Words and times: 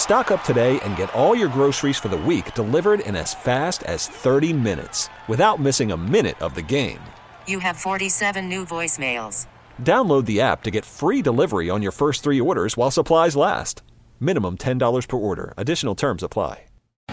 Stock 0.00 0.30
up 0.30 0.42
today 0.44 0.80
and 0.80 0.96
get 0.96 1.12
all 1.14 1.36
your 1.36 1.50
groceries 1.50 1.98
for 1.98 2.08
the 2.08 2.16
week 2.16 2.54
delivered 2.54 3.00
in 3.00 3.14
as 3.14 3.34
fast 3.34 3.82
as 3.82 4.08
30 4.08 4.54
minutes 4.54 5.10
without 5.28 5.60
missing 5.60 5.92
a 5.92 5.96
minute 5.96 6.40
of 6.40 6.54
the 6.54 6.62
game. 6.62 6.98
You 7.46 7.58
have 7.58 7.76
47 7.76 8.48
new 8.48 8.64
voicemails. 8.64 9.46
Download 9.82 10.24
the 10.24 10.40
app 10.40 10.62
to 10.62 10.70
get 10.70 10.86
free 10.86 11.20
delivery 11.20 11.68
on 11.68 11.82
your 11.82 11.92
first 11.92 12.24
three 12.24 12.40
orders 12.40 12.78
while 12.78 12.90
supplies 12.90 13.36
last. 13.36 13.82
Minimum 14.18 14.56
$10 14.56 15.06
per 15.06 15.18
order. 15.18 15.52
Additional 15.58 15.94
terms 15.94 16.22
apply. 16.22 16.64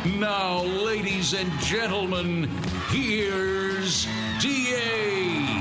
Now, 0.06 0.62
ladies 0.64 1.34
and 1.34 1.52
gentlemen, 1.60 2.48
here's 2.88 4.06
DA. 4.40 5.60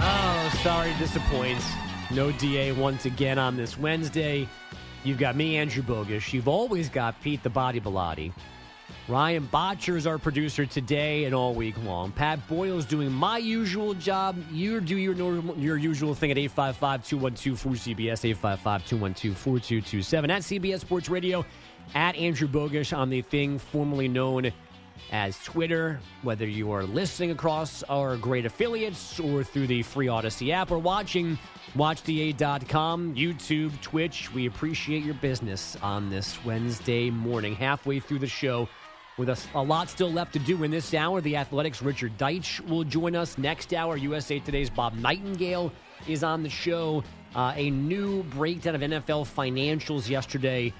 Oh, 0.00 0.60
sorry 0.62 0.94
disappoints. 0.98 1.66
No 2.10 2.32
DA 2.32 2.72
once 2.72 3.04
again 3.04 3.38
on 3.38 3.56
this 3.56 3.76
Wednesday. 3.76 4.48
You've 5.04 5.18
got 5.18 5.36
me, 5.36 5.56
Andrew 5.58 5.82
Bogusch. 5.82 6.32
You've 6.32 6.48
always 6.48 6.88
got 6.88 7.20
Pete 7.20 7.42
the 7.42 7.50
Body 7.50 7.78
Bilotti. 7.78 8.32
Ryan 9.06 9.44
Botcher 9.44 9.98
is 9.98 10.06
our 10.06 10.16
producer 10.18 10.64
today 10.64 11.24
and 11.24 11.34
all 11.34 11.54
week 11.54 11.74
long. 11.84 12.10
Pat 12.10 12.48
Boyle's 12.48 12.86
doing 12.86 13.12
my 13.12 13.36
usual 13.36 13.92
job. 13.92 14.42
You 14.50 14.80
do 14.80 14.96
your 14.96 15.14
normal, 15.14 15.58
your 15.58 15.76
usual 15.76 16.14
thing 16.14 16.30
at 16.30 16.38
855-212-4CBS, 16.38 18.34
855-212-4227 18.34 20.30
at 20.30 20.40
CBS 20.40 20.80
Sports 20.80 21.10
Radio, 21.10 21.44
at 21.94 22.16
Andrew 22.16 22.48
Bogusch 22.48 22.96
on 22.96 23.10
the 23.10 23.20
thing 23.20 23.58
formerly 23.58 24.08
known 24.08 24.50
as 25.12 25.38
Twitter, 25.44 26.00
whether 26.22 26.46
you 26.46 26.72
are 26.72 26.84
listening 26.84 27.30
across 27.30 27.82
our 27.84 28.16
great 28.16 28.46
affiliates 28.46 29.20
or 29.20 29.44
through 29.44 29.66
the 29.66 29.82
free 29.82 30.06
Audacy 30.06 30.50
app 30.50 30.70
or 30.70 30.78
watching 30.78 31.38
watchda.com, 31.74 33.16
YouTube, 33.16 33.80
Twitch. 33.80 34.32
We 34.32 34.46
appreciate 34.46 35.04
your 35.04 35.14
business 35.14 35.76
on 35.82 36.08
this 36.08 36.42
Wednesday 36.44 37.10
morning, 37.10 37.56
halfway 37.56 37.98
through 37.98 38.20
the 38.20 38.28
show. 38.28 38.68
With 39.18 39.28
us, 39.28 39.46
a 39.54 39.62
lot 39.62 39.88
still 39.88 40.10
left 40.12 40.32
to 40.34 40.38
do 40.38 40.62
in 40.64 40.70
this 40.70 40.94
hour, 40.94 41.20
the 41.20 41.36
Athletic's 41.36 41.82
Richard 41.82 42.16
Deitsch 42.18 42.60
will 42.68 42.84
join 42.84 43.14
us 43.16 43.38
next 43.38 43.72
hour. 43.74 43.96
USA 43.96 44.38
Today's 44.38 44.70
Bob 44.70 44.94
Nightingale 44.94 45.72
is 46.08 46.22
on 46.22 46.42
the 46.42 46.48
show. 46.48 47.02
Uh, 47.34 47.52
a 47.56 47.70
new 47.70 48.22
breakdown 48.24 48.76
of 48.76 48.80
NFL 48.80 49.26
financials 49.26 50.08
yesterday 50.08 50.72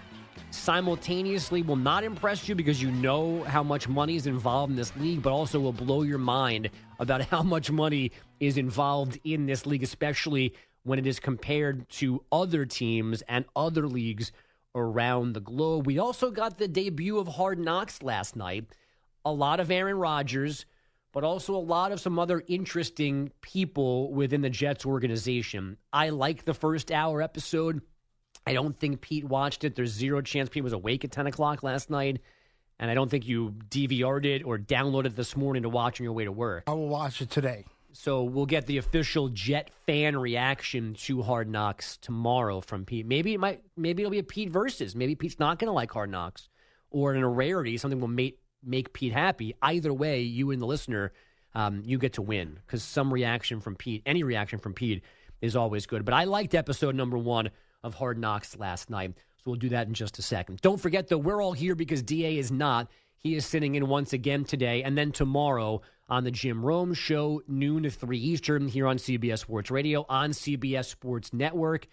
simultaneously 0.50 1.62
will 1.62 1.76
not 1.76 2.04
impress 2.04 2.48
you 2.48 2.54
because 2.54 2.80
you 2.80 2.90
know 2.92 3.42
how 3.44 3.62
much 3.62 3.88
money 3.88 4.14
is 4.16 4.26
involved 4.26 4.70
in 4.70 4.76
this 4.76 4.94
league, 4.96 5.22
but 5.22 5.32
also 5.32 5.58
will 5.58 5.72
blow 5.72 6.02
your 6.02 6.18
mind 6.18 6.70
about 7.00 7.20
how 7.30 7.42
much 7.42 7.70
money 7.70 8.12
is 8.38 8.56
involved 8.56 9.18
in 9.24 9.46
this 9.46 9.66
league, 9.66 9.82
especially 9.82 10.54
when 10.84 10.98
it 10.98 11.06
is 11.06 11.18
compared 11.18 11.88
to 11.88 12.22
other 12.30 12.64
teams 12.64 13.22
and 13.22 13.44
other 13.56 13.88
leagues 13.88 14.30
around 14.74 15.32
the 15.32 15.40
globe. 15.40 15.86
We 15.86 15.98
also 15.98 16.30
got 16.30 16.58
the 16.58 16.68
debut 16.68 17.18
of 17.18 17.26
Hard 17.28 17.58
Knocks 17.58 18.02
last 18.02 18.36
night. 18.36 18.66
A 19.24 19.32
lot 19.32 19.60
of 19.60 19.70
Aaron 19.70 19.96
Rodgers, 19.96 20.66
but 21.12 21.24
also 21.24 21.54
a 21.54 21.58
lot 21.58 21.92
of 21.92 22.00
some 22.00 22.18
other 22.18 22.42
interesting 22.46 23.32
people 23.40 24.12
within 24.12 24.42
the 24.42 24.50
Jets 24.50 24.84
organization. 24.84 25.78
I 25.92 26.10
like 26.10 26.44
the 26.44 26.54
first 26.54 26.92
hour 26.92 27.22
episode. 27.22 27.80
I 28.46 28.52
don't 28.52 28.78
think 28.78 29.00
Pete 29.00 29.24
watched 29.24 29.64
it. 29.64 29.74
There's 29.74 29.92
zero 29.92 30.20
chance 30.20 30.50
Pete 30.50 30.62
was 30.62 30.74
awake 30.74 31.04
at 31.04 31.12
10 31.12 31.26
o'clock 31.26 31.62
last 31.62 31.88
night. 31.88 32.20
And 32.78 32.90
I 32.90 32.94
don't 32.94 33.08
think 33.08 33.26
you 33.26 33.54
DVR'd 33.70 34.26
it 34.26 34.44
or 34.44 34.58
downloaded 34.58 35.06
it 35.06 35.16
this 35.16 35.36
morning 35.36 35.62
to 35.62 35.68
watch 35.68 36.00
on 36.00 36.04
your 36.04 36.12
way 36.12 36.24
to 36.24 36.32
work. 36.32 36.64
I 36.66 36.72
will 36.72 36.88
watch 36.88 37.22
it 37.22 37.30
today. 37.30 37.64
So 37.96 38.24
we'll 38.24 38.46
get 38.46 38.66
the 38.66 38.78
official 38.78 39.28
Jet 39.28 39.70
fan 39.86 40.16
reaction 40.16 40.94
to 40.94 41.22
Hard 41.22 41.48
Knocks 41.48 41.96
tomorrow 41.96 42.60
from 42.60 42.84
Pete. 42.84 43.06
Maybe 43.06 43.34
it 43.34 43.38
might, 43.38 43.62
maybe 43.76 44.02
it'll 44.02 44.10
be 44.10 44.18
a 44.18 44.24
Pete 44.24 44.50
versus. 44.50 44.96
Maybe 44.96 45.14
Pete's 45.14 45.38
not 45.38 45.60
going 45.60 45.68
to 45.68 45.72
like 45.72 45.92
Hard 45.92 46.10
Knocks, 46.10 46.48
or 46.90 47.14
in 47.14 47.22
a 47.22 47.28
rarity, 47.28 47.76
something 47.76 48.00
will 48.00 48.08
make 48.08 48.40
make 48.64 48.92
Pete 48.92 49.12
happy. 49.12 49.54
Either 49.62 49.94
way, 49.94 50.22
you 50.22 50.50
and 50.50 50.60
the 50.60 50.66
listener, 50.66 51.12
um, 51.54 51.82
you 51.84 51.98
get 51.98 52.14
to 52.14 52.22
win 52.22 52.58
because 52.66 52.82
some 52.82 53.14
reaction 53.14 53.60
from 53.60 53.76
Pete, 53.76 54.02
any 54.06 54.24
reaction 54.24 54.58
from 54.58 54.74
Pete, 54.74 55.04
is 55.40 55.54
always 55.54 55.86
good. 55.86 56.04
But 56.04 56.14
I 56.14 56.24
liked 56.24 56.56
episode 56.56 56.96
number 56.96 57.16
one 57.16 57.50
of 57.84 57.94
Hard 57.94 58.18
Knocks 58.18 58.58
last 58.58 58.90
night, 58.90 59.12
so 59.36 59.42
we'll 59.46 59.54
do 59.54 59.68
that 59.68 59.86
in 59.86 59.94
just 59.94 60.18
a 60.18 60.22
second. 60.22 60.60
Don't 60.62 60.80
forget 60.80 61.06
though, 61.06 61.18
we're 61.18 61.40
all 61.40 61.52
here 61.52 61.76
because 61.76 62.02
Da 62.02 62.38
is 62.38 62.50
not. 62.50 62.90
He 63.18 63.36
is 63.36 63.46
sitting 63.46 63.76
in 63.76 63.86
once 63.86 64.12
again 64.12 64.44
today, 64.44 64.82
and 64.82 64.98
then 64.98 65.12
tomorrow 65.12 65.80
on 66.08 66.24
the 66.24 66.30
Jim 66.30 66.64
Rome 66.64 66.94
Show, 66.94 67.42
noon 67.48 67.84
to 67.84 67.90
3 67.90 68.18
Eastern, 68.18 68.68
here 68.68 68.86
on 68.86 68.96
CBS 68.96 69.38
Sports 69.38 69.70
Radio, 69.70 70.04
on 70.08 70.30
CBS 70.30 70.86
Sports 70.86 71.32
Network. 71.32 71.86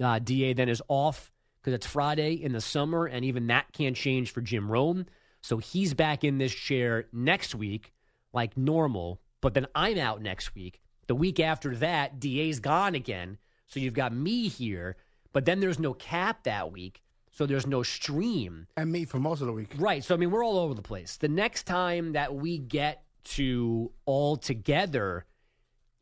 Uh, 0.00 0.18
DA 0.18 0.52
then 0.52 0.68
is 0.68 0.82
off 0.88 1.32
because 1.60 1.74
it's 1.74 1.86
Friday 1.86 2.34
in 2.34 2.52
the 2.52 2.60
summer, 2.60 3.06
and 3.06 3.24
even 3.24 3.48
that 3.48 3.72
can't 3.72 3.96
change 3.96 4.32
for 4.32 4.40
Jim 4.40 4.70
Rome. 4.70 5.06
So 5.40 5.58
he's 5.58 5.94
back 5.94 6.24
in 6.24 6.38
this 6.38 6.54
chair 6.54 7.06
next 7.12 7.54
week, 7.54 7.92
like 8.32 8.56
normal, 8.56 9.20
but 9.40 9.54
then 9.54 9.66
I'm 9.74 9.98
out 9.98 10.22
next 10.22 10.54
week. 10.54 10.80
The 11.06 11.14
week 11.14 11.40
after 11.40 11.74
that, 11.76 12.20
DA's 12.20 12.60
gone 12.60 12.94
again. 12.94 13.38
So 13.66 13.80
you've 13.80 13.94
got 13.94 14.12
me 14.12 14.48
here, 14.48 14.96
but 15.32 15.44
then 15.44 15.60
there's 15.60 15.78
no 15.78 15.94
cap 15.94 16.44
that 16.44 16.72
week. 16.72 17.02
So 17.30 17.46
there's 17.46 17.66
no 17.66 17.82
stream. 17.82 18.66
And 18.76 18.90
me 18.90 19.04
for 19.04 19.18
most 19.18 19.40
of 19.40 19.46
the 19.46 19.52
week. 19.52 19.74
Right. 19.76 20.02
So, 20.02 20.14
I 20.14 20.18
mean, 20.18 20.30
we're 20.30 20.44
all 20.44 20.58
over 20.58 20.72
the 20.72 20.82
place. 20.82 21.16
The 21.16 21.28
next 21.28 21.64
time 21.64 22.12
that 22.12 22.34
we 22.34 22.58
get 22.58 23.04
to 23.26 23.92
all 24.04 24.36
together 24.36 25.24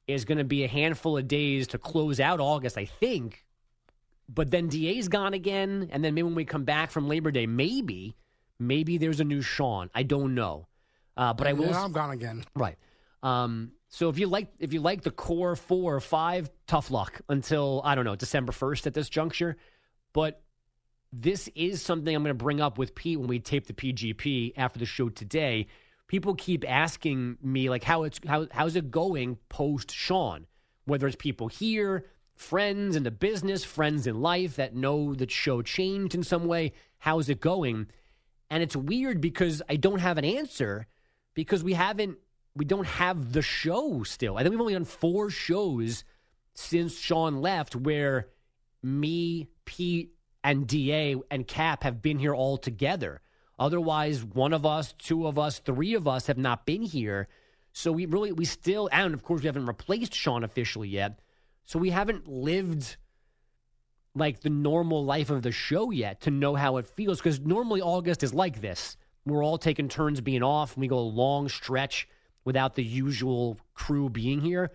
is 0.07 0.25
going 0.25 0.39
to 0.39 0.45
be 0.45 0.65
a 0.65 0.69
handful 0.69 1.17
of 1.17 1.27
days 1.27 1.69
to 1.69 1.79
close 1.79 2.21
out 2.21 2.41
August, 2.41 2.77
I 2.77 2.85
think. 2.85 3.45
But 4.29 4.51
then 4.51 4.69
DA's 4.69 5.09
gone 5.09 5.35
again. 5.35 5.89
And 5.93 6.05
then 6.05 6.15
maybe 6.15 6.25
when 6.25 6.35
we 6.35 6.45
come 6.45 6.65
back 6.65 6.91
from 6.91 7.09
Labor 7.09 7.31
Day, 7.31 7.47
maybe, 7.47 8.17
maybe 8.59 8.99
there's 8.99 9.21
a 9.21 9.25
new 9.25 9.43
Sean. 9.43 9.91
I 9.95 10.03
don't 10.03 10.35
know. 10.35 10.67
Uh, 11.17 11.33
but 11.33 11.47
I 11.47 11.53
will. 11.53 11.67
then 11.67 11.75
I'm 11.75 11.93
gone 11.93 12.11
again. 12.11 12.45
Right. 12.55 12.77
Um, 13.23 13.73
so 13.89 14.09
if 14.09 14.19
you 14.19 14.27
like 14.27 14.49
if 14.59 14.73
you 14.73 14.81
like 14.81 15.03
the 15.03 15.11
core 15.11 15.55
four 15.57 15.95
or 15.95 16.01
five, 16.01 16.51
tough 16.67 16.91
luck 16.91 17.21
until 17.29 17.81
I 17.85 17.95
don't 17.95 18.05
know 18.05 18.17
December 18.17 18.53
first 18.53 18.87
at 18.87 18.95
this 18.95 19.09
juncture. 19.09 19.57
But 20.13 20.43
this 21.13 21.49
is 21.55 21.81
something 21.81 22.15
I'm 22.15 22.23
going 22.25 22.37
to 22.37 22.43
bring 22.45 22.61
up 22.61 22.77
with 22.77 22.95
Pete 22.95 23.19
when 23.19 23.29
we 23.29 23.39
tape 23.39 23.67
the 23.67 23.73
PGP 23.73 24.55
after 24.57 24.81
the 24.81 24.87
show 24.87 25.09
today. 25.09 25.69
People 26.07 26.35
keep 26.35 26.65
asking 26.69 27.39
me 27.43 27.71
like 27.71 27.85
how 27.85 28.03
it's 28.03 28.21
how 28.27 28.47
how's 28.51 28.77
it 28.77 28.91
going 28.91 29.39
post 29.49 29.91
Sean, 29.91 30.47
whether 30.85 31.07
it's 31.07 31.17
people 31.17 31.49
here, 31.49 32.07
friends 32.35 32.97
in 32.97 33.03
the 33.03 33.11
business, 33.11 33.65
friends 33.65 34.07
in 34.07 34.21
life 34.21 34.57
that 34.57 34.75
know 34.75 35.15
the 35.15 35.29
show 35.29 35.63
changed 35.63 36.15
in 36.15 36.23
some 36.23 36.45
way. 36.45 36.73
How's 36.99 37.29
it 37.29 37.41
going? 37.41 37.89
And 38.51 38.63
it's 38.63 38.77
weird 38.77 39.21
because 39.21 39.63
I 39.69 39.77
don't 39.77 40.01
have 40.01 40.19
an 40.19 40.25
answer 40.25 40.87
because 41.35 41.65
we 41.65 41.73
haven't 41.73 42.19
we 42.55 42.65
don't 42.65 42.87
have 42.87 43.33
the 43.33 43.43
show 43.43 44.03
still. 44.05 44.37
I 44.37 44.43
think 44.43 44.53
we've 44.53 44.61
only 44.61 44.75
done 44.75 44.85
four 44.85 45.31
shows 45.31 46.05
since 46.55 46.97
Sean 46.99 47.41
left 47.41 47.75
where 47.75 48.29
me, 48.83 49.49
Pete, 49.65 50.15
and 50.43 50.67
DA 50.67 51.17
and 51.31 51.49
Cap 51.49 51.83
have 51.83 52.03
been 52.03 52.19
here 52.19 52.35
all 52.35 52.59
together. 52.59 53.23
Otherwise, 53.59 54.25
one 54.25 54.53
of 54.53 54.67
us, 54.67 54.93
two 54.93 55.27
of 55.27 55.39
us, 55.39 55.59
three 55.59 55.95
of 55.95 56.09
us 56.09 56.27
have 56.27 56.39
not 56.39 56.67
been 56.67 56.83
here. 56.83 57.29
So 57.73 57.93
we 57.93 58.07
really, 58.07 58.33
we 58.33 58.45
still, 58.45 58.89
and 58.93 59.15
of 59.15 59.23
course, 59.23 59.43
we 59.43 59.47
haven't 59.47 59.67
replaced 59.67 60.15
Sean 60.15 60.45
officially 60.45 60.89
yet. 60.89 61.21
So 61.65 61.79
we 61.79 61.91
haven't 61.91 62.29
lived 62.29 62.97
like 64.15 64.41
the 64.41 64.51
normal 64.51 65.05
life 65.05 65.31
of 65.31 65.43
the 65.43 65.53
show 65.53 65.91
yet 65.91 66.21
to 66.23 66.31
know 66.31 66.55
how 66.55 66.77
it 66.77 66.87
feels. 66.87 67.19
Because 67.19 67.41
normally 67.41 67.81
August 67.81 68.23
is 68.23 68.35
like 68.35 68.61
this. 68.61 68.97
We're 69.25 69.45
all 69.45 69.59
taking 69.59 69.89
turns 69.89 70.21
being 70.21 70.43
off, 70.43 70.75
and 70.75 70.83
we 70.83 70.89
go 70.89 70.99
a 70.99 71.01
long 71.01 71.49
stretch 71.49 72.07
without 72.45 72.75
the 72.75 72.85
usual 72.85 73.59
crew 73.73 74.11
being 74.11 74.41
here. 74.41 74.71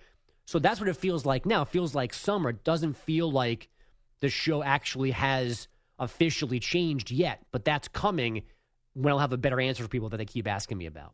So 0.46 0.58
that's 0.58 0.80
what 0.80 0.90
it 0.90 0.98
feels 0.98 1.26
like 1.26 1.46
now. 1.46 1.62
It 1.62 1.68
feels 1.68 1.94
like 1.94 2.14
summer. 2.14 2.50
It 2.50 2.64
doesn't 2.64 2.98
feel 2.98 3.32
like 3.32 3.70
the 4.22 4.30
show 4.30 4.64
actually 4.64 5.12
has 5.12 5.68
officially 6.00 6.60
changed 6.60 7.12
yet, 7.12 7.46
but 7.52 7.64
that's 7.64 7.88
coming 7.88 8.44
when 8.94 9.14
I'll 9.14 9.20
have 9.20 9.34
a 9.34 9.38
better 9.38 9.60
answer 9.60 9.84
for 9.84 9.90
people 9.90 10.10
that 10.10 10.18
they 10.18 10.26
keep 10.26 10.48
asking 10.48 10.78
me 10.78 10.86
about. 10.86 11.14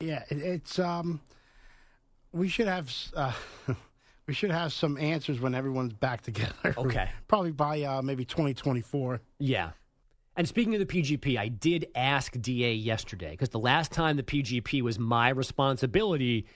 Yeah, 0.00 0.22
it, 0.28 0.38
it's 0.38 0.78
um, 0.78 1.20
we 2.32 2.48
should 2.48 2.68
have 2.68 2.92
uh, 3.14 3.32
we 4.26 4.34
should 4.34 4.50
have 4.50 4.72
some 4.72 4.98
answers 4.98 5.40
when 5.40 5.54
everyone's 5.54 5.94
back 5.94 6.22
together. 6.22 6.52
Okay. 6.76 7.10
Probably 7.28 7.52
by 7.52 7.82
uh, 7.82 8.02
maybe 8.02 8.24
2024. 8.24 9.20
Yeah. 9.38 9.70
And 10.36 10.46
speaking 10.46 10.74
of 10.74 10.80
the 10.80 10.86
PGP, 10.86 11.38
I 11.38 11.48
did 11.48 11.86
ask 11.94 12.38
DA 12.38 12.74
yesterday 12.74 13.30
because 13.30 13.48
the 13.48 13.58
last 13.58 13.90
time 13.90 14.16
the 14.16 14.22
PGP 14.22 14.82
was 14.82 14.98
my 14.98 15.30
responsibility, 15.30 16.46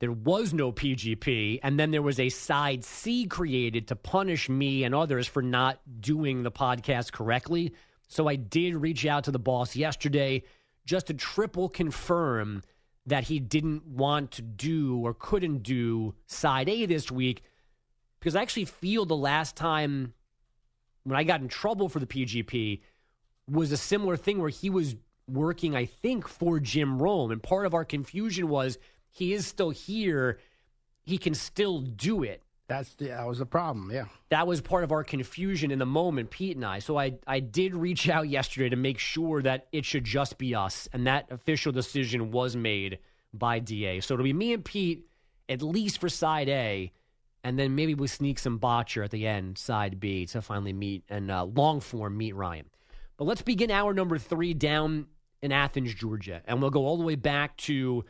there 0.00 0.12
was 0.12 0.52
no 0.52 0.72
PGP. 0.72 1.60
And 1.62 1.80
then 1.80 1.90
there 1.90 2.02
was 2.02 2.20
a 2.20 2.28
side 2.28 2.84
C 2.84 3.24
created 3.24 3.88
to 3.88 3.96
punish 3.96 4.50
me 4.50 4.84
and 4.84 4.94
others 4.94 5.26
for 5.26 5.40
not 5.40 5.80
doing 6.00 6.42
the 6.42 6.50
podcast 6.50 7.12
correctly. 7.12 7.72
So 8.14 8.28
I 8.28 8.36
did 8.36 8.76
reach 8.76 9.04
out 9.06 9.24
to 9.24 9.32
the 9.32 9.40
boss 9.40 9.74
yesterday 9.74 10.44
just 10.86 11.08
to 11.08 11.14
triple 11.14 11.68
confirm 11.68 12.62
that 13.06 13.24
he 13.24 13.40
didn't 13.40 13.84
want 13.88 14.30
to 14.30 14.42
do 14.42 14.98
or 14.98 15.14
couldn't 15.14 15.64
do 15.64 16.14
side 16.28 16.68
A 16.68 16.86
this 16.86 17.10
week 17.10 17.42
because 18.20 18.36
I 18.36 18.42
actually 18.42 18.66
feel 18.66 19.04
the 19.04 19.16
last 19.16 19.56
time 19.56 20.14
when 21.02 21.18
I 21.18 21.24
got 21.24 21.40
in 21.40 21.48
trouble 21.48 21.88
for 21.88 21.98
the 21.98 22.06
PGP 22.06 22.82
was 23.50 23.72
a 23.72 23.76
similar 23.76 24.16
thing 24.16 24.38
where 24.38 24.48
he 24.48 24.70
was 24.70 24.94
working, 25.28 25.74
I 25.74 25.84
think, 25.84 26.28
for 26.28 26.60
Jim 26.60 27.02
Rome. 27.02 27.32
And 27.32 27.42
part 27.42 27.66
of 27.66 27.74
our 27.74 27.84
confusion 27.84 28.48
was 28.48 28.78
he 29.10 29.32
is 29.32 29.44
still 29.44 29.70
here. 29.70 30.38
He 31.02 31.18
can 31.18 31.34
still 31.34 31.80
do 31.80 32.22
it. 32.22 32.43
That's 32.66 32.94
the, 32.94 33.08
that 33.08 33.26
was 33.26 33.38
the 33.38 33.46
problem. 33.46 33.90
Yeah. 33.92 34.06
That 34.30 34.46
was 34.46 34.60
part 34.60 34.84
of 34.84 34.92
our 34.92 35.04
confusion 35.04 35.70
in 35.70 35.78
the 35.78 35.86
moment, 35.86 36.30
Pete 36.30 36.56
and 36.56 36.64
I. 36.64 36.78
So 36.78 36.98
I, 36.98 37.14
I 37.26 37.40
did 37.40 37.74
reach 37.74 38.08
out 38.08 38.28
yesterday 38.28 38.70
to 38.70 38.76
make 38.76 38.98
sure 38.98 39.42
that 39.42 39.66
it 39.70 39.84
should 39.84 40.04
just 40.04 40.38
be 40.38 40.54
us. 40.54 40.88
And 40.92 41.06
that 41.06 41.30
official 41.30 41.72
decision 41.72 42.30
was 42.30 42.56
made 42.56 43.00
by 43.32 43.58
DA. 43.58 44.00
So 44.00 44.14
it'll 44.14 44.24
be 44.24 44.32
me 44.32 44.54
and 44.54 44.64
Pete, 44.64 45.06
at 45.48 45.62
least 45.62 46.00
for 46.00 46.08
side 46.08 46.48
A. 46.48 46.92
And 47.42 47.58
then 47.58 47.74
maybe 47.74 47.94
we 47.94 48.06
sneak 48.06 48.38
some 48.38 48.56
botcher 48.56 49.02
at 49.02 49.10
the 49.10 49.26
end, 49.26 49.58
side 49.58 50.00
B, 50.00 50.24
to 50.26 50.40
finally 50.40 50.72
meet 50.72 51.04
and 51.10 51.30
uh, 51.30 51.44
long 51.44 51.80
form 51.80 52.16
meet 52.16 52.34
Ryan. 52.34 52.64
But 53.18 53.24
let's 53.26 53.42
begin 53.42 53.70
hour 53.70 53.92
number 53.92 54.16
three 54.16 54.54
down 54.54 55.06
in 55.42 55.52
Athens, 55.52 55.92
Georgia. 55.92 56.40
And 56.46 56.62
we'll 56.62 56.70
go 56.70 56.86
all 56.86 56.96
the 56.96 57.04
way 57.04 57.16
back 57.16 57.58
to 57.58 58.06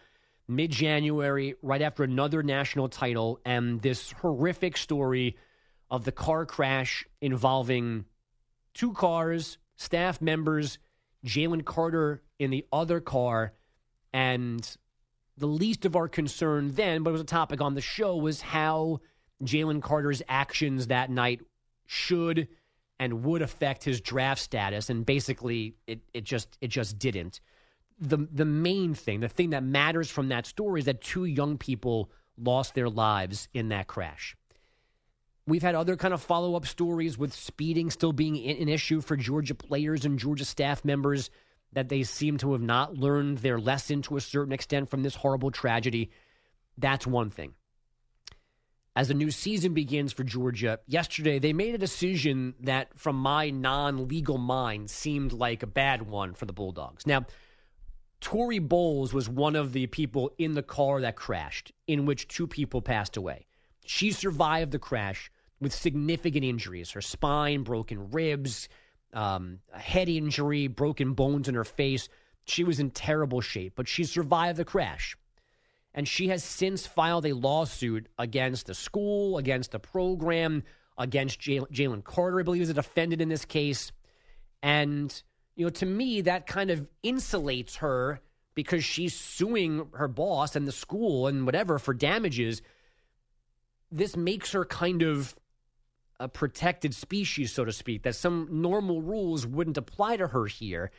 mid 0.49 0.70
January, 0.70 1.55
right 1.62 1.82
after 1.82 2.02
another 2.02 2.43
national 2.43 2.88
title, 2.88 3.41
and 3.44 3.81
this 3.81 4.12
horrific 4.12 4.76
story 4.76 5.37
of 5.91 6.05
the 6.05 6.12
car 6.12 6.46
crash 6.46 7.06
involving 7.20 8.05
two 8.75 8.93
cars, 8.93 9.58
staff 9.76 10.20
members, 10.20 10.79
Jalen 11.25 11.64
Carter 11.64 12.23
in 12.38 12.50
the 12.50 12.67
other 12.73 13.00
car, 13.00 13.52
and 14.12 14.76
the 15.37 15.46
least 15.46 15.85
of 15.85 15.96
our 15.96 16.08
concern 16.08 16.73
then, 16.75 17.02
but 17.02 17.11
it 17.11 17.12
was 17.12 17.20
a 17.20 17.25
topic 17.25 17.61
on 17.61 17.75
the 17.75 17.81
show, 17.81 18.17
was 18.17 18.41
how 18.41 19.00
Jalen 19.43 19.82
Carter's 19.82 20.23
actions 20.29 20.88
that 20.88 21.11
night 21.11 21.41
should 21.87 22.49
and 22.99 23.25
would 23.25 23.43
affect 23.43 23.85
his 23.85 24.00
draft 24.00 24.41
status. 24.41 24.91
And 24.91 25.05
basically, 25.05 25.75
it, 25.87 26.00
it 26.12 26.25
just 26.25 26.56
it 26.61 26.69
just 26.69 26.99
didn't 26.99 27.41
the 27.99 28.29
the 28.32 28.44
main 28.44 28.94
thing, 28.94 29.20
the 29.20 29.29
thing 29.29 29.50
that 29.50 29.62
matters 29.62 30.11
from 30.11 30.29
that 30.29 30.46
story 30.46 30.81
is 30.81 30.87
that 30.87 31.00
two 31.00 31.25
young 31.25 31.58
people 31.58 32.11
lost 32.37 32.75
their 32.75 32.88
lives 32.88 33.49
in 33.55 33.69
that 33.69 33.87
crash. 33.87 34.37
We've 35.46 35.62
had 35.62 35.75
other 35.75 35.96
kind 35.96 36.14
of 36.14 36.23
follow 36.23 36.56
up 36.56 36.67
stories 36.67 37.19
with 37.19 37.35
speeding 37.35 37.91
still 37.91 38.12
being 38.12 38.37
an 38.37 38.69
issue 38.69 39.00
for 39.00 39.17
Georgia 39.17 39.55
players 39.55 40.05
and 40.05 40.19
Georgia 40.19 40.44
staff 40.44 40.85
members 40.85 41.31
that 41.75 41.88
they 41.88 42.02
seem 42.02 42.38
to 42.38 42.52
have 42.52 42.62
not 42.62 42.94
learned 42.94 43.38
their 43.38 43.61
lesson 43.61 44.00
to 44.02 44.17
a 44.17 44.20
certain 44.20 44.52
extent 44.52 44.88
from 44.88 45.02
this 45.02 45.17
horrible 45.17 45.50
tragedy. 45.50 46.11
That's 46.79 47.06
one 47.06 47.31
thing. 47.31 47.55
As 48.96 49.08
the 49.08 49.14
new 49.14 49.32
season 49.32 49.75
begins 49.75 50.12
for 50.12 50.23
Georgia, 50.23 50.79
yesterday 50.87 51.41
they 51.41 51.52
made 51.52 51.75
a 51.75 51.79
decision 51.79 52.55
that, 52.61 52.96
from 52.96 53.17
my 53.17 53.50
non 53.50 54.06
legal 54.06 54.38
mind, 54.38 54.88
seemed 54.88 55.32
like 55.32 55.64
a 55.64 55.67
bad 55.67 56.02
one 56.02 56.32
for 56.32 56.46
the 56.46 56.52
Bulldogs. 56.52 57.05
Now, 57.05 57.26
Tory 58.20 58.58
Bowles 58.58 59.12
was 59.12 59.28
one 59.28 59.56
of 59.56 59.72
the 59.72 59.87
people 59.87 60.31
in 60.38 60.55
the 60.55 60.62
car 60.62 61.00
that 61.02 61.16
crashed, 61.16 61.72
in 61.87 62.06
which 62.06 62.28
two 62.28 62.46
people 62.46 62.81
passed 62.81 63.16
away. 63.16 63.46
She 63.84 64.12
survived 64.12 64.72
the 64.72 64.78
crash 64.78 65.31
with 65.61 65.75
significant 65.75 66.44
injuries 66.44 66.93
her 66.93 67.00
spine, 67.00 67.62
broken 67.62 68.11
ribs, 68.11 68.69
um, 69.12 69.61
a 69.72 69.78
head 69.78 70.08
injury, 70.08 70.66
broken 70.66 71.14
bones 71.14 71.49
in 71.49 71.55
her 71.55 71.64
face. 71.64 72.08
She 72.44 72.64
was 72.64 72.81
in 72.81 72.90
terrible 72.90 73.40
shape, 73.40 73.75
but 73.76 73.88
she 73.88 74.05
survived 74.05 74.58
the 74.58 74.64
crash. 74.64 75.17
And 75.94 76.08
she 76.08 76.28
has 76.28 76.43
since 76.43 76.87
filed 76.87 77.25
a 77.25 77.34
lawsuit 77.34 78.08
against 78.19 78.67
the 78.67 78.75
school, 78.75 79.38
against 79.38 79.70
the 79.70 79.78
program, 79.78 80.64
against 80.99 81.40
Jalen 81.40 82.02
Carter, 82.02 82.40
I 82.40 82.43
believe, 82.43 82.62
is 82.62 82.70
a 82.70 82.75
defendant 82.75 83.22
in 83.22 83.28
this 83.28 83.44
case. 83.44 83.93
And 84.62 85.22
you 85.56 85.65
know, 85.65 85.71
to 85.71 85.87
me, 85.87 86.23
that 86.23 86.47
kind 86.47 86.71
of 86.71 86.87
insulates 87.03 87.77
her 87.77 88.21
because 88.55 88.85
she's 88.85 89.15
suing 89.15 89.89
her 89.95 90.09
boss 90.09 90.56
and 90.56 90.67
the 90.67 90.73
school 90.73 91.27
and 91.27 91.47
whatever 91.47 91.79
for 91.79 91.95
damages. 91.95 92.62
This 93.91 94.17
makes 94.17 94.53
her 94.53 94.65
kind 94.65 95.03
of 95.03 95.35
a 96.21 96.29
protected 96.29 96.95
species, 96.95 97.53
so 97.53 97.65
to 97.65 97.73
speak, 97.73 98.03
that 98.05 98.15
some 98.15 98.49
normal 98.51 99.03
rules 99.03 99.47
wouldn't 99.47 99.79
apply 99.79 100.17
to 100.17 100.29
her 100.29 100.47
here. 100.47 100.91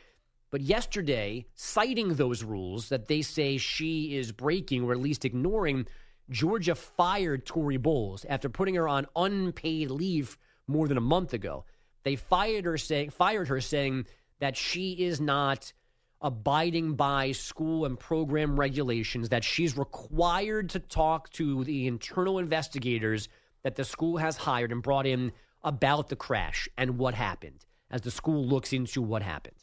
But 0.50 0.60
yesterday, 0.60 1.46
citing 1.54 2.14
those 2.14 2.44
rules 2.44 2.88
that 2.90 3.08
they 3.08 3.22
say 3.22 3.58
she 3.58 4.16
is 4.16 4.32
breaking 4.32 4.84
or 4.84 4.92
at 4.92 5.00
least 5.00 5.24
ignoring, 5.24 5.86
Georgia 6.30 6.74
fired 6.74 7.46
Tory 7.46 7.76
Bowles 7.76 8.24
after 8.28 8.48
putting 8.48 8.74
her 8.74 8.88
on 8.88 9.06
unpaid 9.16 9.90
leave 9.90 10.38
more 10.66 10.88
than 10.88 10.96
a 10.96 11.02
month 11.02 11.32
ago. 11.32 11.64
They 12.04 12.16
fired 12.16 12.64
her 12.64 12.78
saying 12.78 13.10
fired 13.10 13.48
her 13.48 13.60
saying 13.60 14.06
that 14.40 14.56
she 14.56 14.92
is 14.92 15.20
not 15.20 15.72
abiding 16.20 16.94
by 16.94 17.32
school 17.32 17.84
and 17.84 17.98
program 17.98 18.58
regulations, 18.58 19.28
that 19.28 19.44
she's 19.44 19.76
required 19.76 20.70
to 20.70 20.80
talk 20.80 21.30
to 21.30 21.64
the 21.64 21.86
internal 21.86 22.38
investigators 22.38 23.28
that 23.62 23.76
the 23.76 23.84
school 23.84 24.16
has 24.16 24.36
hired 24.36 24.72
and 24.72 24.82
brought 24.82 25.06
in 25.06 25.32
about 25.62 26.08
the 26.08 26.16
crash 26.16 26.68
and 26.76 26.98
what 26.98 27.14
happened 27.14 27.64
as 27.90 28.00
the 28.00 28.10
school 28.10 28.44
looks 28.44 28.72
into 28.72 29.02
what 29.02 29.22
happened. 29.22 29.56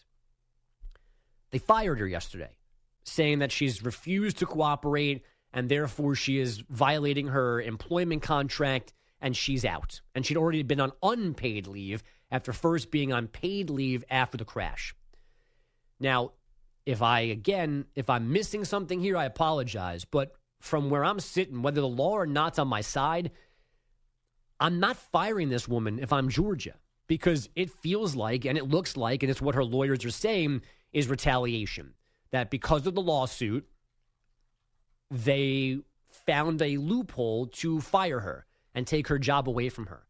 They 1.52 1.60
fired 1.60 2.00
her 2.00 2.08
yesterday, 2.08 2.58
saying 3.04 3.40
that 3.40 3.52
she's 3.52 3.84
refused 3.84 4.38
to 4.38 4.46
cooperate 4.46 5.24
and 5.54 5.70
therefore 5.70 6.16
she 6.16 6.40
is 6.40 6.64
violating 6.70 7.28
her 7.28 7.62
employment 7.62 8.22
contract 8.22 8.94
and 9.22 9.38
she's 9.38 9.64
out. 9.64 10.02
And 10.16 10.26
she'd 10.26 10.38
already 10.38 10.64
been 10.64 10.82
on 10.82 10.92
unpaid 11.02 11.68
leave 11.68 12.04
after 12.34 12.52
first 12.52 12.90
being 12.90 13.14
on 13.14 13.28
paid 13.28 13.70
leave 13.70 14.04
after 14.10 14.38
the 14.38 14.44
crash. 14.44 14.96
Now, 16.00 16.32
if 16.84 17.04
I, 17.04 17.20
again, 17.22 17.86
if 17.96 18.10
I'm 18.10 18.34
missing 18.34 18.66
something 18.66 19.00
here, 19.00 19.16
I 19.16 19.26
apologize. 19.26 20.04
But 20.04 20.34
from 20.60 20.90
where 20.90 21.06
I'm 21.06 21.20
sitting, 21.20 21.62
whether 21.62 21.80
the 21.80 21.88
law 21.88 22.14
or 22.14 22.26
not's 22.26 22.58
on 22.58 22.68
my 22.68 22.82
side, 22.82 23.30
I'm 24.60 24.80
not 24.80 24.98
firing 24.98 25.50
this 25.50 25.68
woman 25.68 26.00
if 26.00 26.12
I'm 26.12 26.28
Georgia 26.28 26.74
because 27.06 27.50
it 27.56 27.70
feels 27.70 28.16
like 28.16 28.46
and 28.46 28.58
it 28.58 28.68
looks 28.68 28.98
like, 28.98 29.22
and 29.22 29.30
it's 29.30 29.42
what 29.42 29.54
her 29.56 29.64
lawyers 29.64 30.04
are 30.04 30.10
saying, 30.10 30.64
is 30.92 31.08
retaliation. 31.08 31.94
That 32.32 32.50
because 32.50 32.88
of 32.88 32.96
the 32.96 33.02
lawsuit, 33.02 33.68
they 35.12 35.78
found 36.26 36.64
a 36.64 36.78
loophole 36.78 37.46
to 37.46 37.80
fire 37.80 38.22
her 38.22 38.48
and 38.74 38.88
take 38.88 39.10
her 39.10 39.20
job 39.20 39.48
away 39.48 39.70
from 39.70 39.86
her. 39.86 40.08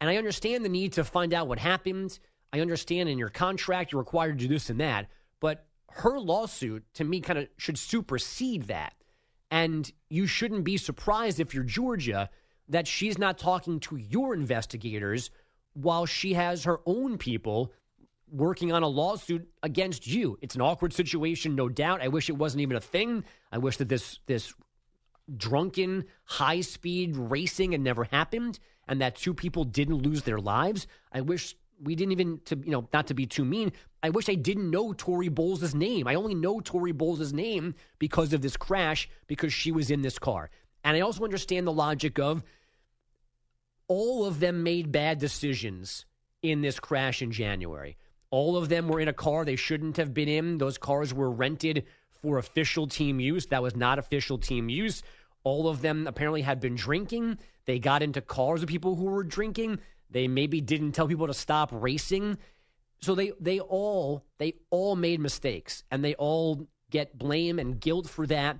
And 0.00 0.08
I 0.08 0.16
understand 0.16 0.64
the 0.64 0.68
need 0.68 0.94
to 0.94 1.04
find 1.04 1.34
out 1.34 1.48
what 1.48 1.58
happened. 1.58 2.18
I 2.52 2.60
understand 2.60 3.08
in 3.08 3.18
your 3.18 3.28
contract 3.28 3.92
you're 3.92 4.00
required 4.00 4.38
to 4.38 4.46
do 4.46 4.54
this 4.54 4.70
and 4.70 4.80
that. 4.80 5.08
But 5.40 5.66
her 5.90 6.18
lawsuit, 6.18 6.84
to 6.94 7.04
me, 7.04 7.20
kind 7.20 7.38
of 7.38 7.48
should 7.56 7.78
supersede 7.78 8.64
that. 8.64 8.94
And 9.50 9.90
you 10.08 10.26
shouldn't 10.26 10.64
be 10.64 10.76
surprised 10.76 11.40
if 11.40 11.54
you're 11.54 11.64
Georgia 11.64 12.28
that 12.68 12.86
she's 12.86 13.18
not 13.18 13.38
talking 13.38 13.80
to 13.80 13.96
your 13.96 14.34
investigators 14.34 15.30
while 15.72 16.06
she 16.06 16.34
has 16.34 16.64
her 16.64 16.80
own 16.86 17.18
people 17.18 17.72
working 18.30 18.72
on 18.72 18.82
a 18.82 18.88
lawsuit 18.88 19.48
against 19.62 20.06
you. 20.06 20.38
It's 20.42 20.54
an 20.54 20.60
awkward 20.60 20.92
situation, 20.92 21.54
no 21.54 21.68
doubt. 21.68 22.02
I 22.02 22.08
wish 22.08 22.28
it 22.28 22.36
wasn't 22.36 22.60
even 22.60 22.76
a 22.76 22.80
thing. 22.80 23.24
I 23.50 23.58
wish 23.58 23.78
that 23.78 23.88
this 23.88 24.18
this 24.26 24.52
drunken 25.34 26.04
high 26.24 26.60
speed 26.60 27.16
racing 27.16 27.72
had 27.72 27.80
never 27.80 28.04
happened 28.04 28.58
and 28.88 29.00
that 29.00 29.16
two 29.16 29.34
people 29.34 29.64
didn't 29.64 30.02
lose 30.02 30.22
their 30.22 30.38
lives. 30.38 30.86
I 31.12 31.20
wish 31.20 31.54
we 31.80 31.94
didn't 31.94 32.12
even 32.12 32.40
to 32.46 32.56
you 32.56 32.70
know 32.70 32.88
not 32.92 33.06
to 33.08 33.14
be 33.14 33.26
too 33.26 33.44
mean. 33.44 33.72
I 34.02 34.10
wish 34.10 34.28
I 34.28 34.34
didn't 34.34 34.70
know 34.70 34.92
Tory 34.92 35.28
Bowles' 35.28 35.74
name. 35.74 36.06
I 36.06 36.14
only 36.14 36.34
know 36.34 36.60
Tory 36.60 36.92
Bowles' 36.92 37.32
name 37.32 37.74
because 37.98 38.32
of 38.32 38.42
this 38.42 38.56
crash 38.56 39.08
because 39.26 39.52
she 39.52 39.72
was 39.72 39.90
in 39.90 40.02
this 40.02 40.18
car. 40.18 40.50
And 40.84 40.96
I 40.96 41.00
also 41.00 41.24
understand 41.24 41.66
the 41.66 41.72
logic 41.72 42.18
of 42.18 42.44
all 43.88 44.26
of 44.26 44.40
them 44.40 44.62
made 44.62 44.92
bad 44.92 45.18
decisions 45.18 46.04
in 46.42 46.60
this 46.60 46.78
crash 46.78 47.22
in 47.22 47.32
January. 47.32 47.96
All 48.30 48.56
of 48.56 48.68
them 48.68 48.88
were 48.88 49.00
in 49.00 49.08
a 49.08 49.12
car 49.12 49.44
they 49.44 49.56
shouldn't 49.56 49.96
have 49.96 50.12
been 50.14 50.28
in. 50.28 50.58
Those 50.58 50.78
cars 50.78 51.14
were 51.14 51.30
rented 51.30 51.84
for 52.22 52.38
official 52.38 52.86
team 52.86 53.18
use. 53.20 53.46
That 53.46 53.62
was 53.62 53.74
not 53.74 53.98
official 53.98 54.38
team 54.38 54.68
use. 54.68 55.02
All 55.44 55.68
of 55.68 55.80
them 55.80 56.06
apparently 56.06 56.42
had 56.42 56.60
been 56.60 56.74
drinking. 56.74 57.38
They 57.64 57.78
got 57.78 58.02
into 58.02 58.20
cars 58.20 58.60
with 58.60 58.68
people 58.68 58.96
who 58.96 59.04
were 59.04 59.24
drinking. 59.24 59.78
They 60.10 60.28
maybe 60.28 60.60
didn't 60.60 60.92
tell 60.92 61.08
people 61.08 61.26
to 61.26 61.34
stop 61.34 61.70
racing. 61.72 62.38
So 63.00 63.14
they 63.14 63.32
they 63.40 63.60
all 63.60 64.24
they 64.38 64.54
all 64.70 64.96
made 64.96 65.20
mistakes 65.20 65.84
and 65.90 66.04
they 66.04 66.14
all 66.14 66.66
get 66.90 67.18
blame 67.18 67.58
and 67.58 67.80
guilt 67.80 68.08
for 68.08 68.26
that. 68.26 68.58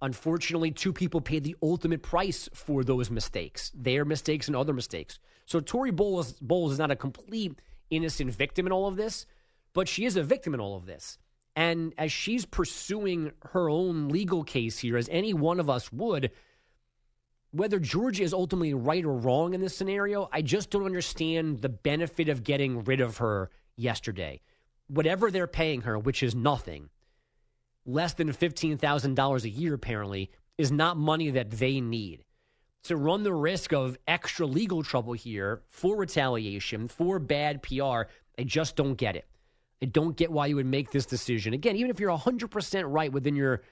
Unfortunately, 0.00 0.70
two 0.70 0.92
people 0.92 1.20
paid 1.20 1.44
the 1.44 1.56
ultimate 1.62 2.02
price 2.02 2.48
for 2.54 2.84
those 2.84 3.10
mistakes, 3.10 3.72
their 3.74 4.04
mistakes 4.04 4.46
and 4.46 4.56
other 4.56 4.72
mistakes. 4.72 5.18
So 5.44 5.60
Tory 5.60 5.90
Bowles, 5.90 6.32
Bowles 6.34 6.72
is 6.72 6.78
not 6.78 6.90
a 6.90 6.96
complete 6.96 7.60
innocent 7.90 8.32
victim 8.32 8.66
in 8.66 8.72
all 8.72 8.86
of 8.86 8.96
this, 8.96 9.26
but 9.72 9.88
she 9.88 10.04
is 10.04 10.16
a 10.16 10.22
victim 10.22 10.54
in 10.54 10.60
all 10.60 10.76
of 10.76 10.86
this. 10.86 11.18
And 11.58 11.92
as 11.98 12.12
she's 12.12 12.46
pursuing 12.46 13.32
her 13.46 13.68
own 13.68 14.10
legal 14.10 14.44
case 14.44 14.78
here, 14.78 14.96
as 14.96 15.08
any 15.10 15.34
one 15.34 15.58
of 15.58 15.68
us 15.68 15.92
would, 15.92 16.30
whether 17.50 17.80
Georgia 17.80 18.22
is 18.22 18.32
ultimately 18.32 18.74
right 18.74 19.04
or 19.04 19.16
wrong 19.16 19.54
in 19.54 19.60
this 19.60 19.76
scenario, 19.76 20.28
I 20.32 20.40
just 20.40 20.70
don't 20.70 20.86
understand 20.86 21.60
the 21.60 21.68
benefit 21.68 22.28
of 22.28 22.44
getting 22.44 22.84
rid 22.84 23.00
of 23.00 23.16
her 23.16 23.50
yesterday. 23.74 24.40
Whatever 24.86 25.32
they're 25.32 25.48
paying 25.48 25.80
her, 25.80 25.98
which 25.98 26.22
is 26.22 26.32
nothing, 26.32 26.90
less 27.84 28.14
than 28.14 28.32
$15,000 28.32 29.42
a 29.42 29.48
year, 29.48 29.74
apparently, 29.74 30.30
is 30.58 30.70
not 30.70 30.96
money 30.96 31.30
that 31.30 31.50
they 31.50 31.80
need. 31.80 32.22
To 32.84 32.96
run 32.96 33.24
the 33.24 33.34
risk 33.34 33.72
of 33.72 33.98
extra 34.06 34.46
legal 34.46 34.84
trouble 34.84 35.14
here 35.14 35.62
for 35.70 35.96
retaliation, 35.96 36.86
for 36.86 37.18
bad 37.18 37.64
PR, 37.64 38.02
I 38.38 38.44
just 38.44 38.76
don't 38.76 38.94
get 38.94 39.16
it. 39.16 39.26
I 39.82 39.86
don't 39.86 40.16
get 40.16 40.32
why 40.32 40.46
you 40.46 40.56
would 40.56 40.66
make 40.66 40.90
this 40.90 41.06
decision. 41.06 41.52
Again, 41.54 41.76
even 41.76 41.90
if 41.90 42.00
you're 42.00 42.16
100% 42.16 42.84
right 42.86 43.12
within 43.12 43.36
your, 43.36 43.62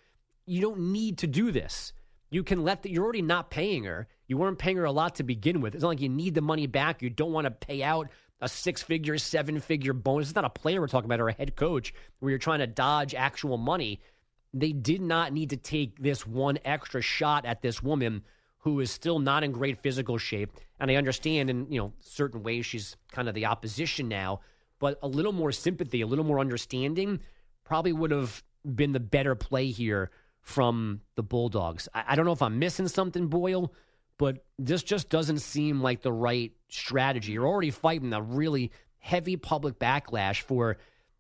you 0.47 0.61
don't 0.61 0.93
need 0.93 1.19
to 1.19 1.27
do 1.27 1.51
this. 1.51 1.93
You 2.31 2.43
can 2.43 2.65
let 2.65 2.83
that, 2.83 2.91
you're 2.91 3.05
already 3.05 3.23
not 3.23 3.51
paying 3.51 3.85
her. 3.85 4.09
You 4.29 4.37
weren't 4.37 4.59
paying 4.59 4.77
her 4.77 4.85
a 4.85 4.93
lot 4.93 5.17
to 5.17 5.23
begin 5.23 5.61
with. 5.61 5.75
It's 5.75 5.83
not 5.83 5.89
like 5.89 6.01
you 6.01 6.09
need 6.09 6.35
the 6.35 6.41
money 6.41 6.67
back. 6.67 7.03
You 7.03 7.11
don't 7.11 7.33
want 7.33 7.45
to 7.47 7.51
pay 7.51 7.83
out 7.83 8.09
a 8.41 8.49
six 8.49 8.83
figure, 8.83 9.17
seven 9.19 9.61
figure 9.61 9.93
bonus. 9.93 10.29
It's 10.29 10.37
not 10.37 10.45
a 10.45 10.51
player 10.51 10.81
we're 10.81 10.89
talking 10.89 11.07
about 11.09 11.21
or 11.21 11.29
a 11.29 11.33
head 11.33 11.57
coach 11.57 11.95
where 12.19 12.31
you're 12.31 12.39
trying 12.39 12.59
to 12.59 12.67
dodge 12.67 13.15
actual 13.15 13.57
money. 13.57 14.01
They 14.53 14.73
did 14.73 15.01
not 15.01 15.33
need 15.33 15.51
to 15.51 15.57
take 15.57 15.99
this 15.99 16.27
one 16.27 16.59
extra 16.65 17.01
shot 17.01 17.47
at 17.47 17.63
this 17.63 17.83
woman 17.83 18.23
who 18.59 18.81
is 18.81 18.91
still 18.91 19.19
not 19.19 19.45
in 19.45 19.53
great 19.53 19.79
physical 19.79 20.19
shape. 20.19 20.51
And 20.81 20.91
I 20.91 20.97
understand 20.97 21.51
in, 21.51 21.71
you 21.71 21.79
know, 21.79 21.93
certain 22.01 22.43
ways 22.43 22.67
she's 22.67 22.97
kind 23.13 23.29
of 23.29 23.35
the 23.35 23.47
opposition 23.47 24.09
now, 24.09 24.41
but 24.78 24.99
a 25.02 25.09
little 25.09 25.33
more 25.33 25.52
sympathy, 25.52 26.00
a 26.00 26.06
little 26.06 26.25
more 26.25 26.38
understanding 26.38 27.21
probably 27.64 27.92
would 27.92 28.11
have 28.11 28.42
been 28.64 28.92
the 28.92 29.00
better 29.00 29.35
play 29.35 29.66
here 29.66 30.11
from 30.40 31.00
the 31.16 31.23
Bulldogs. 31.23 31.88
I, 31.95 32.04
I 32.09 32.14
don't 32.16 32.26
know 32.26 32.33
if 32.33 32.42
I'm 32.42 32.59
missing 32.59 32.88
something, 32.88 33.28
Boyle, 33.28 33.73
but 34.18 34.45
this 34.59 34.83
just 34.83 35.09
doesn't 35.09 35.40
seem 35.40 35.80
like 35.80 36.02
the 36.02 36.12
right 36.12 36.52
strategy. 36.68 37.33
You're 37.33 37.47
already 37.47 37.71
fighting 37.71 38.12
a 38.12 38.23
really 38.23 38.71
heavy 38.99 39.37
public 39.37 39.78
backlash 39.78 40.40
for 40.42 40.78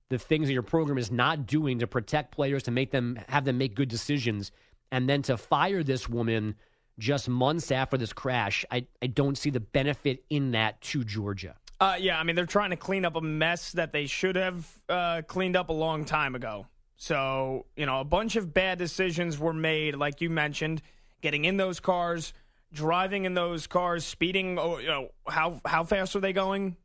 the 0.08 0.18
things 0.18 0.46
that 0.46 0.52
your 0.52 0.62
program 0.62 0.98
is 0.98 1.10
not 1.10 1.46
doing 1.46 1.80
to 1.80 1.86
protect 1.86 2.32
players, 2.32 2.64
to 2.64 2.70
make 2.70 2.90
them 2.90 3.18
have 3.28 3.44
them 3.44 3.58
make 3.58 3.74
good 3.74 3.88
decisions, 3.88 4.52
and 4.92 5.08
then 5.08 5.22
to 5.22 5.36
fire 5.36 5.82
this 5.82 6.08
woman 6.08 6.54
just 6.98 7.28
months 7.28 7.70
after 7.70 7.96
this 7.96 8.12
crash. 8.12 8.64
I, 8.70 8.86
I 9.02 9.08
don't 9.08 9.36
see 9.36 9.50
the 9.50 9.60
benefit 9.60 10.24
in 10.30 10.52
that 10.52 10.80
to 10.82 11.04
Georgia. 11.04 11.56
Uh, 11.78 11.96
yeah, 11.98 12.18
I 12.18 12.22
mean 12.22 12.36
they're 12.36 12.46
trying 12.46 12.70
to 12.70 12.76
clean 12.76 13.04
up 13.04 13.16
a 13.16 13.20
mess 13.20 13.72
that 13.72 13.92
they 13.92 14.06
should 14.06 14.36
have 14.36 14.66
uh, 14.88 15.22
cleaned 15.26 15.56
up 15.56 15.68
a 15.68 15.74
long 15.74 16.04
time 16.04 16.34
ago. 16.34 16.66
So 16.96 17.66
you 17.76 17.86
know, 17.86 18.00
a 18.00 18.04
bunch 18.04 18.36
of 18.36 18.54
bad 18.54 18.78
decisions 18.78 19.38
were 19.38 19.52
made, 19.52 19.94
like 19.96 20.20
you 20.20 20.30
mentioned, 20.30 20.80
getting 21.20 21.44
in 21.44 21.58
those 21.58 21.80
cars, 21.80 22.32
driving 22.72 23.24
in 23.26 23.34
those 23.34 23.66
cars, 23.66 24.06
speeding. 24.06 24.58
Oh, 24.58 24.78
you 24.78 24.86
know, 24.86 25.08
how 25.28 25.60
how 25.66 25.84
fast 25.84 26.16
are 26.16 26.20
they 26.20 26.32
going? 26.32 26.76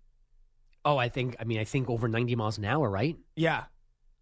Oh, 0.83 0.97
I 0.97 1.07
think 1.07 1.37
I 1.39 1.45
mean 1.45 1.59
I 1.59 1.63
think 1.63 1.89
over 1.89 2.09
90 2.09 2.35
miles 2.35 2.57
an 2.57 2.65
hour, 2.65 2.89
right? 2.89 3.17
Yeah, 3.35 3.63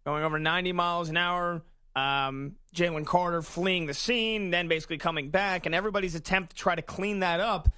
going 0.06 0.22
over 0.22 0.38
90 0.38 0.72
miles 0.72 1.08
an 1.08 1.16
hour. 1.16 1.62
Um, 1.96 2.54
Jalen 2.72 3.04
Carter 3.04 3.42
fleeing 3.42 3.86
the 3.86 3.94
scene, 3.94 4.50
then 4.50 4.68
basically 4.68 4.98
coming 4.98 5.30
back, 5.30 5.66
and 5.66 5.74
everybody's 5.74 6.14
attempt 6.14 6.50
to 6.50 6.56
try 6.56 6.76
to 6.76 6.82
clean 6.82 7.20
that 7.20 7.40
up. 7.40 7.68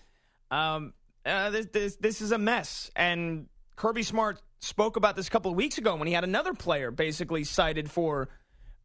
Um, 0.51 0.93
uh, 1.25 1.51
this, 1.51 1.67
this 1.67 1.97
this 1.97 2.21
is 2.21 2.33
a 2.33 2.39
mess. 2.39 2.91
And 2.97 3.47
Kirby 3.77 4.03
Smart 4.03 4.41
spoke 4.61 4.97
about 4.97 5.17
this 5.17 5.29
a 5.29 5.31
couple 5.31 5.51
of 5.51 5.57
weeks 5.57 5.79
ago 5.79 5.97
when 5.97 6.09
he 6.09 6.15
had 6.15 6.25
another 6.25 6.55
player 6.55 6.91
basically 6.91 7.45
cited 7.45 7.91
for, 7.91 8.29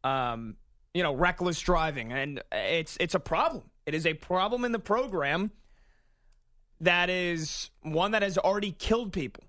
um, 0.04 0.56
you 0.94 1.02
know, 1.02 1.14
reckless 1.14 1.60
driving, 1.60 2.12
and 2.12 2.42
it's 2.52 2.96
it's 3.00 3.14
a 3.14 3.20
problem. 3.20 3.64
It 3.86 3.94
is 3.94 4.06
a 4.06 4.14
problem 4.14 4.64
in 4.64 4.72
the 4.72 4.78
program 4.78 5.50
that 6.80 7.10
is 7.10 7.70
one 7.82 8.12
that 8.12 8.22
has 8.22 8.38
already 8.38 8.72
killed 8.72 9.12
people. 9.12 9.44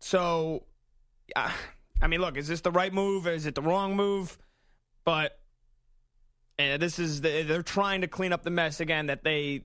So, 0.00 0.64
uh, 1.34 1.50
I 2.02 2.06
mean, 2.06 2.20
look, 2.20 2.36
is 2.36 2.48
this 2.48 2.60
the 2.60 2.70
right 2.70 2.92
move? 2.92 3.26
Is 3.26 3.46
it 3.46 3.54
the 3.54 3.62
wrong 3.62 3.96
move? 3.96 4.38
But 5.04 5.38
and 6.58 6.82
this 6.82 6.98
is 6.98 7.20
the, 7.20 7.42
they're 7.42 7.62
trying 7.62 8.00
to 8.00 8.08
clean 8.08 8.32
up 8.32 8.42
the 8.42 8.50
mess 8.50 8.80
again 8.80 9.06
that 9.06 9.22
they 9.22 9.64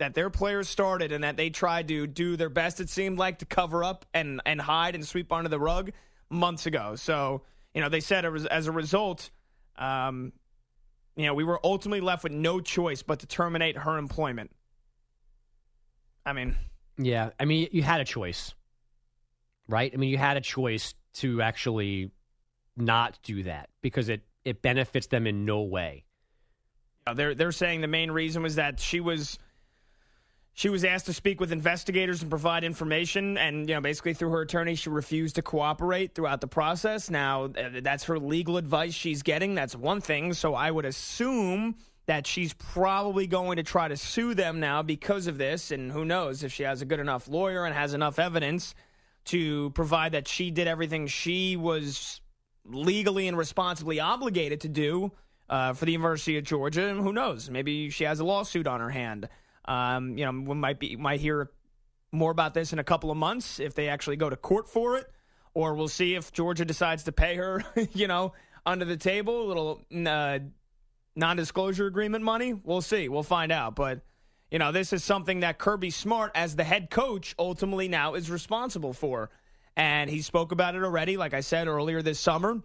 that 0.00 0.14
their 0.14 0.30
players 0.30 0.68
started 0.68 1.12
and 1.12 1.22
that 1.24 1.36
they 1.36 1.50
tried 1.50 1.88
to 1.88 2.06
do 2.06 2.36
their 2.36 2.48
best, 2.48 2.80
it 2.80 2.88
seemed 2.90 3.18
like, 3.18 3.38
to 3.38 3.44
cover 3.44 3.84
up 3.84 4.04
and, 4.12 4.40
and 4.44 4.60
hide 4.60 4.94
and 4.94 5.06
sweep 5.06 5.30
under 5.32 5.48
the 5.48 5.58
rug 5.58 5.92
months 6.28 6.66
ago. 6.66 6.96
So, 6.96 7.42
you 7.74 7.80
know, 7.80 7.88
they 7.88 8.00
said 8.00 8.30
was, 8.30 8.46
as 8.46 8.66
a 8.66 8.72
result, 8.72 9.30
um, 9.78 10.32
you 11.16 11.26
know, 11.26 11.34
we 11.34 11.44
were 11.44 11.60
ultimately 11.62 12.00
left 12.00 12.24
with 12.24 12.32
no 12.32 12.60
choice 12.60 13.02
but 13.02 13.20
to 13.20 13.26
terminate 13.26 13.76
her 13.76 13.98
employment. 13.98 14.50
I 16.26 16.32
mean, 16.32 16.56
yeah, 16.98 17.30
I 17.38 17.44
mean, 17.44 17.68
you 17.72 17.82
had 17.82 18.00
a 18.00 18.04
choice, 18.04 18.54
right? 19.68 19.90
I 19.92 19.96
mean, 19.96 20.10
you 20.10 20.18
had 20.18 20.36
a 20.36 20.40
choice 20.40 20.94
to 21.14 21.42
actually 21.42 22.10
not 22.76 23.18
do 23.22 23.42
that 23.42 23.68
because 23.82 24.08
it, 24.08 24.22
it 24.44 24.62
benefits 24.62 25.06
them 25.08 25.26
in 25.26 25.44
no 25.44 25.62
way. 25.62 26.04
They're 27.14 27.34
they're 27.34 27.52
saying 27.52 27.80
the 27.80 27.88
main 27.88 28.10
reason 28.10 28.42
was 28.42 28.54
that 28.56 28.78
she 28.78 29.00
was 29.00 29.38
she 30.54 30.68
was 30.68 30.84
asked 30.84 31.06
to 31.06 31.12
speak 31.12 31.40
with 31.40 31.52
investigators 31.52 32.22
and 32.22 32.30
provide 32.30 32.64
information, 32.64 33.38
and 33.38 33.68
you 33.68 33.74
know, 33.74 33.80
basically 33.80 34.14
through 34.14 34.30
her 34.30 34.42
attorney, 34.42 34.74
she 34.74 34.90
refused 34.90 35.36
to 35.36 35.42
cooperate 35.42 36.14
throughout 36.14 36.40
the 36.40 36.48
process. 36.48 37.08
Now, 37.08 37.44
uh, 37.44 37.80
that's 37.82 38.04
her 38.04 38.18
legal 38.18 38.56
advice 38.56 38.92
she's 38.92 39.22
getting. 39.22 39.54
That's 39.54 39.76
one 39.76 40.00
thing. 40.00 40.34
So 40.34 40.54
I 40.54 40.70
would 40.70 40.84
assume 40.84 41.76
that 42.06 42.26
she's 42.26 42.52
probably 42.54 43.26
going 43.26 43.56
to 43.56 43.62
try 43.62 43.86
to 43.86 43.96
sue 43.96 44.34
them 44.34 44.58
now 44.58 44.82
because 44.82 45.28
of 45.28 45.38
this. 45.38 45.70
And 45.70 45.92
who 45.92 46.04
knows 46.04 46.42
if 46.42 46.52
she 46.52 46.64
has 46.64 46.82
a 46.82 46.84
good 46.84 46.98
enough 46.98 47.28
lawyer 47.28 47.64
and 47.64 47.74
has 47.74 47.94
enough 47.94 48.18
evidence 48.18 48.74
to 49.26 49.70
provide 49.70 50.12
that 50.12 50.26
she 50.26 50.50
did 50.50 50.66
everything 50.66 51.06
she 51.06 51.56
was 51.56 52.20
legally 52.64 53.28
and 53.28 53.36
responsibly 53.38 54.00
obligated 54.00 54.62
to 54.62 54.68
do 54.68 55.12
uh, 55.48 55.72
for 55.72 55.84
the 55.84 55.92
University 55.92 56.36
of 56.36 56.44
Georgia. 56.44 56.88
And 56.88 57.00
who 57.00 57.12
knows? 57.12 57.48
Maybe 57.48 57.90
she 57.90 58.04
has 58.04 58.18
a 58.18 58.24
lawsuit 58.24 58.66
on 58.66 58.80
her 58.80 58.90
hand. 58.90 59.28
Um, 59.70 60.18
you 60.18 60.24
know, 60.24 60.32
we 60.32 60.56
might 60.56 60.80
be 60.80 60.96
might 60.96 61.20
hear 61.20 61.48
more 62.10 62.32
about 62.32 62.54
this 62.54 62.72
in 62.72 62.80
a 62.80 62.84
couple 62.84 63.12
of 63.12 63.16
months 63.16 63.60
if 63.60 63.74
they 63.74 63.88
actually 63.88 64.16
go 64.16 64.28
to 64.28 64.36
court 64.36 64.68
for 64.68 64.96
it, 64.96 65.06
or 65.54 65.74
we'll 65.74 65.86
see 65.86 66.16
if 66.16 66.32
Georgia 66.32 66.64
decides 66.64 67.04
to 67.04 67.12
pay 67.12 67.36
her, 67.36 67.64
you 67.92 68.08
know, 68.08 68.32
under 68.66 68.84
the 68.84 68.96
table, 68.96 69.42
a 69.42 69.46
little 69.46 69.80
uh, 70.06 70.40
non-disclosure 71.14 71.86
agreement 71.86 72.24
money. 72.24 72.52
We'll 72.52 72.82
see. 72.82 73.08
We'll 73.08 73.22
find 73.22 73.52
out. 73.52 73.76
But 73.76 74.00
you 74.50 74.58
know, 74.58 74.72
this 74.72 74.92
is 74.92 75.04
something 75.04 75.40
that 75.40 75.58
Kirby 75.58 75.90
Smart, 75.90 76.32
as 76.34 76.56
the 76.56 76.64
head 76.64 76.90
coach, 76.90 77.36
ultimately 77.38 77.86
now 77.86 78.14
is 78.14 78.28
responsible 78.28 78.92
for, 78.92 79.30
and 79.76 80.10
he 80.10 80.20
spoke 80.20 80.50
about 80.50 80.74
it 80.74 80.82
already. 80.82 81.16
Like 81.16 81.32
I 81.32 81.42
said 81.42 81.68
earlier 81.68 82.02
this 82.02 82.18
summer, 82.18 82.60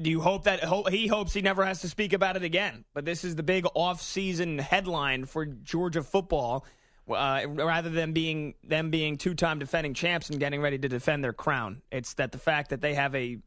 do 0.00 0.10
you 0.10 0.20
hope 0.20 0.44
that 0.44 0.64
he 0.90 1.06
hopes 1.06 1.32
he 1.32 1.40
never 1.40 1.64
has 1.64 1.80
to 1.80 1.88
speak 1.88 2.12
about 2.12 2.36
it 2.36 2.42
again? 2.42 2.84
But 2.94 3.04
this 3.04 3.24
is 3.24 3.34
the 3.34 3.42
big 3.42 3.66
off-season 3.74 4.58
headline 4.58 5.24
for 5.24 5.46
Georgia 5.46 6.02
football, 6.02 6.66
uh, 7.08 7.42
rather 7.48 7.88
than 7.88 8.12
being 8.12 8.54
them 8.62 8.90
being 8.90 9.16
two-time 9.16 9.58
defending 9.58 9.94
champs 9.94 10.28
and 10.28 10.38
getting 10.38 10.60
ready 10.60 10.78
to 10.78 10.88
defend 10.88 11.24
their 11.24 11.32
crown. 11.32 11.82
It's 11.90 12.14
that 12.14 12.32
the 12.32 12.38
fact 12.38 12.70
that 12.70 12.80
they 12.80 12.94
have 12.94 13.14
a 13.14 13.38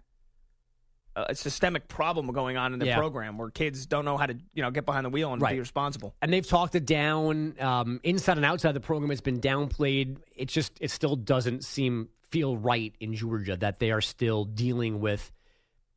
a 1.16 1.36
systemic 1.36 1.88
problem 1.88 2.28
going 2.28 2.56
on 2.56 2.72
in 2.72 2.80
the 2.80 2.86
yeah. 2.86 2.98
program 2.98 3.38
where 3.38 3.50
kids 3.50 3.86
don't 3.86 4.06
know 4.06 4.16
how 4.16 4.26
to 4.26 4.38
you 4.54 4.62
know 4.62 4.72
get 4.72 4.86
behind 4.86 5.06
the 5.06 5.10
wheel 5.10 5.34
and 5.34 5.42
right. 5.42 5.54
be 5.54 5.60
responsible. 5.60 6.16
And 6.22 6.32
they've 6.32 6.48
talked 6.48 6.76
it 6.76 6.86
down 6.86 7.56
um, 7.60 8.00
inside 8.04 8.38
and 8.38 8.46
outside 8.46 8.74
the 8.74 8.80
program. 8.80 9.12
It's 9.12 9.22
been 9.22 9.42
downplayed. 9.42 10.18
It 10.36 10.48
just 10.48 10.72
it 10.80 10.92
still 10.92 11.16
doesn't 11.16 11.66
seem 11.66 12.10
feel 12.30 12.58
right 12.58 12.94
in 13.00 13.14
Georgia 13.14 13.58
that 13.58 13.80
they 13.80 13.92
are 13.92 14.02
still 14.02 14.46
dealing 14.46 15.00
with 15.00 15.32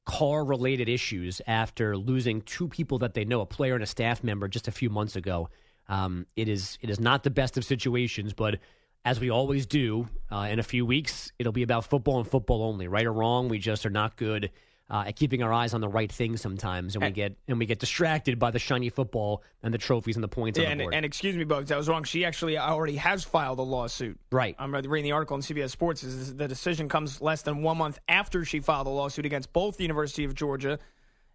car 0.04 0.44
related 0.44 0.88
issues 0.88 1.40
after 1.46 1.96
losing 1.96 2.42
two 2.42 2.68
people 2.68 2.98
that 2.98 3.14
they 3.14 3.24
know, 3.24 3.40
a 3.40 3.46
player 3.46 3.74
and 3.74 3.82
a 3.82 3.86
staff 3.86 4.24
member, 4.24 4.48
just 4.48 4.68
a 4.68 4.72
few 4.72 4.90
months 4.90 5.16
ago. 5.16 5.48
Um, 5.88 6.26
it 6.36 6.48
is 6.48 6.78
it 6.80 6.90
is 6.90 7.00
not 7.00 7.22
the 7.22 7.30
best 7.30 7.56
of 7.56 7.64
situations, 7.64 8.32
but 8.32 8.58
as 9.04 9.18
we 9.18 9.30
always 9.30 9.66
do, 9.66 10.08
uh, 10.30 10.48
in 10.50 10.58
a 10.58 10.62
few 10.62 10.86
weeks, 10.86 11.32
it'll 11.38 11.52
be 11.52 11.64
about 11.64 11.84
football 11.84 12.18
and 12.18 12.28
football 12.28 12.62
only, 12.62 12.86
right 12.86 13.06
or 13.06 13.12
wrong. 13.12 13.48
We 13.48 13.58
just 13.58 13.84
are 13.84 13.90
not 13.90 14.16
good 14.16 14.50
uh, 14.92 15.04
at 15.06 15.16
keeping 15.16 15.42
our 15.42 15.52
eyes 15.52 15.72
on 15.72 15.80
the 15.80 15.88
right 15.88 16.12
things 16.12 16.40
sometimes, 16.42 16.94
and 16.94 17.02
we 17.02 17.10
get 17.10 17.34
and 17.48 17.58
we 17.58 17.64
get 17.66 17.78
distracted 17.78 18.38
by 18.38 18.50
the 18.50 18.58
shiny 18.58 18.90
football 18.90 19.42
and 19.62 19.72
the 19.72 19.78
trophies 19.78 20.16
and 20.16 20.22
the 20.22 20.28
points 20.28 20.58
Yeah, 20.58 20.66
on 20.66 20.72
and, 20.72 20.80
board. 20.82 20.94
and 20.94 21.04
excuse 21.06 21.34
me, 21.34 21.44
Bugs, 21.44 21.72
I 21.72 21.76
was 21.78 21.88
wrong. 21.88 22.04
She 22.04 22.24
actually 22.26 22.58
already 22.58 22.96
has 22.96 23.24
filed 23.24 23.58
a 23.58 23.62
lawsuit. 23.62 24.20
right. 24.30 24.54
I'm 24.58 24.72
reading 24.74 25.04
the 25.04 25.12
article 25.12 25.34
in 25.34 25.42
CBS 25.42 25.70
Sports. 25.70 26.04
Is 26.04 26.36
the 26.36 26.46
decision 26.46 26.88
comes 26.90 27.22
less 27.22 27.40
than 27.42 27.62
one 27.62 27.78
month 27.78 27.98
after 28.06 28.44
she 28.44 28.60
filed 28.60 28.86
a 28.86 28.90
lawsuit 28.90 29.24
against 29.24 29.52
both 29.54 29.78
the 29.78 29.84
University 29.84 30.24
of 30.24 30.34
Georgia 30.34 30.78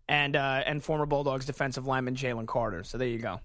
and 0.08 0.36
uh, 0.36 0.62
and 0.66 0.84
former 0.84 1.06
Bulldogs 1.08 1.46
defensive 1.48 1.88
lineman 1.88 2.16
Jalen 2.16 2.46
Carter. 2.48 2.84
So 2.84 2.98
there 3.00 3.08
you 3.08 3.18
go. 3.20 3.40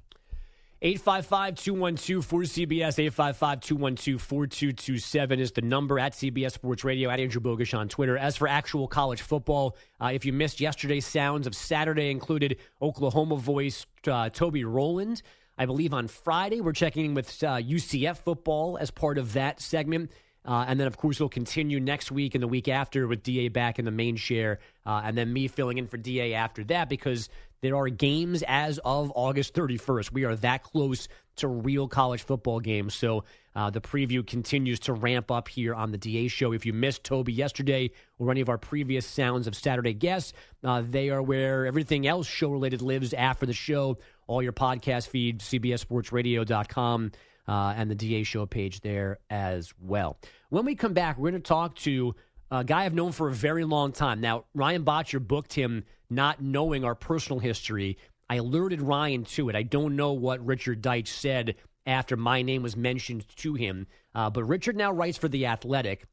855 0.85 1.55
212 1.55 2.27
4CBS, 2.27 2.99
855 2.99 3.61
212 3.61 4.21
4227 4.21 5.39
is 5.39 5.53
the 5.53 5.63
number 5.63 6.01
at 6.01 6.13
CBS 6.13 6.51
Sports 6.55 6.83
Radio, 6.83 7.09
at 7.09 7.21
Andrew 7.21 7.41
Bogusch 7.41 7.73
on 7.73 7.89
Twitter. 7.89 8.19
As 8.19 8.37
for 8.37 8.49
actual 8.49 8.89
college 8.89 9.23
football, 9.23 9.77
uh, 10.01 10.11
if 10.13 10.25
you 10.25 10.33
missed 10.33 10.61
yesterday's 10.61 11.07
sounds 11.07 11.47
of 11.47 11.55
Saturday, 11.55 12.11
included 12.11 12.57
Oklahoma 12.81 13.37
voice 13.37 13.87
uh, 14.09 14.29
Toby 14.31 14.65
Rowland. 14.65 15.23
I 15.57 15.67
believe 15.67 15.95
on 15.95 16.09
Friday, 16.09 16.61
we're 16.61 16.73
checking 16.73 17.05
in 17.05 17.15
with 17.15 17.29
uh, 17.45 17.59
UCF 17.59 18.17
football 18.17 18.77
as 18.77 18.91
part 18.91 19.19
of 19.19 19.35
that 19.35 19.61
segment. 19.61 20.11
Uh, 20.45 20.65
and 20.67 20.81
then, 20.81 20.89
of 20.89 20.97
course, 20.97 21.21
we'll 21.21 21.29
continue 21.29 21.79
next 21.79 22.11
week 22.11 22.35
and 22.35 22.43
the 22.43 22.49
week 22.49 22.67
after 22.67 23.07
with 23.07 23.23
DA 23.23 23.47
back 23.47 23.79
in 23.79 23.85
the 23.85 23.93
main 23.93 24.17
share, 24.17 24.59
uh, 24.85 25.03
and 25.05 25.17
then 25.17 25.33
me 25.33 25.47
filling 25.47 25.79
in 25.79 25.87
for 25.87 25.97
DA 25.97 26.35
after 26.35 26.65
that 26.65 26.89
because 26.89 27.29
there 27.63 27.77
are 27.77 27.89
games 27.89 28.43
as 28.47 28.79
of 28.85 29.13
August 29.15 29.55
31st. 29.55 30.13
We 30.13 30.25
are 30.25 30.35
that 30.37 30.65
close 30.65 31.09
to 31.37 31.49
real 31.49 31.89
college 31.89 32.25
football 32.25 32.61
games. 32.61 32.95
So 32.95 33.25
uh, 33.55 33.71
the 33.71 33.81
preview 33.81 34.27
continues 34.27 34.81
to 34.81 34.93
ramp 34.93 35.31
up 35.31 35.49
here 35.49 35.75
on 35.75 35.93
the 35.93 35.99
DA 35.99 36.29
show. 36.29 36.53
If 36.53 36.67
you 36.67 36.73
missed 36.73 37.05
Toby 37.05 37.33
yesterday 37.33 37.93
or 38.19 38.31
any 38.31 38.41
of 38.41 38.49
our 38.49 38.59
previous 38.59 39.07
sounds 39.07 39.47
of 39.47 39.55
Saturday 39.55 39.95
guests, 39.95 40.33
uh, 40.65 40.83
they 40.85 41.11
are 41.11 41.23
where 41.23 41.65
everything 41.65 42.07
else 42.07 42.27
show 42.27 42.51
related 42.51 42.83
lives 42.83 43.15
after 43.15 43.47
the 43.47 43.53
show. 43.53 43.97
All 44.27 44.43
your 44.43 44.53
podcast 44.53 45.09
feed, 45.09 45.39
CBSSportsRadio.com 45.39 47.13
uh, 47.49 47.75
and 47.77 47.91
the 47.91 47.95
DA 47.95 48.25
show 48.25 48.45
page 48.47 48.81
there 48.81 49.19
as 49.31 49.73
well. 49.81 50.19
When 50.49 50.65
we 50.65 50.75
come 50.75 50.95
back, 50.95 51.17
we're 51.17 51.31
going 51.31 51.43
to 51.43 51.49
talk 51.49 51.77
to 51.77 52.15
a 52.53 52.63
guy 52.63 52.85
I've 52.85 52.95
known 52.95 53.13
for 53.13 53.29
a 53.29 53.33
very 53.33 53.65
long 53.65 53.93
time. 53.93 54.21
Now, 54.21 54.45
Ryan 54.55 54.83
Botcher 54.83 55.21
booked 55.21 55.55
him 55.55 55.85
not 56.11 56.43
knowing 56.43 56.85
our 56.85 56.95
personal 56.95 57.39
history. 57.39 57.97
I 58.29 58.37
alerted 58.37 58.83
Ryan 58.83 59.25
to 59.25 59.49
it. 59.49 59.57
I 59.57 59.63
don't 59.63 59.97
know 59.97 60.13
what 60.13 60.45
Richard 60.45 60.83
Deitsch 60.83 61.09
said 61.09 61.57
after 61.87 62.15
my 62.15 62.43
name 62.43 62.63
was 62.63 62.77
mentioned 62.77 63.25
to 63.37 63.55
him, 63.55 63.87
uh, 64.15 64.29
but 64.29 64.45
Richard 64.45 64.77
now 64.77 64.93
writes 64.93 65.17
for 65.17 65.29
The 65.29 65.47
Athletic, 65.47 66.05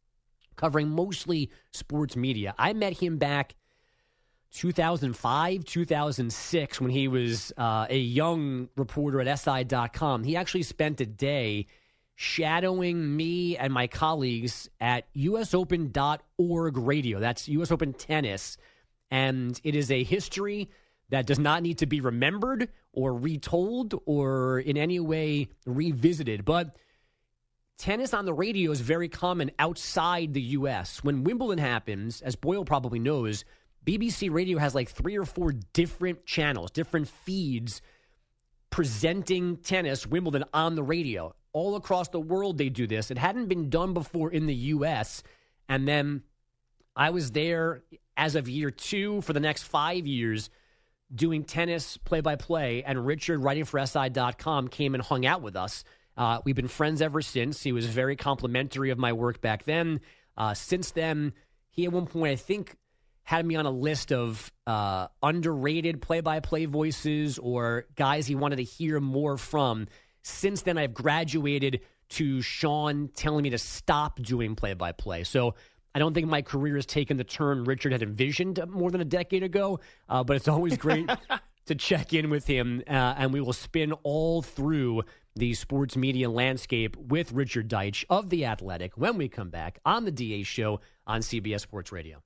covering 0.55 0.89
mostly 0.89 1.51
sports 1.73 2.15
media. 2.15 2.55
I 2.57 2.71
met 2.71 2.93
him 2.93 3.17
back 3.17 3.55
2005, 4.53 5.65
2006, 5.65 6.81
when 6.81 6.89
he 6.89 7.07
was 7.09 7.51
uh, 7.57 7.85
a 7.89 7.99
young 7.99 8.69
reporter 8.77 9.21
at 9.21 9.39
SI.com. 9.39 10.23
He 10.23 10.37
actually 10.37 10.63
spent 10.63 11.01
a 11.01 11.05
day 11.05 11.67
shadowing 12.21 13.15
me 13.15 13.55
and 13.55 13.71
my 13.71 13.87
colleagues 13.87 14.69
at 14.81 15.05
usopen.org 15.15 16.77
radio. 16.77 17.17
That's 17.17 17.47
US 17.47 17.71
Open 17.71 17.93
Tennis. 17.93 18.57
And 19.09 19.57
it 19.63 19.73
is 19.73 19.89
a 19.89 20.03
history 20.03 20.69
that 21.11 21.25
does 21.25 21.39
not 21.39 21.63
need 21.63 21.77
to 21.77 21.85
be 21.85 22.01
remembered 22.01 22.67
or 22.91 23.13
retold 23.13 23.95
or 24.05 24.59
in 24.59 24.75
any 24.75 24.99
way 24.99 25.47
revisited. 25.65 26.43
But 26.43 26.75
tennis 27.77 28.13
on 28.13 28.25
the 28.25 28.33
radio 28.33 28.71
is 28.71 28.81
very 28.81 29.07
common 29.07 29.51
outside 29.57 30.33
the 30.33 30.41
U.S. 30.41 31.01
When 31.01 31.23
Wimbledon 31.23 31.59
happens, 31.63 32.21
as 32.21 32.35
Boyle 32.35 32.65
probably 32.65 32.99
knows, 32.99 33.45
BBC 33.85 34.29
Radio 34.29 34.57
has 34.57 34.75
like 34.75 34.89
three 34.89 35.17
or 35.17 35.23
four 35.23 35.53
different 35.71 36.25
channels, 36.25 36.71
different 36.71 37.07
feeds 37.07 37.81
presenting 38.71 39.55
tennis, 39.55 40.05
Wimbledon 40.05 40.43
on 40.53 40.75
the 40.75 40.83
radio. 40.83 41.33
All 41.51 41.75
across 41.75 42.09
the 42.09 42.19
world, 42.19 42.57
they 42.57 42.69
do 42.69 42.87
this. 42.87 43.11
It 43.11 43.17
hadn't 43.17 43.47
been 43.47 43.69
done 43.69 43.93
before 43.93 44.31
in 44.31 44.45
the 44.45 44.55
U.S. 44.55 45.23
And 45.67 45.87
then 45.87 46.23
I 46.95 47.09
was 47.09 47.31
there 47.31 47.83
as 48.17 48.35
of 48.35 48.49
year 48.49 48.71
two 48.71 49.21
for 49.21 49.33
the 49.33 49.39
next 49.39 49.63
five 49.63 50.05
years 50.05 50.49
doing 51.13 51.43
tennis 51.43 51.97
play 51.97 52.21
by 52.21 52.35
play. 52.35 52.83
And 52.83 53.05
Richard, 53.05 53.39
writing 53.39 53.65
for 53.65 53.83
SI.com, 53.83 54.67
came 54.67 54.93
and 54.93 55.03
hung 55.03 55.25
out 55.25 55.41
with 55.41 55.55
us. 55.55 55.83
Uh, 56.15 56.39
we've 56.43 56.55
been 56.55 56.67
friends 56.67 57.01
ever 57.01 57.21
since. 57.21 57.63
He 57.63 57.71
was 57.71 57.85
very 57.85 58.15
complimentary 58.15 58.89
of 58.89 58.97
my 58.97 59.13
work 59.13 59.41
back 59.41 59.63
then. 59.63 60.01
Uh, 60.37 60.53
since 60.53 60.91
then, 60.91 61.33
he 61.69 61.85
at 61.85 61.91
one 61.91 62.05
point, 62.05 62.31
I 62.31 62.35
think, 62.35 62.75
had 63.23 63.45
me 63.45 63.55
on 63.55 63.65
a 63.65 63.71
list 63.71 64.11
of 64.11 64.51
uh, 64.67 65.07
underrated 65.21 66.01
play 66.01 66.19
by 66.19 66.39
play 66.39 66.65
voices 66.65 67.37
or 67.37 67.85
guys 67.95 68.27
he 68.27 68.35
wanted 68.35 68.57
to 68.57 68.63
hear 68.63 68.99
more 68.99 69.37
from. 69.37 69.87
Since 70.21 70.63
then, 70.63 70.77
I've 70.77 70.93
graduated 70.93 71.81
to 72.09 72.41
Sean 72.41 73.09
telling 73.09 73.43
me 73.43 73.51
to 73.51 73.57
stop 73.57 74.19
doing 74.21 74.55
play 74.55 74.73
by 74.73 74.91
play. 74.91 75.23
So 75.23 75.55
I 75.93 75.99
don't 75.99 76.13
think 76.13 76.27
my 76.27 76.41
career 76.41 76.75
has 76.75 76.85
taken 76.85 77.17
the 77.17 77.23
turn 77.23 77.63
Richard 77.63 77.91
had 77.91 78.01
envisioned 78.01 78.59
more 78.67 78.91
than 78.91 79.01
a 79.01 79.05
decade 79.05 79.43
ago, 79.43 79.79
uh, 80.07 80.23
but 80.23 80.35
it's 80.35 80.47
always 80.47 80.77
great 80.77 81.09
to 81.65 81.75
check 81.75 82.13
in 82.13 82.29
with 82.29 82.47
him, 82.47 82.83
uh, 82.87 82.91
and 83.17 83.31
we 83.33 83.41
will 83.41 83.53
spin 83.53 83.93
all 84.03 84.41
through 84.41 85.03
the 85.35 85.53
sports 85.53 85.95
media 85.95 86.29
landscape 86.29 86.97
with 86.97 87.31
Richard 87.31 87.69
Deitsch 87.69 88.03
of 88.09 88.29
The 88.29 88.45
Athletic 88.45 88.93
when 88.95 89.17
we 89.17 89.29
come 89.29 89.49
back 89.49 89.79
on 89.85 90.05
the 90.05 90.11
DA 90.11 90.43
show 90.43 90.81
on 91.05 91.21
CBS 91.21 91.61
Sports 91.61 91.91
Radio. 91.91 92.21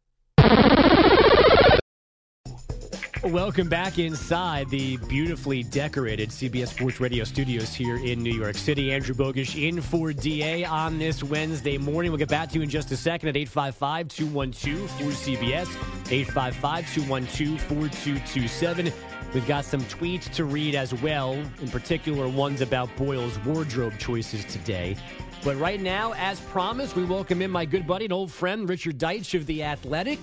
Welcome 3.23 3.69
back 3.69 3.99
inside 3.99 4.69
the 4.69 4.97
beautifully 4.97 5.63
decorated 5.63 6.27
CBS 6.27 6.67
Sports 6.67 6.99
Radio 6.99 7.23
studios 7.23 7.73
here 7.73 7.95
in 7.95 8.21
New 8.21 8.33
York 8.33 8.57
City. 8.57 8.91
Andrew 8.91 9.15
Bogusch 9.15 9.55
in 9.55 9.81
for 9.81 10.11
DA 10.11 10.65
on 10.65 10.99
this 10.99 11.23
Wednesday 11.23 11.77
morning. 11.77 12.11
We'll 12.11 12.19
get 12.19 12.27
back 12.27 12.49
to 12.49 12.55
you 12.55 12.63
in 12.63 12.69
just 12.69 12.91
a 12.91 12.97
second 12.97 13.29
at 13.29 13.37
855 13.37 14.09
212 14.09 14.89
4CBS, 14.89 15.67
855 16.11 16.93
212 16.93 17.61
4227. 17.61 18.91
We've 19.33 19.47
got 19.47 19.63
some 19.63 19.81
tweets 19.83 20.29
to 20.33 20.43
read 20.43 20.75
as 20.75 20.93
well, 21.01 21.31
in 21.61 21.69
particular 21.69 22.27
ones 22.27 22.59
about 22.59 22.93
Boyle's 22.97 23.39
wardrobe 23.45 23.97
choices 23.99 24.43
today. 24.43 24.97
But 25.45 25.55
right 25.55 25.79
now, 25.79 26.13
as 26.17 26.41
promised, 26.41 26.97
we 26.97 27.05
welcome 27.05 27.41
in 27.41 27.51
my 27.51 27.63
good 27.63 27.87
buddy 27.87 28.03
and 28.03 28.13
old 28.13 28.33
friend, 28.33 28.67
Richard 28.67 28.97
Deitsch 28.97 29.33
of 29.33 29.45
The 29.45 29.63
Athletic. 29.63 30.19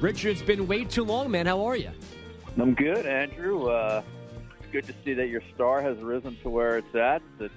Richard, 0.00 0.30
it's 0.30 0.42
been 0.42 0.66
way 0.66 0.84
too 0.84 1.04
long, 1.04 1.30
man. 1.30 1.46
How 1.46 1.64
are 1.64 1.76
you? 1.76 1.90
I'm 2.58 2.74
good, 2.74 3.04
Andrew. 3.06 3.68
Uh, 3.68 4.02
good 4.70 4.86
to 4.86 4.94
see 5.04 5.14
that 5.14 5.28
your 5.28 5.42
star 5.54 5.82
has 5.82 5.98
risen 5.98 6.36
to 6.42 6.50
where 6.50 6.78
it's 6.78 6.94
at. 6.94 7.22
It's 7.40 7.52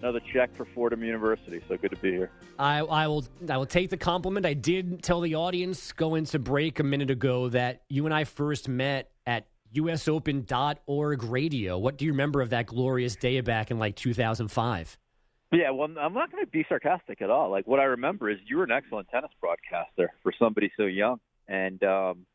another 0.00 0.20
check 0.32 0.54
for 0.56 0.64
Fordham 0.64 1.04
University, 1.04 1.60
so 1.68 1.76
good 1.76 1.90
to 1.90 1.96
be 1.96 2.10
here. 2.10 2.30
I, 2.58 2.78
I 2.78 3.06
will 3.06 3.24
I 3.48 3.56
will 3.56 3.66
take 3.66 3.90
the 3.90 3.96
compliment. 3.96 4.44
I 4.46 4.54
did 4.54 5.02
tell 5.02 5.20
the 5.20 5.36
audience 5.36 5.92
going 5.92 6.24
to 6.26 6.38
break 6.38 6.80
a 6.80 6.82
minute 6.82 7.10
ago 7.10 7.48
that 7.50 7.82
you 7.88 8.06
and 8.06 8.14
I 8.14 8.24
first 8.24 8.68
met 8.68 9.10
at 9.26 9.46
usopen.org 9.74 11.22
radio. 11.22 11.78
What 11.78 11.96
do 11.96 12.04
you 12.04 12.10
remember 12.10 12.40
of 12.40 12.50
that 12.50 12.66
glorious 12.66 13.14
day 13.16 13.40
back 13.40 13.70
in 13.70 13.78
like 13.78 13.94
2005? 13.96 14.98
Yeah, 15.52 15.70
well, 15.70 15.88
I'm 16.00 16.14
not 16.14 16.30
going 16.30 16.44
to 16.44 16.50
be 16.50 16.64
sarcastic 16.68 17.22
at 17.22 17.30
all. 17.30 17.50
Like 17.50 17.66
what 17.66 17.80
I 17.80 17.84
remember 17.84 18.30
is 18.30 18.38
you 18.46 18.56
were 18.58 18.64
an 18.64 18.70
excellent 18.72 19.08
tennis 19.08 19.30
broadcaster 19.40 20.12
for 20.22 20.32
somebody 20.38 20.70
so 20.76 20.84
young, 20.84 21.18
and 21.48 21.82
um, 21.82 22.26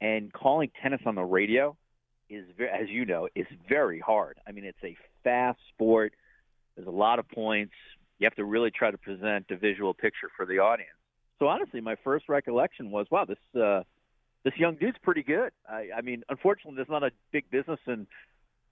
and 0.00 0.32
calling 0.32 0.70
tennis 0.82 1.00
on 1.06 1.14
the 1.14 1.24
radio 1.24 1.76
is, 2.30 2.44
as 2.60 2.88
you 2.88 3.04
know, 3.04 3.28
is 3.34 3.46
very 3.68 4.00
hard. 4.00 4.38
I 4.46 4.52
mean, 4.52 4.64
it's 4.64 4.82
a 4.84 4.96
fast 5.24 5.58
sport. 5.74 6.12
There's 6.76 6.88
a 6.88 6.92
lot 6.92 7.18
of 7.18 7.28
points. 7.28 7.72
You 8.18 8.26
have 8.26 8.34
to 8.34 8.44
really 8.44 8.70
try 8.70 8.90
to 8.90 8.98
present 8.98 9.46
a 9.50 9.56
visual 9.56 9.94
picture 9.94 10.28
for 10.36 10.46
the 10.46 10.58
audience. 10.58 10.90
So 11.38 11.46
honestly, 11.46 11.80
my 11.80 11.96
first 12.02 12.28
recollection 12.28 12.90
was, 12.90 13.06
wow, 13.10 13.24
this 13.24 13.38
uh, 13.60 13.82
this 14.44 14.54
young 14.56 14.76
dude's 14.76 14.98
pretty 15.02 15.22
good. 15.22 15.50
I, 15.68 15.88
I 15.96 16.00
mean, 16.00 16.22
unfortunately, 16.28 16.76
there's 16.76 16.88
not 16.88 17.02
a 17.02 17.10
big 17.32 17.50
business 17.50 17.80
in 17.86 18.06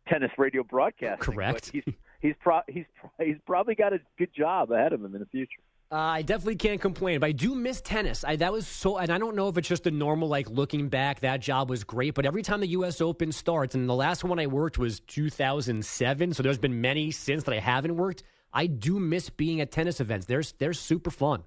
tennis 0.09 0.31
radio 0.39 0.63
broadcasting. 0.63 1.35
Correct. 1.35 1.71
But 1.73 1.85
he's 1.85 1.95
he's 2.21 2.35
pro- 2.41 2.63
he's 2.69 2.87
he's 3.21 3.37
probably 3.47 3.75
got 3.75 3.93
a 3.93 4.01
good 4.19 4.31
job 4.35 4.71
ahead 4.73 4.93
of 4.93 5.03
him 5.03 5.15
in 5.15 5.21
the 5.21 5.27
future. 5.27 5.63
Uh, 5.91 5.95
I 5.95 6.23
definitely 6.23 6.57
can't 6.57 6.81
complain, 6.81 7.21
but 7.21 7.29
I 7.29 7.33
do 7.33 7.55
miss 7.55 7.81
tennis. 7.81 8.25
I, 8.25 8.35
that 8.37 8.53
was 8.53 8.67
so, 8.67 8.99
and 8.99 9.09
I 9.09 9.19
don't 9.19 9.37
know 9.37 9.49
if 9.49 9.57
it's 9.57 9.69
just 9.69 9.87
a 9.87 9.91
normal, 9.93 10.27
like 10.27 10.51
looking 10.51 10.89
back, 10.89 11.21
that 11.21 11.41
job 11.41 11.71
was 11.71 11.85
great. 11.85 12.15
But 12.15 12.27
every 12.27 12.43
time 12.43 12.61
the 12.61 12.67
U.S. 12.69 13.01
Open 13.01 13.31
starts, 13.31 13.77
and 13.77 13.89
the 13.89 13.95
last 13.95 14.25
one 14.25 14.41
I 14.41 14.49
worked 14.49 14.79
was 14.79 14.99
2007, 15.01 16.35
so 16.35 16.43
there's 16.43 16.59
been 16.59 16.81
many 16.81 17.13
since 17.13 17.45
that 17.45 17.55
I 17.55 17.61
haven't 17.61 17.97
worked. 17.97 18.25
I 18.53 18.67
do 18.67 18.99
miss 18.99 19.31
being 19.31 19.61
at 19.61 19.71
tennis 19.71 20.01
events. 20.01 20.27
They're 20.27 20.43
they're 20.59 20.73
super 20.73 21.11
fun. 21.11 21.45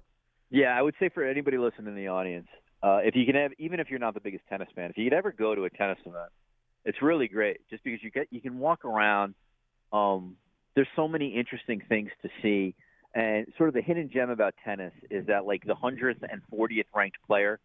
Yeah, 0.48 0.76
I 0.76 0.80
would 0.80 0.94
say 0.98 1.10
for 1.10 1.22
anybody 1.22 1.58
listening 1.58 1.88
in 1.88 1.94
the 1.94 2.08
audience, 2.08 2.48
uh, 2.82 3.00
if 3.02 3.14
you 3.14 3.26
can 3.26 3.34
have, 3.34 3.52
even 3.58 3.78
if 3.78 3.90
you're 3.90 3.98
not 3.98 4.14
the 4.14 4.20
biggest 4.20 4.44
tennis 4.48 4.68
fan, 4.74 4.90
if 4.90 4.96
you 4.96 5.04
could 5.04 5.16
ever 5.16 5.32
go 5.32 5.54
to 5.54 5.64
a 5.64 5.70
tennis 5.70 5.98
event, 6.06 6.30
it's 6.84 7.02
really 7.02 7.28
great. 7.28 7.60
Just 7.68 7.84
because 7.84 8.02
you 8.02 8.10
get, 8.10 8.28
you 8.30 8.40
can 8.40 8.58
walk 8.58 8.84
around. 8.86 9.34
Um, 9.92 10.36
there's 10.74 10.88
so 10.96 11.08
many 11.08 11.36
interesting 11.36 11.82
things 11.88 12.10
to 12.22 12.28
see, 12.42 12.74
and 13.14 13.46
sort 13.56 13.68
of 13.68 13.74
the 13.74 13.82
hidden 13.82 14.10
gem 14.12 14.30
about 14.30 14.54
tennis 14.64 14.92
is 15.10 15.26
that 15.26 15.46
like 15.46 15.64
the 15.64 15.74
hundredth 15.74 16.22
and 16.28 16.40
fortieth 16.50 16.86
ranked 16.94 17.18
player 17.26 17.58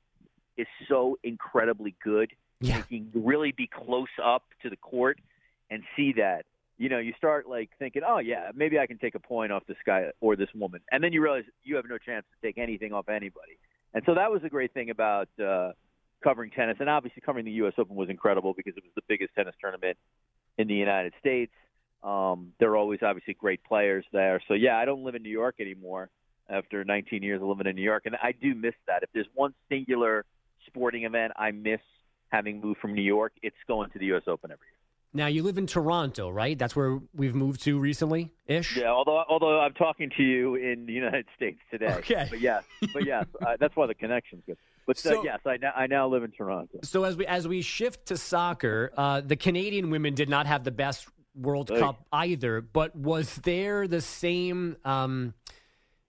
is 0.57 0.67
so 0.87 1.17
incredibly 1.23 1.95
good. 2.03 2.31
Yeah. 2.61 2.81
You 2.89 3.05
can 3.11 3.23
really 3.23 3.51
be 3.51 3.67
close 3.67 4.07
up 4.23 4.43
to 4.63 4.69
the 4.69 4.77
court 4.77 5.19
and 5.69 5.83
see 5.95 6.13
that. 6.13 6.45
You 6.77 6.89
know, 6.89 6.97
you 6.97 7.13
start 7.17 7.47
like 7.47 7.69
thinking, 7.79 8.01
oh 8.05 8.19
yeah, 8.19 8.51
maybe 8.55 8.79
I 8.79 8.87
can 8.87 8.97
take 8.97 9.15
a 9.15 9.19
point 9.19 9.51
off 9.51 9.63
this 9.67 9.77
guy 9.85 10.11
or 10.19 10.35
this 10.35 10.49
woman, 10.53 10.81
and 10.91 11.03
then 11.03 11.13
you 11.13 11.21
realize 11.21 11.43
you 11.63 11.75
have 11.75 11.85
no 11.87 11.97
chance 11.97 12.25
to 12.33 12.47
take 12.47 12.57
anything 12.57 12.91
off 12.91 13.07
anybody. 13.07 13.57
And 13.93 14.03
so 14.05 14.15
that 14.15 14.29
was 14.29 14.41
the 14.41 14.49
great 14.49 14.73
thing 14.73 14.89
about 14.89 15.29
uh, 15.41 15.71
covering 16.21 16.51
tennis, 16.51 16.77
and 16.79 16.89
obviously 16.89 17.21
covering 17.25 17.45
the 17.45 17.51
U.S. 17.51 17.73
Open 17.77 17.95
was 17.95 18.09
incredible 18.09 18.53
because 18.53 18.73
it 18.75 18.83
was 18.83 18.91
the 18.95 19.03
biggest 19.07 19.33
tennis 19.35 19.55
tournament 19.61 19.97
in 20.57 20.67
the 20.67 20.73
United 20.73 21.13
States. 21.19 21.53
Um, 22.05 22.53
there 22.59 22.69
are 22.69 22.77
always 22.77 22.99
obviously 23.01 23.33
great 23.33 23.63
players 23.63 24.05
there. 24.13 24.39
So 24.47 24.53
yeah, 24.53 24.77
I 24.77 24.85
don't 24.85 25.03
live 25.03 25.15
in 25.15 25.23
New 25.23 25.31
York 25.31 25.55
anymore 25.59 26.09
after 26.47 26.83
19 26.83 27.23
years 27.23 27.41
of 27.41 27.47
living 27.47 27.65
in 27.65 27.75
New 27.75 27.81
York, 27.81 28.03
and 28.05 28.15
I 28.21 28.31
do 28.31 28.53
miss 28.53 28.75
that. 28.85 29.01
If 29.01 29.09
there's 29.13 29.27
one 29.33 29.55
singular 29.69 30.23
sporting 30.67 31.03
event 31.03 31.33
I 31.35 31.49
miss 31.49 31.79
having 32.29 32.61
moved 32.61 32.79
from 32.79 32.93
New 32.93 33.01
York, 33.01 33.33
it's 33.41 33.55
going 33.67 33.89
to 33.91 33.99
the 33.99 34.05
U.S. 34.07 34.23
Open 34.27 34.51
every 34.51 34.67
year. 34.67 34.75
Now 35.15 35.27
you 35.27 35.43
live 35.43 35.57
in 35.57 35.65
Toronto, 35.65 36.29
right? 36.29 36.59
That's 36.59 36.75
where 36.75 36.99
we've 37.15 37.33
moved 37.33 37.63
to 37.63 37.79
recently, 37.79 38.31
ish. 38.47 38.75
Yeah, 38.75 38.89
although 38.89 39.23
although 39.29 39.61
I'm 39.61 39.73
talking 39.73 40.11
to 40.17 40.23
you 40.23 40.55
in 40.55 40.85
the 40.85 40.91
United 40.93 41.25
States 41.35 41.59
today. 41.71 41.93
Okay. 41.99 42.27
But 42.29 42.41
yes, 42.41 42.65
but 42.93 43.05
yes, 43.05 43.25
uh, 43.41 43.55
that's 43.57 43.75
why 43.77 43.87
the 43.87 43.95
connection's 43.95 44.43
good. 44.45 44.57
But 44.85 45.03
uh, 45.05 45.21
yes, 45.23 45.39
I 45.45 45.57
now, 45.57 45.71
I 45.73 45.87
now 45.87 46.07
live 46.09 46.23
in 46.23 46.31
Toronto. 46.31 46.79
So 46.83 47.05
as 47.05 47.15
we 47.15 47.25
as 47.25 47.47
we 47.47 47.61
shift 47.61 48.07
to 48.07 48.17
soccer, 48.17 48.91
uh, 48.97 49.21
the 49.21 49.37
Canadian 49.37 49.89
women 49.89 50.15
did 50.15 50.27
not 50.27 50.47
have 50.47 50.65
the 50.65 50.71
best 50.71 51.07
World 51.35 51.69
Hey. 51.69 51.79
Cup 51.79 52.05
either. 52.11 52.61
But 52.61 52.95
was 52.95 53.35
there 53.37 53.87
the 53.87 54.01
same 54.01 54.77
um, 54.85 55.33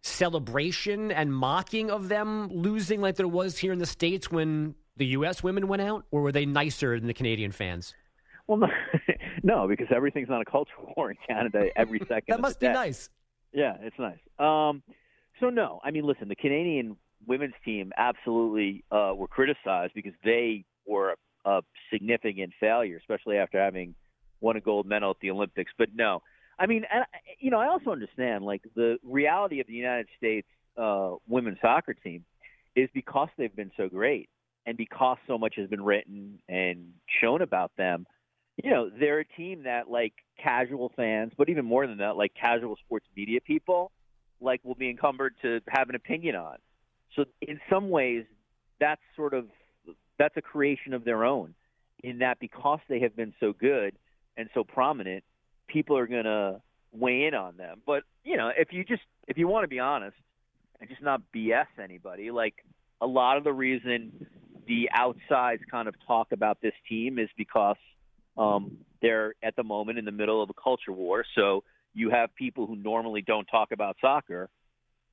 celebration 0.03 1.11
and 1.11 1.33
mocking 1.35 1.91
of 1.91 2.09
them 2.09 2.49
losing 2.49 3.01
like 3.01 3.17
there 3.17 3.29
was 3.29 3.59
here 3.59 3.73
in 3.73 3.79
the 3.79 3.87
states 3.87 4.31
when 4.31 4.75
the 4.97 5.07
U.S. 5.09 5.43
women 5.43 5.69
went 5.69 5.83
out, 5.83 6.05
or 6.11 6.23
were 6.23 6.33
they 6.33 6.47
nicer 6.47 6.99
than 6.99 7.07
the 7.07 7.15
Canadian 7.15 7.53
fans? 7.53 7.95
Well, 8.47 8.59
no, 8.59 8.69
no, 9.43 9.69
because 9.69 9.89
everything's 9.95 10.29
not 10.29 10.41
a 10.41 10.45
cultural 10.45 10.93
war 10.97 11.11
in 11.11 11.17
Canada 11.29 11.67
every 11.77 11.99
second. 12.01 12.25
That 12.29 12.41
must 12.41 12.61
be 12.61 12.69
day. 12.69 12.73
nice. 12.73 13.11
Yeah, 13.53 13.77
it's 13.81 13.99
nice. 13.99 14.19
Um, 14.39 14.83
so 15.41 15.51
no, 15.51 15.81
I 15.85 15.91
mean, 15.91 16.07
listen, 16.07 16.29
the 16.29 16.37
Canadian 16.37 16.97
women's 17.27 17.55
team 17.65 17.93
absolutely 17.97 18.85
uh, 18.91 19.13
were 19.15 19.29
criticized 19.29 19.93
because 19.95 20.13
they 20.25 20.65
were 20.87 21.17
a, 21.45 21.51
a 21.51 21.63
significant 21.93 22.53
failure, 22.61 22.97
especially 22.97 23.37
after 23.37 23.59
having 23.59 23.95
won 24.41 24.57
a 24.57 24.61
gold 24.61 24.87
medal 24.87 25.11
at 25.11 25.17
the 25.21 25.31
Olympics. 25.31 25.73
But 25.77 25.91
no, 25.95 26.23
I 26.59 26.67
mean, 26.67 26.85
and, 26.93 27.05
you 27.39 27.51
know, 27.51 27.59
I 27.59 27.69
also 27.69 27.91
understand 27.91 28.45
like 28.45 28.63
the 28.75 28.99
reality 29.03 29.61
of 29.61 29.67
the 29.67 29.75
United 29.75 30.09
States 30.17 30.49
uh, 30.77 31.15
women's 31.29 31.59
soccer 31.61 31.95
team 31.95 32.25
is 32.75 32.89
because 32.93 33.29
they've 33.39 33.55
been 33.55 33.73
so 33.77 33.89
great 33.89 34.29
and 34.67 34.77
because 34.77 35.17
so 35.27 35.39
much 35.39 35.55
has 35.57 35.69
been 35.69 35.83
written 35.83 36.39
and 36.49 36.93
shown 37.21 37.41
about 37.41 37.73
them 37.77 38.07
you 38.63 38.71
know, 38.71 38.91
they're 38.91 39.21
a 39.21 39.25
team 39.25 39.65
that 39.65 39.91
like 39.91 40.15
casual 40.43 40.91
fans, 40.97 41.33
but 41.37 41.49
even 41.49 41.65
more 41.65 41.87
than 41.87 41.99
that, 41.99 42.17
like 42.17 42.33
casual 42.35 42.77
sports 42.77 43.07
media 43.17 43.41
people, 43.41 43.93
like 44.41 44.61
will 44.65 44.75
be 44.75 44.89
encumbered 44.89 45.35
to 45.43 45.61
have 45.69 45.89
an 45.89 45.95
opinion 45.95 46.37
on. 46.37 46.57
So 47.15 47.25
in 47.41 47.61
some 47.71 47.91
ways, 47.91 48.25
that's 48.81 49.01
sort 49.15 49.35
of 49.35 49.47
that's 50.19 50.37
a 50.37 50.43
creation 50.43 50.95
of 50.95 51.05
their 51.05 51.25
own. 51.25 51.55
In 52.03 52.19
that, 52.19 52.39
because 52.41 52.81
they 52.89 53.01
have 53.01 53.17
been 53.17 53.35
so 53.41 53.53
good 53.53 53.97
and 54.37 54.49
so 54.55 54.65
prominent, 54.65 55.25
people 55.69 55.97
are 55.97 56.07
gonna 56.07 56.61
weigh 56.93 57.25
in 57.27 57.35
on 57.35 57.57
them. 57.57 57.83
But 57.87 58.03
you 58.25 58.37
know, 58.37 58.51
if 58.57 58.73
you 58.73 58.85
just 58.85 59.03
if 59.29 59.39
you 59.39 59.49
want 59.49 59.65
to 59.65 59.69
be 59.69 59.81
honest 59.81 60.17
and 60.81 60.89
just 60.89 61.03
not 61.03 61.23
BS 61.35 61.67
anybody, 61.83 62.31
like 62.31 62.55
a 63.01 63.07
lot 63.07 63.37
of 63.37 63.45
the 63.45 63.53
reason 63.53 64.27
the 64.67 64.89
outsides 64.93 65.63
kind 65.71 65.89
of 65.89 65.95
talk 66.07 66.33
about 66.33 66.61
this 66.61 66.75
team 66.89 67.19
is 67.19 67.29
because 67.37 67.77
um, 68.37 68.79
they're 69.01 69.35
at 69.43 69.55
the 69.57 69.63
moment 69.63 69.99
in 69.99 70.05
the 70.05 70.13
middle 70.13 70.43
of 70.43 70.51
a 70.51 70.55
culture 70.55 70.93
war. 70.93 71.25
So 71.35 71.63
you 71.95 72.11
have 72.11 72.35
people 72.35 72.67
who 72.67 72.77
normally 72.77 73.23
don't 73.23 73.47
talk 73.47 73.73
about 73.73 73.97
soccer 74.01 74.51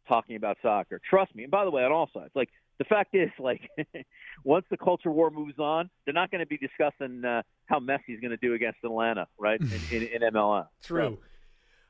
talking 0.08 0.36
about 0.36 0.58
soccer. 0.62 1.00
Trust 1.10 1.34
me. 1.36 1.44
And 1.44 1.52
by 1.52 1.64
the 1.64 1.72
way, 1.72 1.84
on 1.84 1.92
all 1.92 2.10
sides, 2.14 2.32
like 2.36 2.50
the 2.78 2.86
fact 2.86 3.16
is, 3.16 3.30
like 3.40 3.62
once 4.44 4.66
the 4.70 4.78
culture 4.78 5.12
war 5.12 5.30
moves 5.30 5.60
on, 5.60 5.90
they're 6.06 6.14
not 6.14 6.32
going 6.32 6.40
to 6.40 6.48
be 6.48 6.58
discussing 6.58 7.24
uh, 7.26 7.42
how 7.66 7.80
Messi's 7.80 8.20
going 8.22 8.32
to 8.32 8.38
do 8.38 8.54
against 8.54 8.80
Atlanta, 8.84 9.28
right? 9.38 9.60
In, 9.60 9.72
in, 9.92 10.04
in 10.04 10.34
MLS. 10.34 10.68
True. 10.84 11.20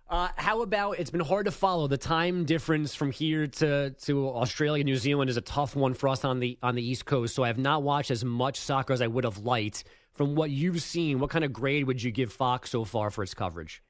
Uh, 0.10 0.28
how 0.36 0.62
about 0.62 1.00
it's 1.00 1.10
been 1.10 1.22
hard 1.22 1.46
to 1.46 1.52
follow 1.52 1.88
the 1.88 1.98
time 1.98 2.44
difference 2.44 2.94
from 2.94 3.10
here 3.10 3.48
to, 3.48 3.92
to 3.92 4.30
Australia, 4.30 4.84
New 4.84 4.98
Zealand 4.98 5.30
is 5.30 5.38
a 5.38 5.42
tough 5.42 5.76
one 5.76 5.94
for 5.94 6.10
us 6.10 6.26
on 6.26 6.40
the 6.40 6.58
on 6.62 6.76
the 6.76 6.86
East 6.86 7.06
Coast. 7.06 7.34
So 7.34 7.44
I 7.44 7.48
have 7.48 7.58
not 7.58 7.84
watched 7.84 8.12
as 8.12 8.24
much 8.24 8.60
soccer 8.60 8.94
as 8.94 9.02
I 9.02 9.08
would 9.08 9.24
have 9.24 9.40
liked. 9.40 9.86
From 10.12 10.36
what 10.36 10.52
you've 10.52 10.84
seen, 10.84 11.18
what 11.18 11.32
kind 11.32 11.44
of 11.44 11.52
grade 11.52 11.88
would 11.88 12.04
you 12.04 12.12
give 12.12 12.32
Fox 12.32 12.70
so 12.70 12.84
far 12.84 13.10
for 13.10 13.24
its 13.24 13.34
coverage? 13.34 13.82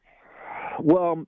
Well, 0.80 1.26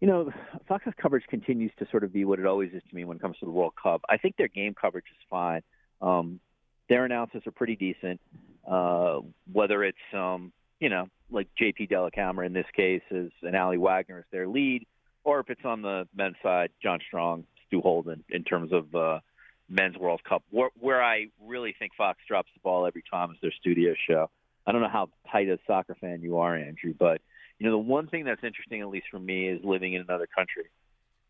you 0.00 0.06
know, 0.06 0.30
Fox's 0.68 0.92
coverage 1.00 1.24
continues 1.28 1.72
to 1.78 1.86
sort 1.90 2.04
of 2.04 2.12
be 2.12 2.24
what 2.24 2.38
it 2.38 2.46
always 2.46 2.72
is 2.72 2.82
to 2.88 2.94
me 2.94 3.04
when 3.04 3.16
it 3.16 3.20
comes 3.20 3.38
to 3.38 3.46
the 3.46 3.50
World 3.50 3.74
Cup. 3.80 4.02
I 4.08 4.16
think 4.18 4.36
their 4.36 4.48
game 4.48 4.74
coverage 4.78 5.06
is 5.10 5.22
fine. 5.30 5.62
Um, 6.02 6.40
their 6.88 7.04
analysis 7.04 7.42
are 7.46 7.52
pretty 7.52 7.76
decent. 7.76 8.20
Uh, 8.68 9.20
whether 9.52 9.84
it's 9.84 9.96
um, 10.12 10.52
you 10.80 10.88
know 10.88 11.08
like 11.30 11.48
J.P. 11.58 11.88
Dellacamera 11.88 12.46
in 12.46 12.52
this 12.52 12.66
case 12.76 13.02
is 13.10 13.30
and 13.42 13.54
Aly 13.54 13.78
Wagner 13.78 14.20
is 14.20 14.24
their 14.30 14.46
lead, 14.46 14.86
or 15.24 15.40
if 15.40 15.50
it's 15.50 15.64
on 15.64 15.82
the 15.82 16.06
men's 16.14 16.36
side, 16.42 16.70
John 16.82 16.98
Strong, 17.06 17.44
Stu 17.66 17.80
Holden 17.80 18.24
in 18.28 18.44
terms 18.44 18.72
of 18.72 18.94
uh, 18.94 19.20
men's 19.68 19.96
World 19.96 20.22
Cup. 20.24 20.42
Where, 20.50 20.70
where 20.78 21.02
I 21.02 21.26
really 21.42 21.74
think 21.78 21.92
Fox 21.96 22.18
drops 22.28 22.50
the 22.54 22.60
ball 22.60 22.86
every 22.86 23.02
time 23.10 23.30
is 23.30 23.36
their 23.40 23.52
studio 23.52 23.94
show. 24.08 24.30
I 24.66 24.72
don't 24.72 24.82
know 24.82 24.88
how 24.88 25.08
tight 25.30 25.48
a 25.48 25.58
soccer 25.66 25.96
fan 26.00 26.22
you 26.22 26.38
are, 26.38 26.56
Andrew, 26.56 26.94
but 26.98 27.20
you 27.58 27.66
know 27.66 27.72
the 27.72 27.78
one 27.78 28.06
thing 28.08 28.24
that's 28.24 28.44
interesting, 28.44 28.80
at 28.80 28.88
least 28.88 29.06
for 29.10 29.18
me, 29.18 29.48
is 29.48 29.60
living 29.64 29.94
in 29.94 30.02
another 30.02 30.26
country, 30.26 30.70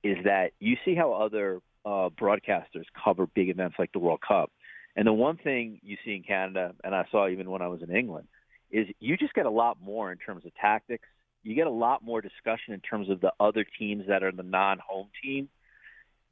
is 0.03 0.17
that 0.25 0.53
you 0.61 0.77
see 0.85 0.95
how 0.95 1.13
other 1.13 1.61
uh, 1.85 2.11
broadcasters 2.11 2.85
cover 3.03 3.27
big 3.27 3.49
events 3.49 3.77
like 3.79 3.93
the 3.93 3.99
World 3.99 4.21
Cup, 4.27 4.51
and 4.97 5.07
the 5.07 5.13
one 5.13 5.37
thing 5.37 5.81
you 5.83 5.97
see 6.05 6.15
in 6.15 6.23
Canada, 6.23 6.75
and 6.83 6.95
I 6.95 7.05
saw 7.11 7.29
even 7.29 7.51
when 7.51 7.63
I 7.63 7.69
was 7.69 7.83
in 7.83 7.95
England, 7.95 8.29
is 8.71 8.87
you 8.99 9.17
just 9.17 9.35
get 9.35 9.47
a 9.47 9.51
lot 9.51 9.79
more 9.81 10.11
in 10.11 10.19
terms 10.19 10.45
of 10.45 10.55
tactics. 10.55 11.09
You 11.43 11.55
get 11.55 11.69
a 11.69 11.71
lot 11.71 12.03
more 12.03 12.21
discussion 12.21 12.75
in 12.75 12.81
terms 12.81 13.09
of 13.09 13.21
the 13.21 13.33
other 13.39 13.65
teams 13.79 14.05
that 14.09 14.25
are 14.25 14.33
the 14.33 14.43
non-home 14.43 15.09
team, 15.23 15.49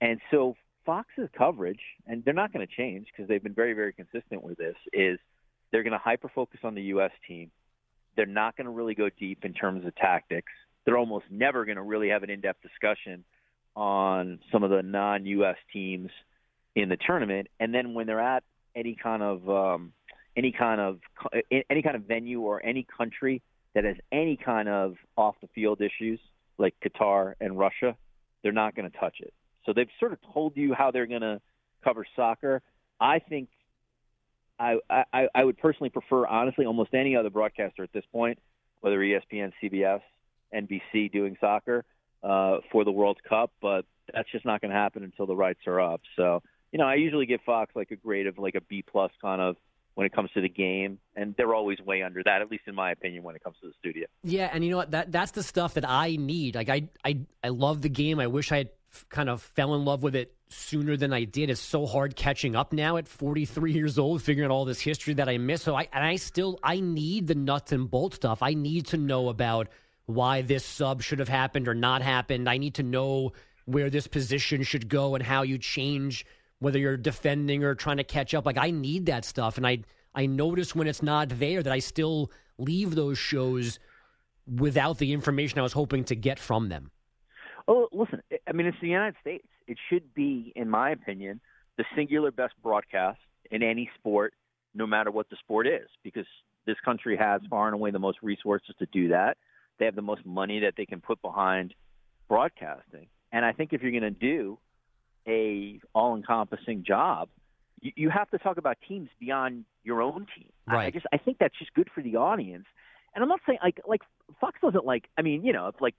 and 0.00 0.20
so 0.30 0.56
Fox's 0.84 1.28
coverage, 1.36 1.80
and 2.06 2.24
they're 2.24 2.34
not 2.34 2.52
going 2.52 2.66
to 2.66 2.72
change 2.74 3.06
because 3.10 3.28
they've 3.28 3.42
been 3.42 3.54
very, 3.54 3.72
very 3.72 3.92
consistent 3.92 4.42
with 4.42 4.58
this. 4.58 4.74
Is 4.92 5.18
they're 5.70 5.82
going 5.82 5.92
to 5.92 5.98
hyper 5.98 6.30
focus 6.34 6.60
on 6.62 6.74
the 6.74 6.82
U.S. 6.82 7.10
team. 7.26 7.50
They're 8.16 8.26
not 8.26 8.56
going 8.56 8.66
to 8.66 8.70
really 8.70 8.94
go 8.94 9.08
deep 9.18 9.44
in 9.44 9.52
terms 9.52 9.86
of 9.86 9.94
tactics. 9.96 10.52
They're 10.84 10.98
almost 10.98 11.26
never 11.30 11.64
going 11.64 11.76
to 11.76 11.82
really 11.82 12.10
have 12.10 12.22
an 12.22 12.30
in-depth 12.30 12.62
discussion 12.62 13.24
on 13.74 14.38
some 14.52 14.62
of 14.62 14.70
the 14.70 14.82
non-U.S. 14.82 15.56
teams 15.72 16.10
in 16.74 16.88
the 16.88 16.96
tournament. 16.96 17.48
And 17.58 17.74
then 17.74 17.94
when 17.94 18.06
they're 18.06 18.20
at 18.20 18.44
any 18.74 18.96
kind 19.00 19.22
of 19.22 19.48
um, 19.48 19.92
any 20.36 20.52
kind 20.52 20.80
of 20.80 20.98
any 21.70 21.82
kind 21.82 21.96
of 21.96 22.02
venue 22.02 22.40
or 22.40 22.64
any 22.64 22.86
country 22.96 23.42
that 23.74 23.84
has 23.84 23.96
any 24.12 24.36
kind 24.36 24.68
of 24.68 24.94
off-the-field 25.16 25.80
issues 25.80 26.20
like 26.58 26.74
Qatar 26.84 27.34
and 27.40 27.58
Russia, 27.58 27.96
they're 28.42 28.52
not 28.52 28.74
going 28.74 28.90
to 28.90 28.98
touch 28.98 29.16
it. 29.20 29.32
So 29.66 29.72
they've 29.72 29.88
sort 29.98 30.12
of 30.12 30.18
told 30.32 30.56
you 30.56 30.74
how 30.74 30.90
they're 30.90 31.06
going 31.06 31.22
to 31.22 31.40
cover 31.82 32.04
soccer. 32.14 32.62
I 33.00 33.18
think 33.18 33.48
I, 34.58 34.76
I 34.90 35.28
I 35.34 35.44
would 35.44 35.58
personally 35.58 35.90
prefer, 35.90 36.26
honestly, 36.26 36.66
almost 36.66 36.94
any 36.94 37.16
other 37.16 37.30
broadcaster 37.30 37.82
at 37.82 37.92
this 37.92 38.04
point, 38.12 38.38
whether 38.80 38.98
ESPN, 38.98 39.52
CBS, 39.62 40.00
NBC, 40.54 41.10
doing 41.12 41.36
soccer 41.40 41.84
uh, 42.22 42.58
for 42.70 42.84
the 42.84 42.92
World 42.92 43.18
Cup. 43.28 43.50
But 43.60 43.84
that's 44.12 44.30
just 44.30 44.44
not 44.44 44.60
going 44.60 44.70
to 44.70 44.76
happen 44.76 45.02
until 45.02 45.26
the 45.26 45.36
rights 45.36 45.60
are 45.66 45.80
up. 45.80 46.02
So 46.16 46.42
you 46.74 46.78
know, 46.78 46.86
I 46.86 46.96
usually 46.96 47.26
give 47.26 47.40
Fox 47.46 47.70
like 47.76 47.92
a 47.92 47.96
grade 47.96 48.26
of 48.26 48.36
like 48.36 48.56
a 48.56 48.60
B 48.60 48.82
plus 48.82 49.12
kind 49.22 49.40
of 49.40 49.54
when 49.94 50.06
it 50.06 50.12
comes 50.12 50.28
to 50.32 50.40
the 50.40 50.48
game, 50.48 50.98
and 51.14 51.32
they're 51.38 51.54
always 51.54 51.78
way 51.78 52.02
under 52.02 52.20
that, 52.24 52.42
at 52.42 52.50
least 52.50 52.64
in 52.66 52.74
my 52.74 52.90
opinion, 52.90 53.22
when 53.22 53.36
it 53.36 53.44
comes 53.44 53.54
to 53.62 53.68
the 53.68 53.74
studio. 53.78 54.06
Yeah, 54.24 54.50
and 54.52 54.64
you 54.64 54.70
know 54.70 54.78
what? 54.78 54.90
That 54.90 55.12
that's 55.12 55.30
the 55.30 55.44
stuff 55.44 55.74
that 55.74 55.88
I 55.88 56.16
need. 56.16 56.56
Like 56.56 56.68
I 56.68 56.88
I 57.04 57.20
I 57.44 57.50
love 57.50 57.80
the 57.80 57.88
game. 57.88 58.18
I 58.18 58.26
wish 58.26 58.50
I 58.50 58.56
had 58.58 58.70
kind 59.08 59.28
of 59.28 59.42
fell 59.42 59.74
in 59.74 59.84
love 59.84 60.02
with 60.02 60.14
it 60.14 60.34
sooner 60.48 60.96
than 60.96 61.12
I 61.12 61.24
did. 61.24 61.50
It's 61.50 61.60
so 61.60 61.86
hard 61.86 62.16
catching 62.16 62.54
up 62.54 62.72
now 62.72 62.96
at 62.96 63.08
43 63.08 63.72
years 63.72 63.98
old, 63.98 64.22
figuring 64.22 64.50
out 64.50 64.54
all 64.54 64.64
this 64.64 64.80
history 64.80 65.14
that 65.14 65.28
I 65.28 65.38
missed. 65.38 65.64
So 65.64 65.74
I 65.74 65.88
and 65.92 66.04
I 66.04 66.16
still 66.16 66.58
I 66.62 66.80
need 66.80 67.26
the 67.26 67.34
nuts 67.34 67.72
and 67.72 67.90
bolts 67.90 68.16
stuff. 68.16 68.42
I 68.42 68.54
need 68.54 68.86
to 68.86 68.96
know 68.96 69.28
about 69.28 69.68
why 70.06 70.42
this 70.42 70.64
sub 70.64 71.02
should 71.02 71.18
have 71.18 71.28
happened 71.28 71.68
or 71.68 71.74
not 71.74 72.02
happened. 72.02 72.48
I 72.48 72.58
need 72.58 72.74
to 72.74 72.82
know 72.82 73.32
where 73.64 73.90
this 73.90 74.06
position 74.06 74.62
should 74.62 74.88
go 74.88 75.14
and 75.14 75.24
how 75.24 75.42
you 75.42 75.58
change 75.58 76.26
whether 76.58 76.78
you're 76.78 76.96
defending 76.96 77.64
or 77.64 77.74
trying 77.74 77.98
to 77.98 78.04
catch 78.04 78.34
up. 78.34 78.46
Like 78.46 78.58
I 78.58 78.70
need 78.70 79.06
that 79.06 79.24
stuff, 79.24 79.56
and 79.56 79.66
I 79.66 79.80
I 80.14 80.26
notice 80.26 80.74
when 80.74 80.86
it's 80.86 81.02
not 81.02 81.28
there 81.38 81.62
that 81.62 81.72
I 81.72 81.80
still 81.80 82.30
leave 82.58 82.94
those 82.94 83.18
shows 83.18 83.78
without 84.46 84.98
the 84.98 85.12
information 85.12 85.58
I 85.58 85.62
was 85.62 85.72
hoping 85.72 86.04
to 86.04 86.14
get 86.14 86.38
from 86.38 86.68
them. 86.68 86.90
Oh, 87.66 87.88
listen, 87.92 88.22
I 88.46 88.52
mean, 88.52 88.66
it's 88.66 88.76
the 88.80 88.88
United 88.88 89.16
States. 89.20 89.46
It 89.66 89.78
should 89.88 90.14
be, 90.14 90.52
in 90.54 90.68
my 90.68 90.90
opinion, 90.90 91.40
the 91.78 91.84
singular 91.96 92.30
best 92.30 92.54
broadcast 92.62 93.18
in 93.50 93.62
any 93.62 93.90
sport, 93.98 94.34
no 94.74 94.86
matter 94.86 95.10
what 95.10 95.30
the 95.30 95.36
sport 95.36 95.66
is, 95.66 95.88
because 96.02 96.26
this 96.66 96.76
country 96.84 97.16
has 97.16 97.40
far 97.48 97.66
and 97.66 97.74
away 97.74 97.90
the 97.90 97.98
most 97.98 98.18
resources 98.22 98.74
to 98.78 98.86
do 98.92 99.08
that. 99.08 99.36
They 99.78 99.86
have 99.86 99.94
the 99.94 100.02
most 100.02 100.24
money 100.24 100.60
that 100.60 100.74
they 100.76 100.86
can 100.86 101.00
put 101.00 101.20
behind 101.22 101.74
broadcasting. 102.28 103.08
And 103.32 103.44
I 103.44 103.52
think 103.52 103.72
if 103.72 103.82
you're 103.82 103.90
going 103.90 104.02
to 104.02 104.10
do 104.10 104.58
a 105.26 105.80
all-encompassing 105.94 106.84
job, 106.86 107.28
you, 107.80 107.92
you 107.96 108.10
have 108.10 108.30
to 108.30 108.38
talk 108.38 108.56
about 108.56 108.76
teams 108.86 109.08
beyond 109.18 109.64
your 109.82 110.02
own 110.02 110.26
team. 110.36 110.50
I, 110.68 110.86
I 110.86 110.90
just 110.90 111.06
I 111.12 111.18
think 111.18 111.38
that's 111.38 111.58
just 111.58 111.74
good 111.74 111.88
for 111.94 112.02
the 112.02 112.16
audience. 112.16 112.66
And 113.14 113.22
I'm 113.22 113.28
not 113.28 113.40
saying 113.46 113.58
like 113.62 113.80
like 113.86 114.02
Fox 114.40 114.58
doesn't 114.62 114.84
like. 114.84 115.08
I 115.18 115.22
mean, 115.22 115.44
you 115.44 115.52
know, 115.52 115.68
if 115.68 115.80
like 115.80 115.96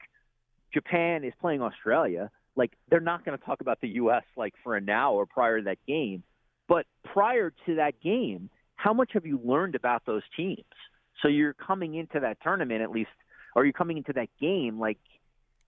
Japan 0.73 1.23
is 1.23 1.33
playing 1.39 1.61
Australia, 1.61 2.29
like 2.55 2.73
they're 2.89 2.99
not 2.99 3.25
going 3.25 3.37
to 3.37 3.43
talk 3.43 3.61
about 3.61 3.81
the 3.81 3.89
U.S. 3.89 4.23
like 4.37 4.53
for 4.63 4.75
an 4.75 4.89
hour 4.89 5.25
prior 5.25 5.59
to 5.59 5.63
that 5.65 5.77
game. 5.87 6.23
But 6.67 6.85
prior 7.03 7.53
to 7.65 7.75
that 7.75 8.01
game, 8.01 8.49
how 8.75 8.93
much 8.93 9.11
have 9.13 9.25
you 9.25 9.39
learned 9.43 9.75
about 9.75 10.03
those 10.05 10.23
teams? 10.35 10.63
So 11.21 11.27
you're 11.27 11.53
coming 11.53 11.95
into 11.95 12.19
that 12.19 12.37
tournament 12.41 12.81
at 12.81 12.91
least, 12.91 13.09
or 13.55 13.65
you're 13.65 13.73
coming 13.73 13.97
into 13.97 14.13
that 14.13 14.29
game 14.39 14.79
like, 14.79 14.97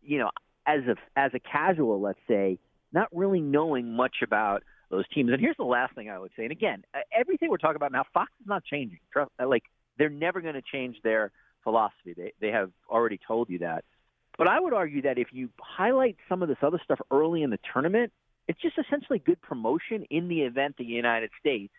you 0.02 0.20
know, 0.20 0.30
as 0.66 0.82
a 0.88 0.96
as 1.18 1.32
a 1.34 1.40
casual, 1.40 2.02
let's 2.02 2.20
say, 2.28 2.60
not 2.92 3.08
really 3.12 3.40
knowing 3.40 3.94
much 3.94 4.18
about 4.24 4.64
those 4.90 5.06
teams. 5.14 5.32
And 5.32 5.40
here's 5.40 5.58
the 5.58 5.64
last 5.64 5.96
thing 5.96 6.10
I 6.10 6.20
would 6.20 6.32
say. 6.36 6.44
And 6.44 6.52
again, 6.52 6.84
everything 7.18 7.50
we're 7.50 7.58
talking 7.58 7.76
about 7.76 7.92
now, 7.92 8.04
Fox 8.14 8.32
is 8.42 8.48
not 8.48 8.64
changing. 8.64 9.00
Like 9.40 9.64
they're 9.98 10.10
never 10.10 10.42
going 10.42 10.56
to 10.56 10.62
change 10.62 10.98
their 11.04 11.32
philosophy. 11.64 12.14
They 12.16 12.34
they 12.40 12.50
have 12.50 12.72
already 12.90 13.20
told 13.26 13.50
you 13.50 13.60
that. 13.60 13.84
But 14.38 14.48
I 14.48 14.60
would 14.60 14.74
argue 14.74 15.02
that 15.04 15.18
if 15.18 15.30
you 15.32 15.50
highlight 15.60 16.18
some 16.30 16.44
of 16.44 16.48
this 16.48 16.58
other 16.62 16.80
stuff 16.84 17.00
early 17.10 17.42
in 17.42 17.50
the 17.50 17.60
tournament, 17.74 18.12
it's 18.48 18.62
just 18.62 18.78
essentially 18.78 19.20
good 19.20 19.42
promotion 19.42 20.06
in 20.10 20.28
the 20.28 20.42
event 20.42 20.76
the 20.78 20.86
United 20.86 21.32
States, 21.40 21.74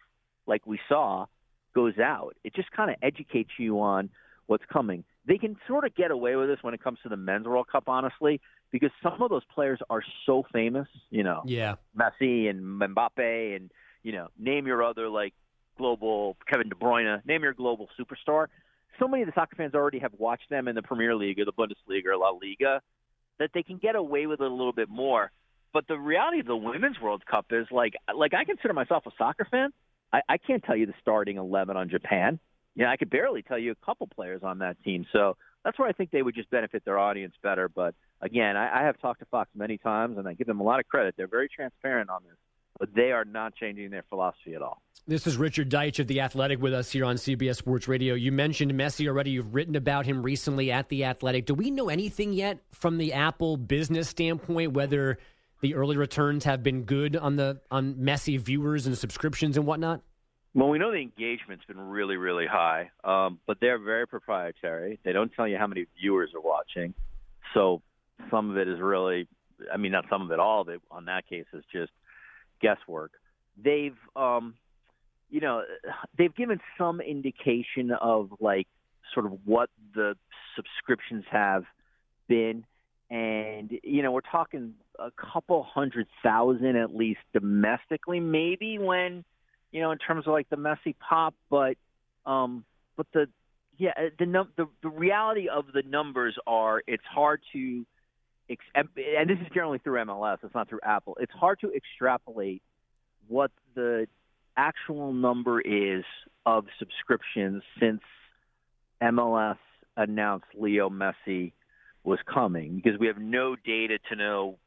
like 0.47 0.67
we 0.67 0.79
saw, 0.89 1.27
goes 1.75 1.99
out. 1.99 2.37
It 2.45 2.55
just 2.55 2.71
kind 2.73 2.91
of 2.91 2.97
educates 3.03 3.51
you 3.59 3.81
on 3.81 4.11
what's 4.47 4.65
coming. 4.71 5.05
They 5.27 5.39
can 5.39 5.57
sort 5.69 5.85
of 5.85 5.95
get 5.95 6.11
away 6.11 6.37
with 6.37 6.49
this 6.49 6.59
when 6.63 6.75
it 6.75 6.83
comes 6.83 6.99
to 7.05 7.09
the 7.09 7.17
men's 7.17 7.47
World 7.47 7.69
Cup, 7.71 7.85
honestly, 7.87 8.41
because 8.71 8.91
some 9.03 9.23
of 9.23 9.31
those 9.31 9.45
players 9.55 9.79
are 9.89 10.03
so 10.27 10.45
famous. 10.53 10.89
You 11.11 11.23
know, 11.23 11.43
Yeah. 11.47 11.77
Messi 11.97 12.51
and 12.51 12.81
Mbappe, 12.81 13.57
and 13.57 13.71
you 14.03 14.13
know, 14.13 14.29
name 14.39 14.67
your 14.67 14.83
other 14.83 15.09
like 15.09 15.35
global 15.77 16.37
Kevin 16.49 16.69
De 16.69 16.75
Bruyne, 16.75 17.25
name 17.25 17.43
your 17.43 17.55
global 17.55 17.89
superstar. 17.99 18.49
So 18.99 19.09
many 19.09 19.23
of 19.23 19.29
the 19.29 19.33
soccer 19.35 19.57
fans 19.57 19.75
already 19.75 20.01
have 20.01 20.13
watched 20.19 20.51
them 20.51 20.69
in 20.69 20.75
the 20.75 20.83
Premier 20.83 21.15
League 21.15 21.39
or 21.39 21.45
the 21.45 21.53
Bundesliga 21.53 22.07
or 22.07 22.17
La 22.17 22.31
Liga 22.31 22.81
that 23.39 23.51
they 23.55 23.63
can 23.63 23.79
get 23.79 23.95
away 23.95 24.27
with 24.27 24.41
it 24.41 24.47
a 24.47 24.53
little 24.53 24.73
bit 24.73 24.89
more. 24.89 25.31
But 25.73 25.87
the 25.87 25.99
reality 25.99 26.41
of 26.41 26.47
the 26.47 26.57
Women's 26.57 26.99
World 27.01 27.25
Cup 27.27 27.47
is 27.51 27.67
like, 27.71 27.95
like 28.15 28.35
I 28.35 28.45
consider 28.45 28.73
myself 28.75 29.05
a 29.07 29.11
soccer 29.17 29.47
fan. 29.51 29.71
I, 30.13 30.23
I 30.29 30.39
can't 30.39 30.65
tell 30.65 30.77
you 30.77 30.87
the 30.87 30.95
starting 31.01 31.37
eleven 31.37 31.77
on 31.77 31.91
Japan. 31.91 32.41
You 32.75 32.85
know, 32.85 32.91
I 32.91 32.97
could 32.97 33.11
barely 33.11 33.43
tell 33.43 33.59
you 33.59 33.73
a 33.73 33.85
couple 33.87 34.07
players 34.07 34.43
on 34.43 34.59
that 34.59 34.83
team. 34.83 35.05
So 35.13 35.37
that's 35.65 35.79
where 35.79 35.89
I 35.89 35.93
think 35.93 36.11
they 36.11 36.23
would 36.23 36.35
just 36.35 36.51
benefit 36.51 36.85
their 36.85 36.99
audience 36.99 37.35
better. 37.43 37.69
But 37.69 37.95
again, 38.21 38.57
I, 38.57 38.81
I 38.81 38.87
have 38.87 38.99
talked 39.01 39.21
to 39.21 39.27
Fox 39.27 39.51
many 39.55 39.79
times, 39.79 40.17
and 40.17 40.27
I 40.27 40.35
give 40.35 40.47
them 40.47 40.61
a 40.61 40.65
lot 40.65 40.81
of 40.81 40.87
credit. 40.87 41.15
They're 41.17 41.27
very 41.27 41.49
transparent 41.49 42.09
on 42.09 42.23
this, 42.25 42.39
but 42.79 42.95
they 42.95 43.13
are 43.13 43.25
not 43.25 43.55
changing 43.55 43.91
their 43.91 44.05
philosophy 44.09 44.55
at 44.55 44.63
all. 44.63 44.83
This 45.07 45.27
is 45.27 45.37
Richard 45.37 45.71
Deitsch 45.71 46.01
of 46.01 46.07
The 46.07 46.21
Athletic 46.21 46.61
with 46.61 46.75
us 46.75 46.91
here 46.91 47.05
on 47.05 47.17
CBS 47.17 47.57
Sports 47.57 47.89
Radio. 47.89 48.15
You 48.15 48.31
mentioned 48.31 48.73
Messi 48.73 49.09
already. 49.09 49.31
You've 49.31 49.55
written 49.55 49.75
about 49.75 50.07
him 50.07 50.23
recently 50.23 50.71
at 50.71 50.89
The 50.89 51.05
Athletic. 51.05 51.47
Do 51.47 51.55
we 51.55 51.71
know 51.71 51.89
anything 51.89 52.33
yet 52.33 52.59
from 52.73 52.99
the 52.99 53.15
Apple 53.15 53.57
business 53.57 54.09
standpoint, 54.09 54.73
whether 54.73 55.19
the 55.61 55.75
early 55.75 55.97
returns 55.97 56.45
have 56.45 56.63
been 56.63 56.85
good 56.85 57.17
on 57.17 57.37
the 57.37 57.61
on 57.71 57.95
Messi 57.95 58.39
viewers 58.39 58.87
and 58.87 58.97
subscriptions 58.97 59.57
and 59.57 59.67
whatnot? 59.67 60.03
Well, 60.55 60.69
we 60.69 60.79
know 60.79 60.91
the 60.91 60.99
engagement's 60.99 61.65
been 61.67 61.81
really, 61.81 62.17
really 62.17 62.47
high, 62.47 62.91
um, 63.05 63.39
but 63.47 63.59
they're 63.61 63.79
very 63.79 64.07
proprietary. 64.07 64.99
They 65.05 65.13
don't 65.13 65.33
tell 65.33 65.47
you 65.47 65.57
how 65.57 65.67
many 65.67 65.87
viewers 66.01 66.31
are 66.35 66.41
watching, 66.41 66.95
so 67.55 67.83
some 68.31 68.51
of 68.51 68.57
it 68.57 68.69
is 68.69 68.81
really, 68.81 69.29
I 69.73 69.77
mean, 69.77 69.93
not 69.93 70.07
some 70.11 70.23
of 70.23 70.31
it, 70.33 70.39
all 70.39 70.61
of 70.61 70.69
it. 70.69 70.81
On 70.91 71.05
that 71.07 71.29
case, 71.29 71.45
is 71.53 71.65
just 71.73 71.93
guesswork. 72.61 73.13
They've, 73.63 73.97
um, 74.17 74.55
you 75.31 75.41
know, 75.41 75.63
they've 76.17 76.35
given 76.35 76.61
some 76.77 77.01
indication 77.01 77.91
of 77.91 78.31
like 78.41 78.69
sort 79.15 79.27
of 79.27 79.33
what 79.45 79.71
the 79.95 80.17
subscriptions 80.57 81.25
have 81.31 81.65
been, 82.29 82.65
and 83.11 83.73
you 83.83 84.03
know, 84.03 84.13
we're 84.13 84.21
talking 84.21 84.75
a 84.99 85.11
couple 85.11 85.63
hundred 85.63 86.07
thousand 86.23 86.77
at 86.77 86.95
least 86.95 87.21
domestically, 87.33 88.21
maybe 88.21 88.79
when 88.79 89.25
you 89.73 89.81
know, 89.81 89.91
in 89.91 89.99
terms 89.99 90.27
of 90.27 90.33
like 90.33 90.49
the 90.51 90.57
Messi 90.57 90.95
pop, 90.99 91.35
but 91.51 91.77
um, 92.27 92.65
but 92.97 93.07
the 93.13 93.29
yeah, 93.77 93.93
the 94.19 94.27
num- 94.27 94.53
the 94.57 94.67
the 94.83 94.89
reality 94.89 95.49
of 95.49 95.67
the 95.73 95.83
numbers 95.83 96.37
are 96.47 96.83
it's 96.87 97.05
hard 97.05 97.41
to 97.53 97.85
and 98.49 99.29
this 99.29 99.39
is 99.41 99.47
generally 99.53 99.79
through 99.79 100.05
MLS, 100.05 100.39
it's 100.43 100.55
not 100.55 100.69
through 100.69 100.81
Apple. 100.83 101.17
It's 101.21 101.33
hard 101.33 101.61
to 101.61 101.73
extrapolate 101.73 102.63
what 103.27 103.51
the 103.75 104.07
actual 104.57 105.13
number 105.13 105.61
is 105.61 106.05
of 106.47 106.65
subscriptions 106.79 107.63
since 107.79 108.01
MLS 109.03 109.59
announced 109.97 110.47
Leo 110.55 110.89
Messi 110.89 111.53
was 112.05 112.19
coming 112.33 112.77
because 112.83 112.99
we 112.99 113.07
have 113.07 113.19
no 113.19 113.55
data 113.55 113.99
to 114.11 114.17
know 114.17 114.59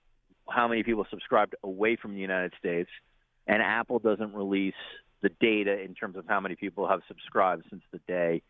how 0.48 0.68
many 0.68 0.84
people 0.84 1.06
subscribed 1.10 1.56
away 1.64 1.96
from 1.96 2.14
the 2.14 2.20
United 2.20 2.54
States 2.60 2.90
and 3.48 3.62
Apple 3.62 4.00
doesn't 4.00 4.34
release 4.34 4.74
the 5.22 5.30
data 5.40 5.80
in 5.80 5.94
terms 5.94 6.18
of 6.18 6.26
how 6.28 6.40
many 6.40 6.56
people 6.56 6.88
have 6.88 7.02
subscribed 7.08 7.64
since 7.70 7.84
the 7.92 8.00
day 8.08 8.42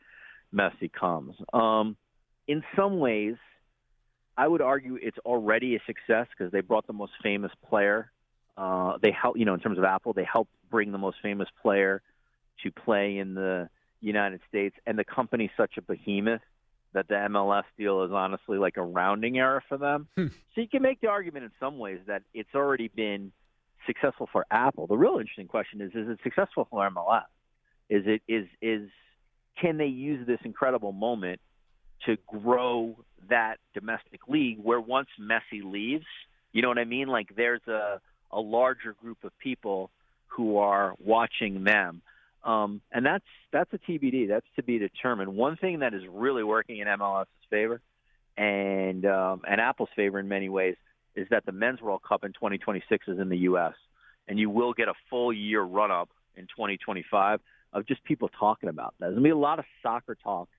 Messi 0.53 0.91
comes. 0.91 1.35
Um, 1.53 1.95
in 2.47 2.63
some 2.75 2.99
ways, 2.99 3.35
I 4.37 4.47
would 4.47 4.61
argue 4.61 4.97
it's 5.01 5.17
already 5.19 5.75
a 5.75 5.79
success 5.85 6.27
because 6.35 6.51
they 6.51 6.61
brought 6.61 6.87
the 6.87 6.93
most 6.93 7.13
famous 7.21 7.51
player. 7.67 8.11
Uh, 8.57 8.97
they 9.01 9.11
help, 9.11 9.37
you 9.37 9.45
know, 9.45 9.53
in 9.53 9.59
terms 9.59 9.77
of 9.77 9.83
Apple, 9.83 10.13
they 10.13 10.23
helped 10.23 10.51
bring 10.69 10.91
the 10.91 10.97
most 10.97 11.17
famous 11.21 11.47
player 11.61 12.01
to 12.63 12.71
play 12.71 13.17
in 13.17 13.33
the 13.33 13.69
United 13.99 14.39
States, 14.47 14.75
and 14.85 14.97
the 14.97 15.03
company's 15.03 15.49
such 15.55 15.77
a 15.77 15.81
behemoth 15.81 16.41
that 16.93 17.07
the 17.07 17.15
MLS 17.15 17.63
deal 17.77 18.03
is 18.03 18.11
honestly 18.11 18.57
like 18.57 18.77
a 18.77 18.83
rounding 18.83 19.37
error 19.37 19.63
for 19.69 19.77
them. 19.77 20.07
so 20.55 20.61
you 20.61 20.67
can 20.67 20.81
make 20.81 20.99
the 21.01 21.07
argument 21.07 21.45
in 21.45 21.51
some 21.59 21.77
ways 21.77 21.99
that 22.07 22.23
it's 22.33 22.53
already 22.53 22.89
been 22.89 23.31
successful 23.85 24.27
for 24.31 24.45
Apple. 24.51 24.87
The 24.87 24.97
real 24.97 25.17
interesting 25.19 25.47
question 25.47 25.81
is: 25.81 25.91
Is 25.91 26.09
it 26.09 26.19
successful 26.23 26.67
for 26.69 26.89
MLS? 26.89 27.23
Is 27.89 28.03
it 28.05 28.21
is 28.27 28.47
is 28.61 28.89
can 29.59 29.77
they 29.77 29.85
use 29.85 30.25
this 30.27 30.39
incredible 30.43 30.91
moment 30.91 31.39
to 32.05 32.17
grow 32.27 32.97
that 33.29 33.57
domestic 33.73 34.21
league 34.27 34.59
where 34.61 34.79
once 34.79 35.09
Messi 35.19 35.63
leaves, 35.63 36.05
you 36.51 36.61
know 36.61 36.67
what 36.67 36.77
I 36.77 36.85
mean? 36.85 37.07
Like 37.07 37.35
there's 37.35 37.65
a 37.67 37.99
a 38.31 38.39
larger 38.39 38.93
group 38.93 39.23
of 39.23 39.37
people 39.39 39.89
who 40.27 40.57
are 40.57 40.93
watching 41.03 41.63
them. 41.63 42.01
Um, 42.43 42.81
and 42.91 43.05
that's 43.05 43.25
that's 43.51 43.71
a 43.73 43.77
TBD. 43.77 44.27
That's 44.27 44.45
to 44.55 44.63
be 44.63 44.79
determined. 44.79 45.35
One 45.35 45.57
thing 45.57 45.79
that 45.79 45.93
is 45.93 46.01
really 46.09 46.43
working 46.43 46.79
in 46.79 46.87
MLS's 46.87 47.27
favor 47.49 47.81
and 48.37 49.05
um, 49.05 49.41
and 49.47 49.61
Apple's 49.61 49.89
favor 49.95 50.19
in 50.19 50.27
many 50.27 50.49
ways 50.49 50.75
is 51.15 51.27
that 51.29 51.45
the 51.45 51.51
Men's 51.51 51.81
World 51.81 52.01
Cup 52.07 52.23
in 52.23 52.31
2026 52.33 53.07
is 53.09 53.19
in 53.19 53.29
the 53.29 53.37
U.S. 53.39 53.73
and 54.27 54.39
you 54.39 54.49
will 54.49 54.73
get 54.73 54.87
a 54.87 54.93
full 55.09 55.31
year 55.31 55.61
run 55.61 55.91
up 55.91 56.09
in 56.35 56.43
2025 56.45 57.41
of 57.73 57.85
just 57.85 58.03
people 58.03 58.29
talking 58.39 58.69
about 58.69 58.95
that. 58.99 59.07
There's 59.07 59.15
gonna 59.15 59.23
be 59.23 59.29
a 59.29 59.37
lot 59.37 59.59
of 59.59 59.65
soccer 59.83 60.15
talk 60.15 60.49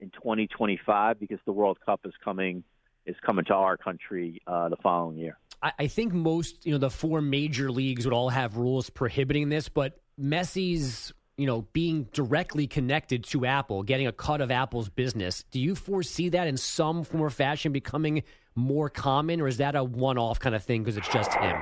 in 0.00 0.10
2025 0.10 1.20
because 1.20 1.38
the 1.46 1.52
World 1.52 1.78
Cup 1.84 2.00
is 2.04 2.12
coming 2.24 2.64
is 3.06 3.16
coming 3.24 3.44
to 3.46 3.54
our 3.54 3.76
country 3.76 4.42
uh, 4.46 4.68
the 4.68 4.76
following 4.76 5.16
year. 5.16 5.38
I, 5.62 5.72
I 5.80 5.86
think 5.86 6.12
most, 6.12 6.66
you 6.66 6.72
know, 6.72 6.78
the 6.78 6.90
four 6.90 7.20
major 7.20 7.70
leagues 7.70 8.04
would 8.04 8.12
all 8.12 8.28
have 8.28 8.56
rules 8.56 8.90
prohibiting 8.90 9.48
this, 9.48 9.68
but 9.68 10.00
Messi's, 10.20 11.12
you 11.36 11.46
know, 11.46 11.62
being 11.72 12.04
directly 12.12 12.66
connected 12.66 13.24
to 13.24 13.46
Apple, 13.46 13.82
getting 13.82 14.06
a 14.06 14.12
cut 14.12 14.40
of 14.40 14.50
Apple's 14.50 14.88
business, 14.88 15.44
do 15.50 15.58
you 15.58 15.74
foresee 15.74 16.28
that 16.28 16.46
in 16.46 16.56
some 16.56 17.04
form 17.04 17.22
or 17.22 17.30
fashion 17.30 17.72
becoming 17.72 18.22
more 18.54 18.90
common, 18.90 19.40
or 19.40 19.48
is 19.48 19.56
that 19.58 19.74
a 19.74 19.82
one-off 19.82 20.38
kind 20.40 20.54
of 20.54 20.62
thing 20.62 20.82
because 20.82 20.96
it's 20.96 21.08
just 21.08 21.32
him? 21.34 21.56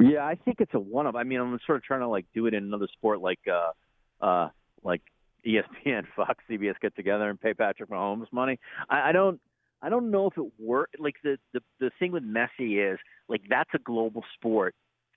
Yeah, 0.00 0.24
I 0.24 0.36
think 0.36 0.60
it's 0.60 0.74
a 0.74 0.80
one-off. 0.80 1.14
I 1.14 1.24
mean, 1.24 1.40
I'm 1.40 1.58
sort 1.66 1.76
of 1.76 1.82
trying 1.82 2.00
to 2.00 2.08
like 2.08 2.26
do 2.34 2.46
it 2.46 2.54
in 2.54 2.62
another 2.62 2.88
sport, 2.92 3.20
like 3.20 3.40
uh, 3.50 4.24
uh, 4.24 4.48
like 4.84 5.02
ESPN, 5.46 6.04
Fox, 6.16 6.42
CBS 6.50 6.74
get 6.80 6.94
together 6.96 7.28
and 7.30 7.40
pay 7.40 7.54
Patrick 7.54 7.90
Mahomes 7.90 8.32
money. 8.32 8.58
I, 8.88 9.10
I 9.10 9.12
don't. 9.12 9.40
I 9.82 9.90
don't 9.90 10.10
know 10.10 10.26
if 10.26 10.38
it 10.38 10.50
worked. 10.58 10.98
Like 10.98 11.16
the, 11.22 11.38
the 11.52 11.60
the 11.80 11.90
thing 11.98 12.10
with 12.10 12.24
Messi 12.24 12.92
is 12.92 12.98
like 13.28 13.42
that's 13.48 13.70
a 13.74 13.78
global 13.78 14.24
sport, 14.34 14.74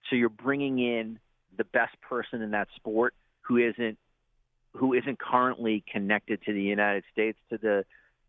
so 0.10 0.16
you're 0.16 0.30
bringing 0.30 0.80
in 0.80 1.18
the 1.58 1.64
best 1.64 2.00
person 2.02 2.42
in 2.42 2.52
that 2.52 2.68
sport 2.76 3.14
who 3.42 3.58
isn't 3.58 3.98
who 4.74 4.94
isn't 4.94 5.18
currently 5.18 5.84
connected 5.92 6.42
to 6.46 6.54
the 6.54 6.62
United 6.62 7.04
States 7.12 7.38
to 7.50 7.58
the 7.58 7.86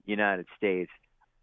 United 0.06 0.46
States. 0.56 0.90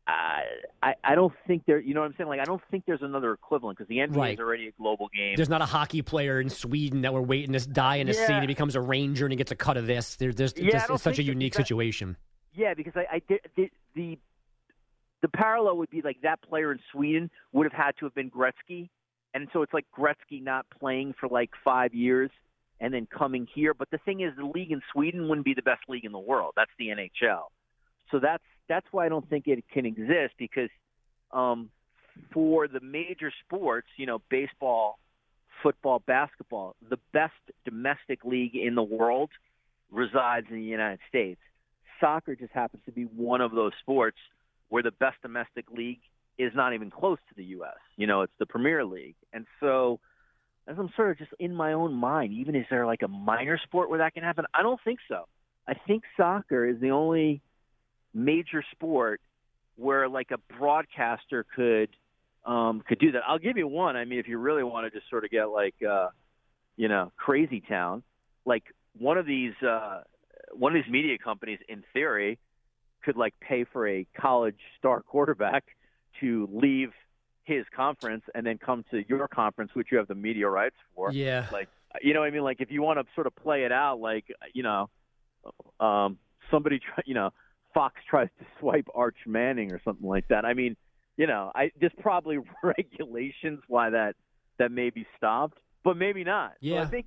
I 0.08 0.94
I 1.04 1.16
don't 1.16 1.34
think 1.48 1.66
there. 1.66 1.80
You 1.80 1.94
know 1.94 2.00
what 2.02 2.08
I'm 2.08 2.16
saying? 2.18 2.30
Like 2.30 2.40
I 2.40 2.46
don't 2.46 2.62
think 2.72 2.86
there's 2.86 3.02
another 3.02 3.34
equivalent 3.34 3.78
because 3.78 3.90
the 3.90 3.98
NBA 4.00 4.16
Right. 4.16 4.34
is 4.36 4.40
already 4.40 4.68
a 4.68 4.72
global 4.72 5.10
game. 5.14 5.36
There's 5.36 5.50
not 5.50 5.62
a 5.62 5.66
hockey 5.66 6.02
player 6.02 6.40
in 6.40 6.50
Sweden 6.50 7.02
that 7.02 7.14
we're 7.14 7.22
waiting 7.22 7.54
to 7.54 7.60
die 7.68 7.98
in 7.98 8.08
a 8.10 8.14
Yeah. 8.14 8.26
scene. 8.28 8.42
He 8.42 8.48
becomes 8.48 8.76
a 8.76 8.82
ranger 8.82 9.26
and 9.26 9.32
he 9.34 9.36
gets 9.38 9.52
a 9.52 9.56
cut 9.56 9.76
of 9.78 9.86
this. 9.88 10.16
There, 10.16 10.32
there's 10.32 10.54
Yeah, 10.58 10.72
just, 10.72 10.90
it's 10.90 11.04
such 11.04 11.20
a 11.20 11.24
unique 11.24 11.54
that- 11.54 11.64
situation. 11.68 12.16
Yeah, 12.54 12.74
because 12.74 12.94
I, 12.96 13.06
I 13.18 13.22
did, 13.28 13.42
the, 13.56 13.70
the 13.96 14.18
the 15.22 15.28
parallel 15.28 15.78
would 15.78 15.90
be 15.90 16.02
like 16.02 16.22
that 16.22 16.42
player 16.42 16.72
in 16.72 16.80
Sweden 16.92 17.30
would 17.52 17.66
have 17.66 17.74
had 17.74 17.98
to 17.98 18.06
have 18.06 18.14
been 18.16 18.30
Gretzky, 18.32 18.90
and 19.34 19.48
so 19.52 19.62
it's 19.62 19.74
like 19.74 19.86
Gretzky 19.98 20.42
not 20.42 20.66
playing 20.80 21.14
for 21.20 21.28
like 21.28 21.50
five 21.64 21.94
years 21.94 22.32
and 22.80 22.94
then 22.94 23.08
coming 23.08 23.48
here. 23.54 23.74
But 23.74 23.90
the 23.92 23.98
thing 24.00 24.22
is, 24.22 24.34
the 24.38 24.46
league 24.46 24.72
in 24.72 24.82
Sweden 24.94 25.28
wouldn't 25.28 25.46
be 25.46 25.54
the 25.56 25.62
best 25.64 25.82
league 25.90 26.06
in 26.06 26.12
the 26.12 26.20
world. 26.20 26.54
That's 26.56 26.72
the 26.80 26.88
NHL. 26.90 27.48
So 28.12 28.20
that's 28.20 28.44
that's 28.68 28.86
why 28.92 29.06
I 29.06 29.10
don't 29.10 29.28
think 29.30 29.48
it 29.48 29.64
can 29.72 29.86
exist 29.86 30.34
because 30.38 30.70
um, 31.32 31.70
for 32.34 32.68
the 32.68 32.80
major 32.80 33.32
sports, 33.46 33.88
you 33.98 34.06
know, 34.06 34.22
baseball, 34.30 35.00
football, 35.64 36.02
basketball, 36.06 36.76
the 36.90 37.00
best 37.14 37.34
domestic 37.66 38.24
league 38.24 38.56
in 38.56 38.76
the 38.76 38.84
world 38.84 39.30
resides 39.92 40.48
in 40.50 40.58
the 40.58 40.64
United 40.64 41.00
States. 41.08 41.40
Soccer 42.00 42.36
just 42.36 42.54
happens 42.54 42.84
to 42.86 42.92
be 42.92 43.04
one 43.04 43.42
of 43.42 43.52
those 43.52 43.72
sports 43.82 44.18
where 44.70 44.84
the 44.84 44.92
best 44.92 45.16
domestic 45.22 45.66
league 45.72 46.00
is 46.38 46.52
not 46.56 46.74
even 46.74 46.92
close 46.92 47.18
to 47.30 47.36
the 47.36 47.44
U.S. 47.46 47.78
You 47.96 48.06
know, 48.06 48.22
it's 48.22 48.34
the 48.38 48.46
Premier 48.46 48.86
League. 48.86 49.16
And 49.34 49.46
so, 49.60 50.00
as 50.68 50.76
I'm 50.78 50.90
sort 50.96 51.12
of 51.12 51.18
just 51.18 51.32
in 51.40 51.56
my 51.56 51.74
own 51.74 51.94
mind, 51.94 52.34
even 52.34 52.56
is 52.56 52.66
there 52.70 52.86
like 52.86 53.02
a 53.02 53.08
minor 53.08 53.58
sport 53.64 53.90
where 53.90 54.00
that 54.00 54.14
can 54.14 54.24
happen? 54.24 54.46
I 54.54 54.62
don't 54.62 54.80
think 54.84 55.00
so. 55.08 55.26
I 55.68 55.74
think 55.88 56.04
soccer 56.16 56.66
is 56.66 56.80
the 56.80 56.92
only 56.92 57.42
major 58.18 58.64
sport 58.72 59.22
where 59.76 60.10
like 60.10 60.32
a 60.32 60.38
broadcaster 60.58 61.46
could 61.56 61.90
um 62.46 62.82
could 62.88 63.00
do 63.00 63.12
that. 63.12 63.22
I'll 63.28 63.40
give 63.40 63.58
you 63.58 63.68
one. 63.68 63.96
I 63.96 64.06
mean, 64.06 64.20
if 64.20 64.28
you 64.28 64.38
really 64.38 64.64
want 64.64 64.92
to 64.92 64.98
just 64.98 65.10
sort 65.10 65.24
of 65.24 65.30
get 65.32 65.46
like 65.46 65.76
uh 65.88 66.10
you 66.76 66.88
know, 66.88 67.12
crazy 67.18 67.62
town, 67.62 68.04
like 68.46 68.64
one 68.98 69.18
of 69.18 69.26
these 69.26 69.54
uh 69.62 70.02
one 70.54 70.76
of 70.76 70.84
these 70.84 70.92
media 70.92 71.18
companies 71.18 71.60
in 71.70 71.84
theory 71.94 72.40
could 73.04 73.18
like 73.18 73.34
pay 73.40 73.64
for 73.72 73.88
a 73.88 74.06
college 74.20 74.60
star 74.80 75.02
quarterback 75.12 75.64
to 76.20 76.50
leave 76.52 76.92
his 77.44 77.66
conference 77.76 78.24
and 78.36 78.46
then 78.46 78.58
come 78.58 78.84
to 78.92 79.04
your 79.08 79.28
conference 79.28 79.72
which 79.74 79.88
you 79.92 79.98
have 79.98 80.08
the 80.08 80.16
media 80.16 80.50
rights 80.50 80.76
for 80.96 81.12
Yeah. 81.14 81.46
like 81.52 81.70
you 82.02 82.14
know 82.14 82.20
what 82.20 82.26
i 82.26 82.32
mean 82.32 82.42
like 82.44 82.60
if 82.60 82.70
you 82.72 82.82
want 82.82 83.00
to 83.00 83.06
sort 83.16 83.26
of 83.26 83.34
play 83.36 83.64
it 83.64 83.72
out 83.72 84.02
like 84.02 84.26
you 84.54 84.64
know 84.64 84.90
um 85.80 86.18
somebody 86.52 86.80
try, 86.80 87.04
you 87.06 87.14
know 87.14 87.30
fox 87.78 88.02
tries 88.10 88.30
to 88.40 88.46
swipe 88.60 88.88
arch 88.96 89.18
manning 89.28 89.72
or 89.72 89.80
something 89.86 90.08
like 90.08 90.28
that 90.30 90.46
i 90.46 90.54
mean 90.54 90.76
you 91.16 91.28
know 91.28 91.52
i 91.54 91.70
there's 91.80 91.94
probably 92.02 92.40
regulations 92.64 93.60
why 93.68 93.92
that 93.92 94.16
that 94.58 94.72
may 94.72 94.90
be 94.90 95.06
stopped 95.16 95.60
but 95.84 95.96
maybe 95.96 96.24
not 96.24 96.52
so 96.54 96.58
Yeah. 96.62 96.82
i 96.82 96.86
think 96.88 97.06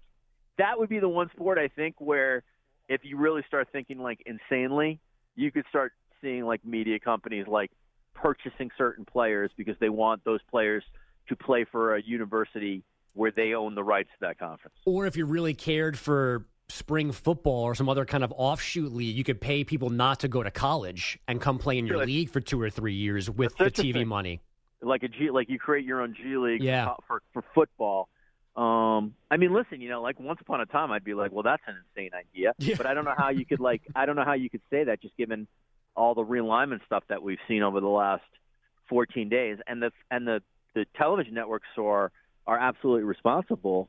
that 0.58 0.78
would 0.78 0.88
be 0.88 1.00
the 1.00 1.08
one 1.08 1.28
sport 1.34 1.58
i 1.58 1.66
think 1.66 1.96
where 1.98 2.44
if 2.88 3.00
you 3.02 3.16
really 3.16 3.42
start 3.48 3.66
thinking 3.72 3.98
like 3.98 4.22
insanely 4.26 5.00
you 5.34 5.50
could 5.50 5.64
start 5.68 5.92
seeing 6.20 6.44
like 6.44 6.64
media 6.64 7.00
companies 7.00 7.46
like 7.48 7.72
purchasing 8.14 8.70
certain 8.78 9.04
players 9.04 9.50
because 9.56 9.74
they 9.80 9.88
want 9.88 10.22
those 10.24 10.40
players 10.50 10.84
to 11.28 11.34
play 11.34 11.64
for 11.64 11.96
a 11.96 12.02
university 12.02 12.84
where 13.14 13.32
they 13.32 13.54
own 13.54 13.74
the 13.74 13.82
rights 13.82 14.10
to 14.10 14.26
that 14.26 14.38
conference. 14.38 14.76
Or 14.84 15.06
if 15.06 15.16
you 15.16 15.24
really 15.26 15.54
cared 15.54 15.98
for 15.98 16.44
spring 16.70 17.12
football 17.12 17.64
or 17.64 17.74
some 17.74 17.88
other 17.88 18.04
kind 18.04 18.24
of 18.24 18.32
offshoot 18.36 18.92
league, 18.92 19.16
you 19.16 19.24
could 19.24 19.40
pay 19.40 19.64
people 19.64 19.90
not 19.90 20.20
to 20.20 20.28
go 20.28 20.42
to 20.42 20.50
college 20.50 21.18
and 21.28 21.40
come 21.40 21.58
play 21.58 21.78
in 21.78 21.86
your 21.86 21.98
Sure. 21.98 22.06
league 22.06 22.30
for 22.30 22.40
two 22.40 22.60
or 22.60 22.70
three 22.70 22.94
years 22.94 23.28
with 23.28 23.56
the 23.56 23.70
TV 23.70 24.06
money. 24.06 24.40
Like 24.82 25.02
a 25.02 25.08
G, 25.08 25.30
like 25.30 25.50
you 25.50 25.58
create 25.58 25.84
your 25.84 26.00
own 26.00 26.14
G 26.14 26.36
League 26.38 26.62
Yeah. 26.62 26.94
for 27.06 27.22
for 27.32 27.42
football. 27.54 28.08
Um, 28.56 29.14
I 29.30 29.36
mean, 29.36 29.52
listen, 29.52 29.80
you 29.80 29.88
know, 29.88 30.02
like 30.02 30.18
once 30.18 30.40
upon 30.40 30.60
a 30.60 30.66
time, 30.66 30.90
I'd 30.90 31.04
be 31.04 31.14
like, 31.14 31.30
well, 31.32 31.42
that's 31.42 31.62
an 31.66 31.76
insane 31.96 32.10
idea, 32.14 32.52
Yeah. 32.58 32.74
but 32.76 32.86
I 32.86 32.94
don't 32.94 33.04
know 33.04 33.14
how 33.16 33.28
you 33.30 33.44
could 33.44 33.60
like, 33.60 33.82
I 33.94 34.06
don't 34.06 34.16
know 34.16 34.24
how 34.24 34.32
you 34.32 34.50
could 34.50 34.62
say 34.70 34.84
that 34.84 35.00
just 35.02 35.16
given 35.16 35.46
all 35.96 36.14
the 36.14 36.24
realignment 36.24 36.84
stuff 36.86 37.04
that 37.08 37.22
we've 37.22 37.38
seen 37.46 37.62
over 37.62 37.80
the 37.80 37.86
last 37.88 38.24
14 38.88 39.28
days, 39.28 39.58
and 39.66 39.82
the 39.82 39.92
and 40.10 40.26
the 40.26 40.42
the 40.74 40.86
television 40.96 41.34
networks 41.34 41.68
are 41.78 42.10
are 42.46 42.58
absolutely 42.58 43.04
responsible 43.04 43.88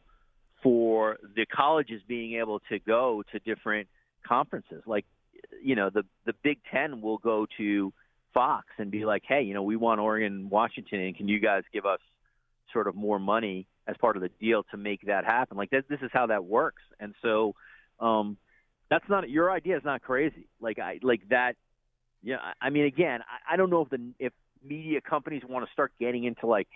for 0.62 1.18
the 1.36 1.46
colleges 1.46 2.02
being 2.08 2.36
able 2.40 2.60
to 2.70 2.80
go 2.80 3.24
to 3.32 3.40
different 3.40 3.88
conferences. 4.28 4.84
Like, 4.86 5.06
you 5.62 5.76
know, 5.76 5.90
the 5.90 6.04
the 6.26 6.34
Big 6.44 6.60
Ten 6.72 7.02
will 7.02 7.18
go 7.18 7.48
to 7.58 7.94
Fox 8.34 8.68
and 8.78 8.92
be 8.92 9.06
like, 9.06 9.24
hey, 9.28 9.42
you 9.42 9.54
know, 9.54 9.64
we 9.64 9.76
want 9.76 10.00
Oregon, 10.00 10.50
Washington, 10.50 11.00
and 11.00 11.16
can 11.16 11.28
you 11.28 11.40
guys 11.40 11.64
give 11.74 11.86
us 11.86 12.00
sort 12.72 12.88
of 12.88 12.96
more 12.96 13.20
money 13.20 13.68
as 13.88 13.96
part 13.98 14.16
of 14.16 14.22
the 14.22 14.30
deal 14.40 14.64
to 14.72 14.78
make 14.78 15.02
that 15.08 15.26
happen? 15.26 15.58
Like, 15.58 15.70
this, 15.70 15.84
this 15.90 16.00
is 16.02 16.10
how 16.14 16.28
that 16.28 16.46
works. 16.46 16.84
And 17.00 17.14
so, 17.22 17.56
um, 18.00 18.38
that's 18.90 19.08
not 19.10 19.30
your 19.30 19.52
idea 19.52 19.78
is 19.78 19.84
not 19.84 20.02
crazy. 20.02 20.48
Like, 20.60 20.80
I 20.80 21.00
like 21.02 21.22
that. 21.30 21.56
Yeah, 22.24 22.38
I 22.38 22.68
I 22.68 22.70
mean, 22.70 22.86
again, 22.86 23.22
I, 23.22 23.54
I 23.54 23.58
don't 23.58 23.70
know 23.70 23.82
if 23.82 23.90
the 23.90 24.12
if 24.20 24.34
media 24.64 25.02
companies 25.02 25.42
want 25.48 25.66
to 25.66 25.72
start 25.72 25.92
getting 26.00 26.24
into 26.26 26.46
like 26.46 26.68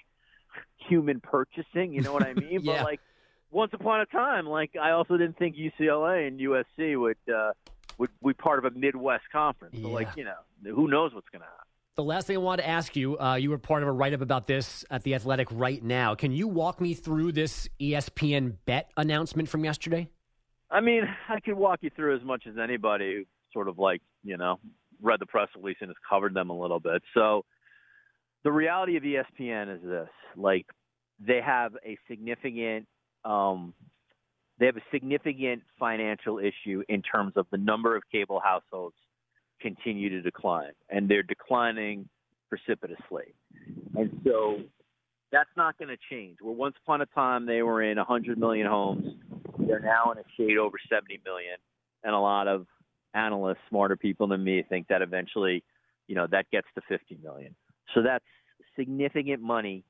human 0.77 1.19
purchasing. 1.19 1.93
You 1.93 2.01
know 2.01 2.13
what 2.13 2.23
I 2.23 2.33
mean? 2.33 2.61
Yeah. 2.63 2.77
But 2.77 2.83
like, 2.83 2.99
once 3.51 3.71
upon 3.73 4.01
a 4.01 4.05
time, 4.05 4.45
like 4.45 4.71
I 4.81 4.91
also 4.91 5.17
didn't 5.17 5.37
think 5.37 5.55
UCLA 5.55 6.27
and 6.27 6.39
USC 6.39 6.99
would 6.99 7.17
uh, 7.33 7.51
would 7.97 8.09
be 8.25 8.33
part 8.33 8.63
of 8.63 8.65
a 8.65 8.77
Midwest 8.77 9.23
conference. 9.31 9.77
So 9.81 9.89
like, 9.89 10.09
you 10.15 10.25
know, 10.25 10.35
who 10.63 10.87
knows 10.87 11.13
what's 11.13 11.29
going 11.29 11.41
to 11.41 11.45
happen. 11.45 11.61
The 11.95 12.03
last 12.03 12.27
thing 12.27 12.35
I 12.35 12.39
wanted 12.39 12.63
to 12.63 12.67
ask 12.67 12.95
you, 12.97 13.17
uh, 13.17 13.35
you 13.35 13.49
were 13.49 13.57
part 13.57 13.81
of 13.81 13.87
a 13.87 13.91
write 13.91 14.13
up 14.13 14.19
about 14.19 14.47
this 14.47 14.83
at 14.91 15.03
The 15.03 15.15
Athletic 15.15 15.47
right 15.51 15.81
now. 15.81 16.13
Can 16.13 16.33
you 16.33 16.45
walk 16.45 16.81
me 16.81 16.93
through 16.93 17.31
this 17.31 17.69
ESPN 17.79 18.57
bet 18.65 18.91
announcement 18.97 19.47
from 19.47 19.63
yesterday? 19.63 20.09
I 20.69 20.81
mean, 20.81 21.03
I 21.29 21.39
could 21.39 21.53
walk 21.53 21.79
you 21.83 21.89
through 21.95 22.17
as 22.17 22.23
much 22.23 22.47
as 22.47 22.55
anybody 22.61 23.15
who 23.15 23.23
sort 23.53 23.69
of 23.69 23.79
like, 23.79 24.01
you 24.25 24.35
know, 24.35 24.59
read 25.01 25.21
the 25.21 25.25
press 25.25 25.47
release 25.55 25.77
and 25.79 25.89
has 25.89 25.95
covered 26.09 26.33
them 26.33 26.49
a 26.49 26.59
little 26.59 26.81
bit. 26.81 27.01
So 27.13 27.45
the 28.43 28.51
reality 28.51 28.97
of 28.97 29.03
ESPN 29.03 29.73
is 29.73 29.81
this. 29.81 30.09
Like 30.35 30.65
they 31.25 31.39
have 31.45 31.77
a 31.85 31.97
significant 32.09 32.87
um 33.25 33.73
they 34.57 34.67
have 34.67 34.77
a 34.77 34.83
significant 34.91 35.63
financial 35.77 36.39
issue 36.39 36.83
in 36.87 37.01
terms 37.01 37.33
of 37.35 37.45
the 37.51 37.57
number 37.57 37.95
of 37.95 38.03
cable 38.09 38.39
households 38.39 38.95
continue 39.61 40.09
to 40.09 40.21
decline 40.21 40.71
and 40.89 41.09
they're 41.09 41.23
declining 41.23 42.07
precipitously. 42.49 43.33
And 43.95 44.21
so 44.25 44.59
that's 45.31 45.49
not 45.57 45.77
going 45.77 45.89
to 45.89 45.97
change. 46.09 46.37
Where 46.41 46.53
once 46.53 46.75
upon 46.83 47.01
a 47.01 47.05
time 47.07 47.45
they 47.45 47.61
were 47.61 47.81
in 47.81 47.97
100 47.97 48.37
million 48.37 48.67
homes, 48.67 49.05
they're 49.59 49.79
now 49.79 50.11
in 50.11 50.19
a 50.19 50.23
shade 50.37 50.57
over 50.57 50.77
70 50.89 51.21
million, 51.25 51.55
and 52.03 52.13
a 52.13 52.19
lot 52.19 52.47
of 52.47 52.67
analysts, 53.13 53.57
smarter 53.69 53.95
people 53.95 54.27
than 54.27 54.43
me, 54.43 54.63
think 54.67 54.87
that 54.87 55.01
eventually, 55.01 55.63
you 56.07 56.15
know, 56.15 56.27
that 56.31 56.49
gets 56.51 56.67
to 56.75 56.81
50 56.87 57.17
million. 57.23 57.55
So 57.93 58.01
that's 58.01 58.25
significant 58.77 59.41
money 59.41 59.83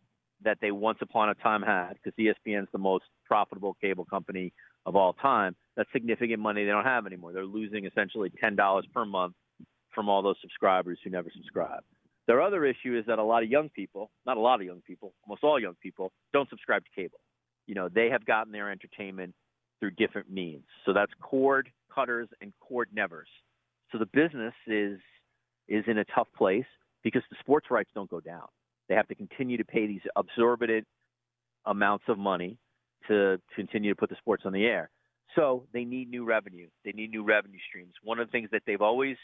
that 0.43 0.57
they 0.61 0.71
once 0.71 0.99
upon 1.01 1.29
a 1.29 1.35
time 1.35 1.61
had, 1.61 1.93
because 1.93 2.13
ESPN 2.19 2.63
is 2.63 2.69
the 2.71 2.77
most 2.77 3.05
profitable 3.25 3.75
cable 3.81 4.05
company 4.05 4.53
of 4.85 4.95
all 4.95 5.13
time. 5.13 5.55
That's 5.75 5.89
significant 5.91 6.39
money 6.39 6.63
they 6.63 6.71
don't 6.71 6.85
have 6.85 7.05
anymore. 7.05 7.33
They're 7.33 7.45
losing 7.45 7.85
essentially 7.85 8.31
$10 8.43 8.83
per 8.93 9.05
month 9.05 9.33
from 9.93 10.09
all 10.09 10.21
those 10.21 10.35
subscribers 10.41 10.99
who 11.03 11.09
never 11.09 11.29
subscribe. 11.35 11.83
Their 12.27 12.41
other 12.41 12.65
issue 12.65 12.97
is 12.97 13.05
that 13.07 13.19
a 13.19 13.23
lot 13.23 13.43
of 13.43 13.49
young 13.49 13.69
people, 13.69 14.11
not 14.25 14.37
a 14.37 14.39
lot 14.39 14.59
of 14.59 14.65
young 14.65 14.81
people, 14.85 15.13
almost 15.25 15.43
all 15.43 15.59
young 15.59 15.75
people, 15.81 16.11
don't 16.33 16.49
subscribe 16.49 16.83
to 16.83 16.89
cable. 16.95 17.19
You 17.67 17.75
know, 17.75 17.87
they 17.89 18.09
have 18.09 18.25
gotten 18.25 18.51
their 18.51 18.71
entertainment 18.71 19.33
through 19.79 19.91
different 19.91 20.29
means. 20.29 20.65
So 20.85 20.93
that's 20.93 21.11
cord 21.21 21.69
cutters 21.93 22.27
and 22.41 22.51
cord 22.59 22.89
nevers. 22.93 23.29
So 23.91 23.97
the 23.97 24.07
business 24.07 24.53
is 24.67 24.99
is 25.67 25.83
in 25.87 25.97
a 25.97 26.05
tough 26.05 26.27
place 26.37 26.65
because 27.03 27.23
the 27.29 27.37
sports 27.39 27.67
rights 27.71 27.89
don't 27.95 28.09
go 28.09 28.19
down. 28.19 28.47
They 28.87 28.95
have 28.95 29.07
to 29.07 29.15
continue 29.15 29.57
to 29.57 29.65
pay 29.65 29.87
these 29.87 30.01
absorbent 30.15 30.85
amounts 31.65 32.05
of 32.07 32.17
money 32.17 32.57
to 33.07 33.39
continue 33.55 33.91
to 33.91 33.95
put 33.95 34.09
the 34.09 34.15
sports 34.17 34.43
on 34.45 34.53
the 34.53 34.65
air. 34.65 34.89
So 35.35 35.65
they 35.73 35.83
need 35.83 36.09
new 36.09 36.23
revenue. 36.23 36.67
They 36.83 36.91
need 36.91 37.11
new 37.11 37.23
revenue 37.23 37.59
streams. 37.67 37.93
One 38.03 38.19
of 38.19 38.27
the 38.27 38.31
things 38.31 38.49
that 38.51 38.61
they've 38.65 38.81
always 38.81 39.17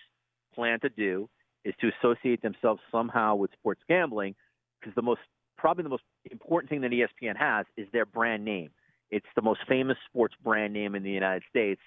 planned 0.54 0.82
to 0.82 0.90
do 0.90 1.30
is 1.64 1.74
to 1.80 1.92
associate 2.00 2.42
themselves 2.42 2.82
somehow 2.92 3.36
with 3.36 3.52
sports 3.54 3.82
gambling 3.88 4.36
because 4.80 4.96
the 4.96 5.02
most 5.02 5.22
probably 5.58 5.84
the 5.84 5.90
most 5.90 6.04
important 6.32 6.70
thing 6.70 6.82
that 6.82 6.92
ESPN 6.92 7.38
has 7.38 7.68
is 7.78 7.88
their 7.94 8.06
brand 8.06 8.44
name. 8.44 8.72
It's 9.12 9.28
the 9.36 9.44
most 9.44 9.60
famous 9.70 9.98
sports 10.08 10.34
brand 10.44 10.74
name 10.74 10.96
in 10.96 11.04
the 11.04 11.12
United 11.12 11.44
States, 11.50 11.82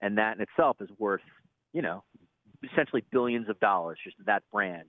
and 0.00 0.16
that 0.18 0.36
in 0.36 0.42
itself 0.42 0.76
is 0.80 0.88
worth, 0.98 1.22
you 1.72 1.82
know, 1.82 2.04
essentially 2.72 3.02
billions 3.10 3.48
of 3.48 3.58
dollars, 3.58 3.98
just 4.04 4.16
that 4.26 4.44
brand. 4.52 4.88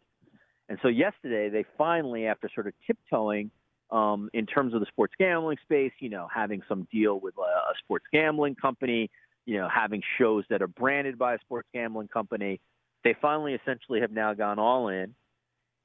And 0.69 0.77
so 0.81 0.87
yesterday, 0.87 1.49
they 1.49 1.65
finally, 1.77 2.25
after 2.25 2.49
sort 2.53 2.67
of 2.67 2.73
tiptoeing 2.85 3.51
um, 3.89 4.29
in 4.33 4.45
terms 4.45 4.73
of 4.73 4.81
the 4.81 4.85
sports 4.87 5.13
gambling 5.17 5.57
space, 5.63 5.93
you 5.99 6.09
know, 6.09 6.27
having 6.33 6.61
some 6.67 6.87
deal 6.91 7.19
with 7.19 7.35
a, 7.37 7.41
a 7.41 7.73
sports 7.83 8.05
gambling 8.11 8.55
company, 8.55 9.09
you 9.45 9.57
know, 9.57 9.69
having 9.73 10.01
shows 10.17 10.43
that 10.49 10.61
are 10.61 10.67
branded 10.67 11.17
by 11.17 11.35
a 11.35 11.39
sports 11.39 11.69
gambling 11.73 12.09
company, 12.09 12.59
they 13.03 13.15
finally 13.21 13.53
essentially 13.53 14.01
have 14.01 14.11
now 14.11 14.33
gone 14.33 14.59
all 14.59 14.89
in 14.89 15.15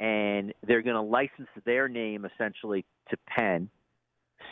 and 0.00 0.52
they're 0.66 0.82
going 0.82 0.96
to 0.96 1.02
license 1.02 1.48
their 1.64 1.88
name 1.88 2.26
essentially 2.26 2.84
to 3.10 3.16
Penn. 3.28 3.70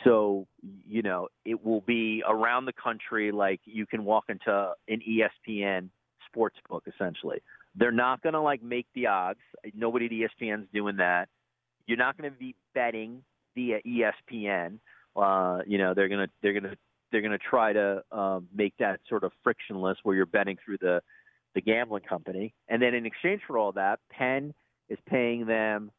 So 0.05 0.47
you 0.87 1.03
know 1.03 1.29
it 1.45 1.65
will 1.65 1.81
be 1.81 2.23
around 2.27 2.67
the 2.67 2.73
country. 2.73 3.33
Like 3.33 3.61
you 3.65 3.87
can 3.87 4.05
walk 4.05 4.27
into 4.29 4.73
an 4.89 5.01
ESPN 5.07 5.89
sports 6.27 6.57
book 6.69 6.85
essentially. 6.87 7.43
They're 7.77 7.93
not 7.93 8.23
going 8.23 8.33
to 8.33 8.41
like 8.41 8.63
make 8.63 8.87
the 8.95 9.07
odds. 9.07 9.41
Nobody 9.75 10.07
at 10.07 10.13
ESPN's 10.43 10.67
doing 10.73 10.97
that. 10.97 11.29
You're 11.87 11.99
not 11.99 12.17
going 12.19 12.31
to 12.31 12.39
be 12.39 12.55
betting 12.75 13.23
via 13.55 13.81
ESPN. 13.83 14.79
Uh, 15.17 15.59
you 15.67 15.79
know 15.79 15.93
they're 15.95 16.09
going 16.09 16.27
to 16.27 16.33
they're 16.43 16.53
going 16.53 16.65
to 16.65 16.77
they're 17.11 17.21
going 17.21 17.33
to 17.33 17.39
try 17.39 17.73
to 17.73 18.03
um, 18.13 18.49
make 18.55 18.75
that 18.79 19.01
sort 19.09 19.25
of 19.25 19.33
frictionless 19.43 19.99
where 20.03 20.15
you're 20.15 20.27
betting 20.27 20.57
through 20.65 20.79
the 20.81 21.03
the 21.55 21.61
gambling 21.61 22.03
company. 22.03 22.55
And 22.69 22.81
then 22.81 22.95
in 22.95 23.07
exchange 23.07 23.43
for 23.47 23.59
all 23.59 23.73
that, 23.73 23.99
Penn 24.11 24.55
is 24.89 24.99
paying 25.09 25.47
them 25.47 25.91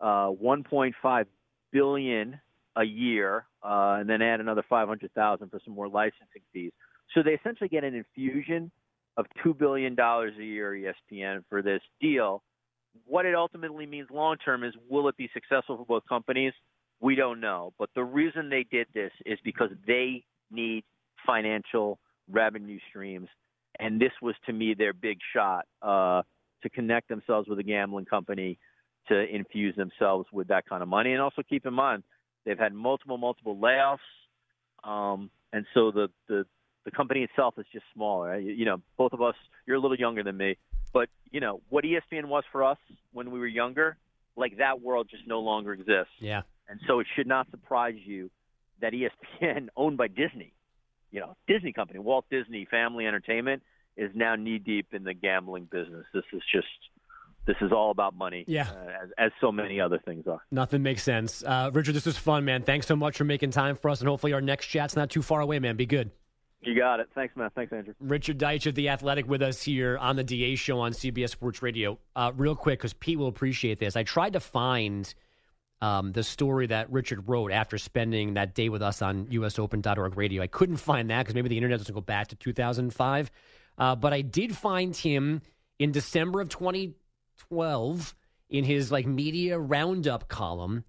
uh, 0.00 0.30
1.5 0.30 1.24
billion 1.72 2.40
a 2.76 2.84
year, 2.84 3.46
uh, 3.62 3.96
and 4.00 4.08
then 4.08 4.22
add 4.22 4.40
another 4.40 4.64
500,000 4.68 5.48
for 5.50 5.60
some 5.64 5.74
more 5.74 5.88
licensing 5.88 6.42
fees. 6.52 6.72
So 7.14 7.22
they 7.22 7.32
essentially 7.32 7.68
get 7.68 7.84
an 7.84 7.94
infusion 7.94 8.70
of 9.16 9.26
two 9.42 9.54
billion 9.54 9.94
dollars 9.94 10.32
a 10.38 10.44
year 10.44 10.72
ESPN 11.12 11.44
for 11.48 11.62
this 11.62 11.82
deal. 12.00 12.42
What 13.06 13.26
it 13.26 13.34
ultimately 13.34 13.86
means 13.86 14.08
long 14.10 14.36
term 14.36 14.64
is 14.64 14.74
will 14.88 15.08
it 15.08 15.16
be 15.16 15.28
successful 15.32 15.76
for 15.76 15.84
both 15.84 16.02
companies? 16.08 16.52
We 17.00 17.14
don't 17.14 17.40
know. 17.40 17.72
But 17.78 17.90
the 17.94 18.04
reason 18.04 18.50
they 18.50 18.64
did 18.70 18.86
this 18.94 19.12
is 19.24 19.38
because 19.44 19.70
they 19.86 20.24
need 20.50 20.84
financial 21.26 21.98
revenue 22.30 22.78
streams. 22.88 23.28
And 23.78 24.00
this 24.00 24.12
was 24.20 24.34
to 24.46 24.52
me 24.52 24.74
their 24.74 24.92
big 24.92 25.18
shot 25.34 25.66
uh, 25.80 26.22
to 26.62 26.70
connect 26.70 27.08
themselves 27.08 27.48
with 27.48 27.58
a 27.58 27.62
gambling 27.62 28.04
company 28.04 28.58
to 29.08 29.34
infuse 29.34 29.74
themselves 29.76 30.26
with 30.32 30.48
that 30.48 30.68
kind 30.68 30.82
of 30.82 30.88
money. 30.88 31.12
And 31.12 31.22
also 31.22 31.42
keep 31.48 31.64
in 31.66 31.74
mind, 31.74 32.02
they've 32.44 32.58
had 32.58 32.74
multiple, 32.74 33.16
multiple 33.16 33.56
layoffs. 33.56 33.98
Um, 34.84 35.30
and 35.52 35.64
so 35.74 35.90
the, 35.90 36.08
the, 36.28 36.46
the 36.84 36.90
company 36.90 37.22
itself 37.22 37.54
is 37.58 37.66
just 37.72 37.84
smaller. 37.94 38.38
You, 38.38 38.52
you 38.52 38.64
know, 38.64 38.80
both 38.96 39.12
of 39.12 39.20
us, 39.22 39.34
you're 39.66 39.76
a 39.76 39.80
little 39.80 39.98
younger 39.98 40.22
than 40.22 40.36
me, 40.36 40.56
but 40.92 41.08
you 41.30 41.40
know, 41.40 41.60
what 41.68 41.84
ESPN 41.84 42.26
was 42.26 42.44
for 42.50 42.64
us 42.64 42.78
when 43.12 43.30
we 43.30 43.38
were 43.38 43.46
younger, 43.46 43.96
like 44.36 44.58
that 44.58 44.80
world 44.80 45.08
just 45.10 45.26
no 45.26 45.40
longer 45.40 45.72
exists. 45.72 46.12
Yeah. 46.18 46.42
And 46.68 46.80
so 46.86 47.00
it 47.00 47.06
should 47.16 47.26
not 47.26 47.50
surprise 47.50 47.96
you 48.04 48.30
that 48.80 48.92
ESPN, 48.92 49.68
owned 49.76 49.96
by 49.98 50.08
Disney, 50.08 50.52
you 51.10 51.20
know, 51.20 51.36
Disney 51.46 51.72
company, 51.72 51.98
Walt 51.98 52.24
Disney 52.30 52.66
Family 52.70 53.06
Entertainment, 53.06 53.62
is 53.96 54.10
now 54.14 54.36
knee 54.36 54.58
deep 54.58 54.94
in 54.94 55.04
the 55.04 55.12
gambling 55.12 55.64
business. 55.64 56.06
This 56.14 56.22
is 56.32 56.40
just, 56.52 56.66
this 57.46 57.56
is 57.60 57.72
all 57.72 57.90
about 57.90 58.14
money, 58.14 58.44
Yeah. 58.46 58.70
uh, 58.70 59.04
as, 59.04 59.10
as 59.18 59.32
so 59.40 59.50
many 59.52 59.80
other 59.80 59.98
things 59.98 60.26
are. 60.28 60.40
Nothing 60.50 60.82
makes 60.82 61.02
sense. 61.02 61.42
Uh, 61.44 61.70
Richard, 61.72 61.94
this 61.94 62.06
was 62.06 62.16
fun, 62.16 62.44
man. 62.44 62.62
Thanks 62.62 62.86
so 62.86 62.94
much 62.96 63.16
for 63.18 63.24
making 63.24 63.50
time 63.50 63.74
for 63.76 63.90
us, 63.90 64.00
and 64.00 64.08
hopefully 64.08 64.32
our 64.32 64.40
next 64.40 64.66
chat's 64.66 64.94
not 64.96 65.10
too 65.10 65.22
far 65.22 65.40
away, 65.40 65.58
man. 65.58 65.76
Be 65.76 65.86
good. 65.86 66.12
You 66.62 66.76
got 66.76 67.00
it. 67.00 67.08
Thanks, 67.14 67.34
man. 67.36 67.48
Thanks, 67.54 67.72
Andrew. 67.72 67.94
Richard 68.00 68.38
Deitsch 68.38 68.66
of 68.66 68.74
The 68.74 68.90
Athletic 68.90 69.26
with 69.26 69.40
us 69.40 69.62
here 69.62 69.96
on 69.96 70.16
the 70.16 70.24
DA 70.24 70.56
show 70.56 70.80
on 70.80 70.92
CBS 70.92 71.30
Sports 71.30 71.62
Radio. 71.62 71.98
Uh, 72.14 72.32
real 72.36 72.54
quick, 72.54 72.78
because 72.78 72.92
Pete 72.92 73.18
will 73.18 73.28
appreciate 73.28 73.78
this. 73.78 73.96
I 73.96 74.02
tried 74.02 74.34
to 74.34 74.40
find 74.40 75.12
um, 75.80 76.12
the 76.12 76.22
story 76.22 76.66
that 76.66 76.90
Richard 76.92 77.28
wrote 77.28 77.50
after 77.50 77.78
spending 77.78 78.34
that 78.34 78.54
day 78.54 78.68
with 78.68 78.82
us 78.82 79.00
on 79.00 79.26
USOpen.org 79.26 80.16
radio. 80.18 80.42
I 80.42 80.48
couldn't 80.48 80.76
find 80.76 81.08
that 81.08 81.20
because 81.20 81.34
maybe 81.34 81.48
the 81.48 81.56
internet 81.56 81.78
doesn't 81.78 81.94
go 81.94 82.02
back 82.02 82.28
to 82.28 82.36
2005. 82.36 83.30
Uh, 83.78 83.96
but 83.96 84.12
I 84.12 84.20
did 84.20 84.54
find 84.54 84.94
him 84.94 85.40
in 85.78 85.92
December 85.92 86.42
of 86.42 86.50
2012 86.50 88.14
in 88.50 88.64
his 88.64 88.92
like 88.92 89.06
media 89.06 89.58
roundup 89.58 90.28
column 90.28 90.84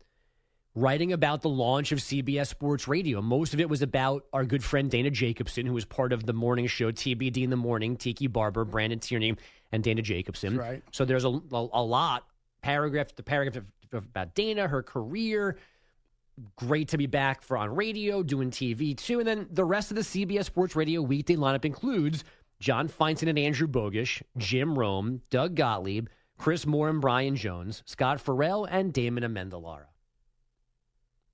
writing 0.76 1.12
about 1.12 1.42
the 1.42 1.50
launch 1.50 1.92
of 1.92 2.00
CBS 2.00 2.48
Sports 2.48 2.88
Radio. 2.88 3.22
Most 3.22 3.54
of 3.54 3.60
it 3.60 3.70
was 3.70 3.82
about 3.82 4.26
our 4.32 4.46
good 4.46 4.64
friend 4.64 4.90
Dana 4.90 5.10
Jacobson, 5.10 5.66
who 5.66 5.74
was 5.74 5.86
part 5.86 6.14
of 6.14 6.26
the 6.26 6.34
morning 6.34 6.68
show 6.68 6.92
TBD 6.92 7.44
in 7.44 7.50
the 7.50 7.58
morning, 7.58 7.98
Tiki 7.98 8.28
Barber, 8.28 8.64
Brandon 8.64 9.00
Tierney, 9.00 9.36
and 9.72 9.84
Dana 9.84 10.02
Jacobson. 10.02 10.56
That's 10.56 10.70
right. 10.70 10.84
So 10.92 11.06
there's 11.06 11.26
a, 11.26 11.30
a, 11.30 11.68
a 11.74 11.84
lot, 11.84 12.26
paragraph 12.62 13.14
to 13.16 13.24
paragraph 13.24 13.64
about 13.92 14.34
Dana, 14.36 14.68
her 14.68 14.82
career. 14.82 15.58
Great 16.56 16.88
to 16.90 16.98
be 16.98 17.08
back 17.08 17.42
for 17.42 17.58
on 17.58 17.76
radio, 17.76 18.24
doing 18.24 18.50
TV 18.52 18.96
too. 18.98 19.20
And 19.20 19.28
then 19.28 19.48
the 19.52 19.66
rest 19.66 19.92
of 19.92 19.96
the 19.96 20.02
CBS 20.02 20.46
Sports 20.46 20.76
Radio 20.76 21.02
weekday 21.02 21.36
lineup 21.36 21.66
includes 21.66 22.24
John 22.62 22.88
Feinstein 22.88 23.28
and 23.28 23.38
Andrew 23.38 23.68
Bogusch, 23.68 24.22
Jim 24.38 24.80
Rome, 24.80 25.22
Doug 25.30 25.56
Gottlieb, 25.56 26.08
Chris 26.38 26.66
Moore 26.66 26.90
and 26.90 27.02
Brian 27.02 27.36
Jones, 27.36 27.84
Scott 27.86 28.22
Ferrall, 28.22 28.66
and 28.66 28.94
Damon 28.94 29.24
Amendolara. 29.24 29.86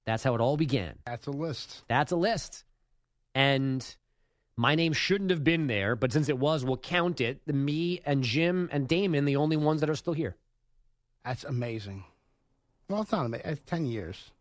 That's 0.08 0.24
how 0.24 0.34
it 0.36 0.42
all 0.42 0.56
began. 0.56 0.96
That's 1.06 1.28
a 1.28 1.32
list. 1.32 1.84
That's 1.90 2.14
a 2.14 2.16
list. 2.16 2.64
And 3.36 3.86
my 4.56 4.74
name 4.74 4.94
shouldn't 4.94 5.32
have 5.32 5.44
been 5.44 5.68
there, 5.68 5.98
but 5.98 6.14
since 6.14 6.30
it 6.30 6.40
was, 6.40 6.64
we'll 6.64 6.78
count 6.78 7.20
it. 7.20 7.42
The 7.46 7.52
me 7.52 8.00
and 8.06 8.24
Jim 8.24 8.70
and 8.72 8.88
Damon, 8.88 9.26
the 9.26 9.36
only 9.36 9.58
ones 9.58 9.82
that 9.82 9.90
are 9.90 9.96
still 9.96 10.14
here. 10.14 10.38
That's 11.26 11.44
amazing. 11.44 12.06
Well, 12.90 13.02
it's 13.02 13.12
not 13.12 13.26
amazing. 13.26 13.52
It's 13.52 13.62
10 13.66 13.86
years. 13.86 14.32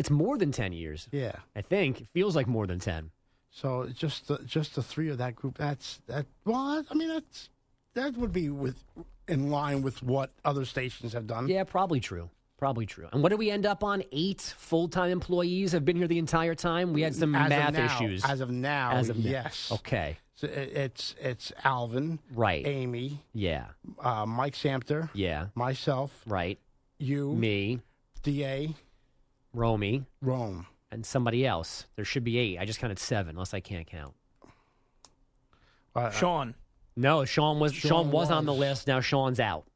It's 0.00 0.10
more 0.10 0.36
than 0.36 0.50
10 0.50 0.72
years. 0.72 1.08
Yeah. 1.12 1.36
I 1.54 1.62
think. 1.62 2.00
It 2.00 2.08
feels 2.12 2.34
like 2.34 2.48
more 2.48 2.66
than 2.66 2.80
10. 2.80 3.12
So 3.52 3.88
just 3.94 4.26
the, 4.26 4.38
just 4.44 4.74
the 4.74 4.82
three 4.82 5.08
of 5.08 5.18
that 5.18 5.36
group. 5.36 5.56
That's 5.56 6.00
that. 6.08 6.26
Well, 6.44 6.84
I 6.90 6.94
mean 6.94 7.08
that's 7.08 7.48
that 7.94 8.16
would 8.16 8.32
be 8.32 8.48
with 8.48 8.82
in 9.28 9.50
line 9.50 9.82
with 9.82 10.02
what 10.02 10.30
other 10.44 10.64
stations 10.64 11.12
have 11.12 11.26
done. 11.26 11.48
Yeah, 11.48 11.64
probably 11.64 12.00
true. 12.00 12.30
Probably 12.60 12.84
true. 12.84 13.08
And 13.12 13.22
what 13.22 13.30
did 13.30 13.38
we 13.38 13.50
end 13.50 13.64
up 13.64 13.82
on? 13.82 14.04
Eight 14.12 14.54
full 14.58 14.86
time 14.86 15.10
employees 15.10 15.72
have 15.72 15.84
been 15.84 15.96
here 15.96 16.06
the 16.06 16.18
entire 16.18 16.54
time. 16.54 16.92
We 16.92 17.00
had 17.00 17.14
some 17.14 17.34
As 17.34 17.48
math 17.48 17.72
now- 17.72 17.86
issues. 17.86 18.22
As 18.24 18.40
of 18.42 18.50
now, 18.50 18.92
As 18.92 19.08
of 19.08 19.16
now. 19.16 19.30
yes. 19.30 19.72
Okay. 19.72 20.18
So 20.36 20.46
it's 20.46 21.14
it's 21.20 21.52
Alvin, 21.64 22.18
Right. 22.32 22.66
Amy, 22.66 23.24
Yeah. 23.32 23.68
uh, 23.98 24.26
Mike 24.26 24.54
Samter, 24.54 25.08
Yeah. 25.14 25.46
myself, 25.54 26.22
Right. 26.26 26.58
you, 26.98 27.32
Me, 27.34 27.80
Da, 28.22 28.74
Romy, 29.54 30.04
Rome. 30.20 30.66
and 30.90 31.04
somebody 31.06 31.46
else. 31.46 31.86
There 31.96 32.04
should 32.04 32.24
be 32.24 32.36
eight. 32.38 32.58
I 32.58 32.66
just 32.66 32.78
counted 32.78 32.98
seven, 32.98 33.36
unless 33.36 33.54
I 33.54 33.60
can't 33.60 33.86
count. 33.86 34.14
Uh, 35.94 36.10
Sean, 36.10 36.54
No, 36.96 37.24
Sean 37.24 37.58
was 37.58 37.72
Sean, 37.74 37.88
Sean 37.88 38.10
was, 38.10 38.30
on 38.30 38.44
the 38.44 38.52
list. 38.54 38.86
Now 38.86 39.00
Sean's 39.00 39.40
out. 39.40 39.66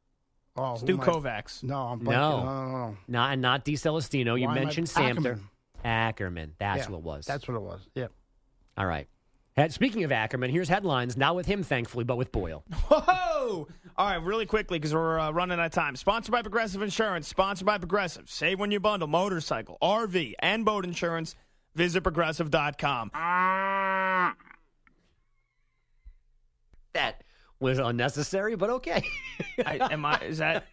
Oh, 0.55 0.75
Stu 0.75 0.93
am 0.95 1.01
I- 1.01 1.05
Kovacs. 1.05 1.63
No, 1.63 1.77
I'm 1.81 1.99
blanking. 1.99 2.05
No. 2.11 2.39
no, 2.43 2.45
no, 2.45 2.65
no. 2.71 2.77
no. 2.89 2.97
Not 3.07 3.33
and 3.33 3.41
not 3.41 3.63
D 3.65 3.73
Celestino. 3.73 4.35
You 4.39 4.47
Why 4.47 4.53
am 4.53 4.57
I- 4.57 4.63
mentioned 4.63 4.87
Samter. 4.87 5.17
Ackerman. 5.17 5.49
Ackerman. 5.83 6.53
That's 6.57 6.85
Yeah, 6.85 6.91
what 6.91 6.97
it 6.99 7.03
was. 7.03 7.25
That's 7.25 7.47
what 7.47 7.55
it 7.55 7.61
was. 7.61 7.87
Yeah. 7.95 8.07
all 8.77 8.85
right. 8.85 9.07
Head- 9.55 9.71
Speaking 9.71 10.03
of 10.03 10.11
Ackerman, 10.11 10.49
here's 10.49 10.67
headlines. 10.67 11.15
Not 11.15 11.35
with 11.35 11.45
him, 11.45 11.63
thankfully, 11.63 12.03
but 12.03 12.17
with 12.17 12.31
Boyle. 12.31 12.63
Whoa! 12.89 13.67
All 13.97 14.05
right, 14.07 14.15
really 14.21 14.45
quickly 14.45 14.77
because 14.79 14.93
we're 14.93 15.17
uh, 15.17 15.31
running 15.31 15.59
out 15.59 15.65
of 15.67 15.71
time. 15.71 15.95
Sponsored 15.95 16.33
by 16.33 16.41
Progressive 16.41 16.81
Insurance. 16.81 17.27
Sponsored 17.29 17.65
by 17.65 17.77
Progressive. 17.77 18.29
Save 18.29 18.59
when 18.59 18.71
you 18.71 18.81
bundle 18.81 19.07
motorcycle, 19.07 19.77
RV, 19.81 20.33
and 20.39 20.65
boat 20.65 20.83
insurance. 20.83 21.35
Visit 21.75 22.01
progressive.com. 22.01 23.11
That 26.93 27.23
was 27.65 27.79
unnecessary, 27.79 28.55
but 28.55 28.69
okay. 28.69 29.03
I, 29.65 29.93
am 29.93 30.05
I? 30.05 30.19
Is 30.19 30.37
that? 30.37 30.65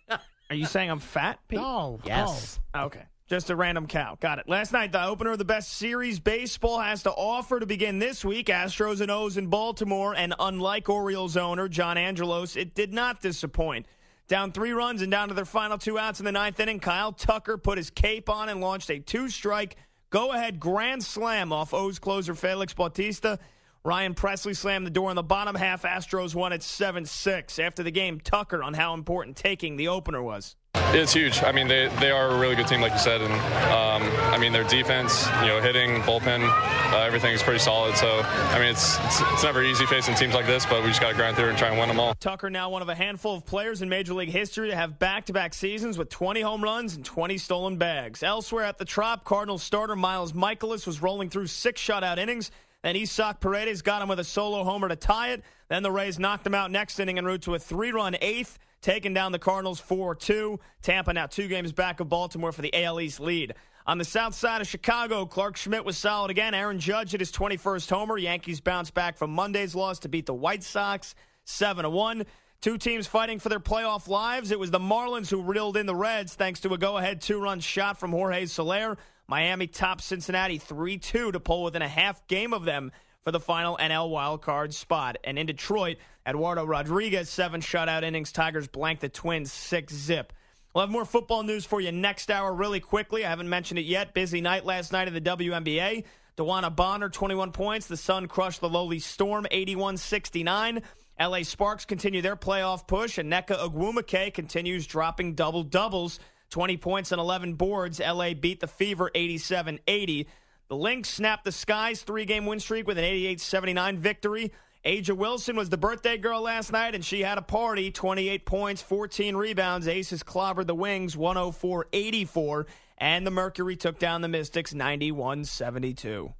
Are 0.51 0.55
you 0.55 0.67
saying 0.67 0.91
I'm 0.91 1.01
fat, 1.01 1.39
Pete? 1.49 1.59
No. 1.59 1.99
yes. 2.05 2.61
Oh, 2.75 2.85
okay. 2.85 3.05
Just 3.29 3.49
a 3.49 3.57
random 3.57 3.87
cow. 3.87 4.19
Got 4.21 4.41
it. 4.41 4.49
Last 4.49 4.73
night, 4.73 4.93
the 4.93 5.03
opener 5.03 5.33
of 5.33 5.39
the 5.39 5.45
best 5.45 5.73
series 5.73 6.21
baseball 6.21 6.79
has 6.81 7.05
to 7.05 7.11
offer 7.11 7.59
to 7.59 7.65
begin 7.65 7.99
this 7.99 8.23
week. 8.23 8.49
Astros 8.49 9.01
and 9.01 9.11
O's 9.11 9.39
in 9.39 9.47
Baltimore, 9.47 10.15
and 10.15 10.35
unlike 10.39 10.91
Orioles 10.91 11.39
owner 11.39 11.67
John 11.67 11.97
Angelos, 11.97 12.57
it 12.57 12.75
did 12.75 12.93
not 12.93 13.23
disappoint. 13.23 13.87
Down 14.29 14.53
three 14.53 14.73
runs 14.73 15.01
and 15.01 15.11
down 15.11 15.29
to 15.29 15.35
their 15.35 15.47
final 15.47 15.79
two 15.79 15.99
outs 15.99 16.19
in 16.19 16.27
the 16.27 16.33
ninth 16.33 16.61
inning, 16.61 16.81
Kyle 16.81 17.13
Tucker 17.13 17.57
put 17.57 17.79
his 17.79 17.89
cape 17.89 18.29
on 18.29 18.51
and 18.51 18.61
launched 18.61 18.91
a 18.91 18.99
two-strike 18.99 19.77
go-ahead 20.11 20.61
grand 20.61 21.03
slam 21.03 21.53
off 21.53 21.73
O's 21.73 21.99
closer 21.99 22.35
Felix 22.35 22.75
Bautista. 22.75 23.39
Ryan 23.85 24.15
Pressly 24.15 24.57
slammed 24.57 24.87
the 24.87 24.91
door 24.91 25.11
in 25.11 25.17
the 25.17 25.25
bottom 25.25 25.57
half. 25.57 25.83
Astros 25.83 26.37
won 26.37 26.53
at 26.53 26.61
7-6. 26.61 27.59
After 27.59 27.83
the 27.83 27.91
game, 27.91 28.21
Tucker 28.21 28.63
on 28.63 28.75
how 28.75 28.95
important 28.95 29.37
taking 29.37 29.77
the 29.77 29.89
opener 29.89 30.23
was. 30.23 30.55
It's 30.95 31.13
huge. 31.13 31.43
I 31.43 31.53
mean, 31.53 31.69
they, 31.69 31.89
they 32.01 32.11
are 32.11 32.29
a 32.29 32.39
really 32.39 32.55
good 32.55 32.69
team, 32.69 32.81
like 32.81 32.93
you 32.93 32.99
said, 32.99 33.21
and 33.23 33.33
um, 33.33 34.03
I 34.33 34.39
mean 34.39 34.53
their 34.53 34.65
defense, 34.65 35.27
you 35.41 35.49
know, 35.49 35.61
hitting, 35.61 36.01
bullpen, 36.03 36.49
uh, 36.93 36.99
everything 36.99 37.33
is 37.33 37.43
pretty 37.43 37.59
solid. 37.59 37.97
So 37.97 38.21
I 38.23 38.59
mean, 38.59 38.69
it's, 38.69 38.99
it's 39.01 39.21
it's 39.21 39.43
never 39.43 39.63
easy 39.63 39.85
facing 39.87 40.15
teams 40.15 40.35
like 40.35 40.47
this, 40.47 40.65
but 40.65 40.83
we 40.83 40.89
just 40.89 41.01
got 41.01 41.11
to 41.11 41.15
grind 41.15 41.37
through 41.37 41.49
and 41.49 41.59
try 41.59 41.69
and 41.69 41.79
win 41.79 41.89
them 41.89 41.99
all. 41.99 42.15
Tucker 42.15 42.51
now 42.51 42.71
one 42.71 42.83
of 42.83 42.89
a 42.89 42.95
handful 42.95 43.35
of 43.35 43.45
players 43.45 43.83
in 43.83 43.89
Major 43.89 44.15
League 44.15 44.29
history 44.29 44.69
to 44.69 44.77
have 44.77 44.99
back-to-back 44.99 45.55
seasons 45.55 45.99
with 45.99 46.09
20 46.11 46.41
home 46.43 46.63
runs 46.63 46.95
and 46.95 47.05
20 47.05 47.37
stolen 47.39 47.77
bags. 47.77 48.23
Elsewhere 48.23 48.65
at 48.65 48.79
the 48.79 48.85
Trop, 48.85 49.25
Cardinals 49.25 49.63
starter 49.63 49.97
Miles 49.97 50.33
Mikolas 50.33 50.87
was 50.87 51.03
rolling 51.03 51.31
through 51.31 51.47
six 51.49 51.83
shutout 51.83 52.19
innings. 52.19 52.51
Then 52.83 52.97
Isaac 52.97 53.41
Paredes 53.41 53.83
got 53.83 54.03
him 54.03 54.09
with 54.09 54.19
a 54.19 54.25
solo 54.25 54.65
homer 54.65 54.89
to 54.89 54.97
tie 54.97 55.31
it. 55.31 55.43
Then 55.69 55.83
the 55.83 55.93
Rays 55.93 56.19
knocked 56.19 56.47
him 56.47 56.55
out 56.55 56.71
next 56.71 56.99
inning 56.99 57.19
en 57.19 57.25
route 57.25 57.43
to 57.43 57.55
a 57.55 57.59
three-run 57.59 58.17
eighth 58.21 58.59
taking 58.81 59.15
down 59.15 59.33
the 59.33 59.39
Cardinals 59.39 59.81
4 59.81 60.15
2. 60.17 60.59
Tampa 60.83 61.13
now 61.13 61.27
two 61.27 61.49
games 61.49 61.73
back 61.73 62.01
of 62.01 62.09
Baltimore 62.09 62.53
for 62.53 62.63
the 62.63 62.85
AL 62.85 63.01
East 63.01 63.21
lead. 63.21 63.55
On 63.87 63.99
the 63.99 64.05
south 64.05 64.35
side 64.35 64.61
of 64.61 64.69
Chicago, 64.69 65.27
Clarke 65.27 65.57
Schmidt 65.57 65.85
was 65.85 65.97
solid 65.97 66.31
again. 66.31 66.55
Aaron 66.55 66.79
Judge 66.79 67.13
hit 67.13 67.21
his 67.21 67.33
21st 67.33 67.91
homer. 67.91 68.19
Yankees 68.19 68.61
bounced 68.61 68.95
back 68.95 69.17
from 69.17 69.31
Monday's 69.31 69.75
loss 69.75 70.01
to 70.01 70.09
beat 70.09 70.27
the 70.27 70.35
White 70.35 70.63
Sox 70.63 71.15
7 71.45 71.91
1. 71.91 72.25
Two 72.61 72.79
teams 72.79 73.09
fighting 73.09 73.41
for 73.41 73.49
their 73.49 73.59
playoff 73.59 74.07
lives. 74.07 74.53
It 74.53 74.59
was 74.59 74.71
the 74.71 74.79
Marlins 74.79 75.29
who 75.29 75.43
reeled 75.43 75.77
in 75.77 75.87
the 75.87 75.97
Reds 75.97 76.35
thanks 76.35 76.61
to 76.61 76.73
a 76.73 76.79
go 76.79 76.97
ahead 76.97 77.21
two 77.21 77.41
run 77.41 77.59
shot 77.59 77.99
from 77.99 78.13
Jorge 78.13 78.47
Soler. 78.47 78.99
Miami 79.33 79.67
topped 79.67 80.03
Cincinnati 80.03 80.59
3 80.59 80.99
2 80.99 81.33
to 81.33 81.41
pull 81.41 81.63
within 81.63 81.81
a 81.81 81.89
half 81.89 82.27
game 82.27 82.53
of 82.53 82.67
them 82.67 82.93
for 83.25 83.31
the 83.31 83.41
final 83.41 83.79
NL 83.79 84.11
wildcard 84.11 84.75
spot. 84.75 85.17
And 85.25 85.39
in 85.39 85.47
Detroit, 85.47 85.97
Eduardo 86.29 86.67
Rodriguez, 86.67 87.31
seven 87.31 87.63
shutout 87.63 88.03
innings. 88.03 88.31
Tigers 88.31 88.69
blank 88.69 89.01
the 89.01 89.09
Twins 89.09 89.51
6 89.51 89.95
zip. 89.95 90.35
We'll 90.75 90.83
have 90.83 90.91
more 90.91 91.07
football 91.07 91.45
news 91.45 91.65
for 91.65 91.81
you 91.81 91.93
next 91.93 92.31
hour 92.31 92.53
really 92.53 92.79
quickly. 92.79 93.25
I 93.25 93.31
haven't 93.31 93.49
mentioned 93.49 93.79
it 93.79 93.87
yet. 93.87 94.13
Busy 94.13 94.43
night 94.43 94.67
last 94.67 94.93
night 94.93 95.09
in 95.09 95.15
the 95.15 95.21
WNBA. 95.23 96.05
DeWanna 96.37 96.77
Bonner, 96.77 97.09
21 97.09 97.53
points. 97.53 97.87
The 97.87 97.97
Sun 97.97 98.29
crushed 98.29 98.61
the 98.61 98.69
lowly 98.69 98.99
Storm, 98.99 99.47
81 99.51 99.97
69. 99.97 100.83
LA 101.19 101.43
Sparks 101.43 101.87
continue 101.87 102.21
their 102.21 102.37
playoff 102.37 102.87
push, 102.87 103.17
and 103.17 103.33
Nneka 103.33 103.57
Ogwumike 103.67 104.35
continues 104.35 104.87
dropping 104.87 105.37
double 105.37 105.63
doubles, 105.63 106.21
20 106.53 106.77
points 106.77 107.13
and 107.13 107.21
11 107.21 107.55
boards. 107.55 107.99
LA 107.99 108.35
beat 108.35 108.61
the 108.61 108.69
Fever 108.69 109.11
87 109.15 109.81
80. 109.87 110.29
The 110.69 110.77
Lynx 110.77 111.09
snapped 111.09 111.45
the 111.45 111.53
Sky's 111.53 112.03
three 112.03 112.25
game 112.25 112.47
win 112.47 112.61
streak 112.61 112.87
with 112.87 112.99
an 112.99 113.05
88 113.05 113.41
79 113.41 113.99
victory. 113.99 114.53
A'ja 114.85 115.17
Wilson 115.17 115.57
was 115.57 115.69
the 115.69 115.77
birthday 115.77 116.19
girl 116.19 116.43
last 116.43 116.73
night, 116.73 116.95
and 116.95 117.05
she 117.05 117.23
had 117.23 117.39
a 117.39 117.43
party 117.43 117.91
28 117.91 118.45
points, 118.45 118.83
14 118.83 119.37
rebounds. 119.37 119.87
Aces 119.87 120.23
clobbered 120.23 120.67
the 120.67 120.75
Wings 120.75 121.17
104 121.17 121.87
84, 121.93 122.67
and 122.99 123.27
the 123.27 123.31
Mercury 123.31 123.77
took 123.77 123.99
down 123.99 124.23
the 124.23 124.29
Mystics 124.29 124.75
91 124.75 125.45
72. 125.45 126.33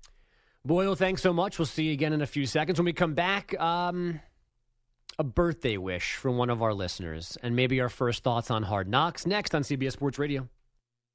Boyle, 0.65 0.95
thanks 0.95 1.23
so 1.23 1.33
much. 1.33 1.59
We'll 1.59 1.67
see 1.67 1.85
you 1.85 1.93
again 1.93 2.13
in 2.13 2.21
a 2.21 2.27
few 2.27 2.47
seconds. 2.47 2.79
When 2.79 2.85
we 2.85 2.93
come 2.93 3.15
back, 3.15 3.59
um, 3.61 4.21
a 5.19 5.25
birthday 5.25 5.77
wish 5.77 6.15
from 6.17 6.37
one 6.37 6.51
of 6.51 6.63
our 6.63 6.75
listeners, 6.75 7.37
and 7.43 7.55
maybe 7.55 7.81
our 7.81 7.89
first 7.89 8.23
thoughts 8.23 8.51
on 8.51 8.65
Hard 8.65 8.89
Knocks 8.89 9.27
next 9.27 9.55
on 9.55 9.63
CBS 9.63 9.93
Sports 9.93 10.19
Radio. 10.19 10.49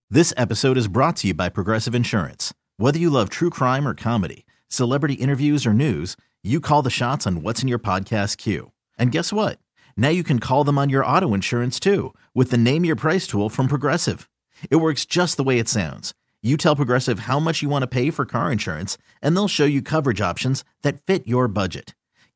This 0.10 0.34
episode 0.38 0.78
is 0.78 0.88
brought 0.88 1.18
to 1.18 1.28
you 1.28 1.34
by 1.34 1.50
Progressive 1.50 1.96
Insurance. 1.96 2.54
Whether 2.78 3.00
you 3.00 3.10
love 3.10 3.30
true 3.30 3.50
crime 3.50 3.88
or 3.88 3.94
comedy, 3.94 4.46
celebrity 4.70 5.16
interviews 5.16 5.66
or 5.66 5.74
news, 5.74 6.16
you 6.44 6.62
call 6.62 6.82
the 6.82 6.90
shots 6.90 7.28
on 7.28 7.42
what's 7.42 7.62
in 7.62 7.68
your 7.68 7.80
podcast 7.80 8.38
queue. 8.38 8.72
And 8.98 9.12
guess 9.12 9.34
what? 9.34 9.60
Now 9.98 10.10
you 10.10 10.24
can 10.24 10.40
call 10.40 10.64
them 10.64 10.78
on 10.78 10.90
your 10.90 11.06
auto 11.06 11.34
insurance 11.34 11.80
too 11.80 12.14
with 12.34 12.52
the 12.52 12.58
Name 12.58 12.86
Your 12.86 12.96
Price 12.96 13.28
tool 13.28 13.50
from 13.50 13.68
Progressive. 13.68 14.30
It 14.70 14.78
works 14.78 15.06
just 15.06 15.36
the 15.36 15.44
way 15.44 15.60
it 15.60 15.68
sounds. 15.68 16.14
You 16.42 16.56
tell 16.56 16.76
Progressive 16.76 17.20
how 17.20 17.40
much 17.40 17.62
you 17.62 17.68
want 17.68 17.84
to 17.84 17.88
pay 17.88 18.12
for 18.12 18.26
car 18.26 18.52
insurance, 18.52 18.98
and 19.22 19.36
they'll 19.36 19.48
show 19.48 19.66
you 19.66 19.82
coverage 19.82 20.22
options 20.22 20.64
that 20.84 21.02
fit 21.06 21.28
your 21.28 21.48
budget. 21.48 21.96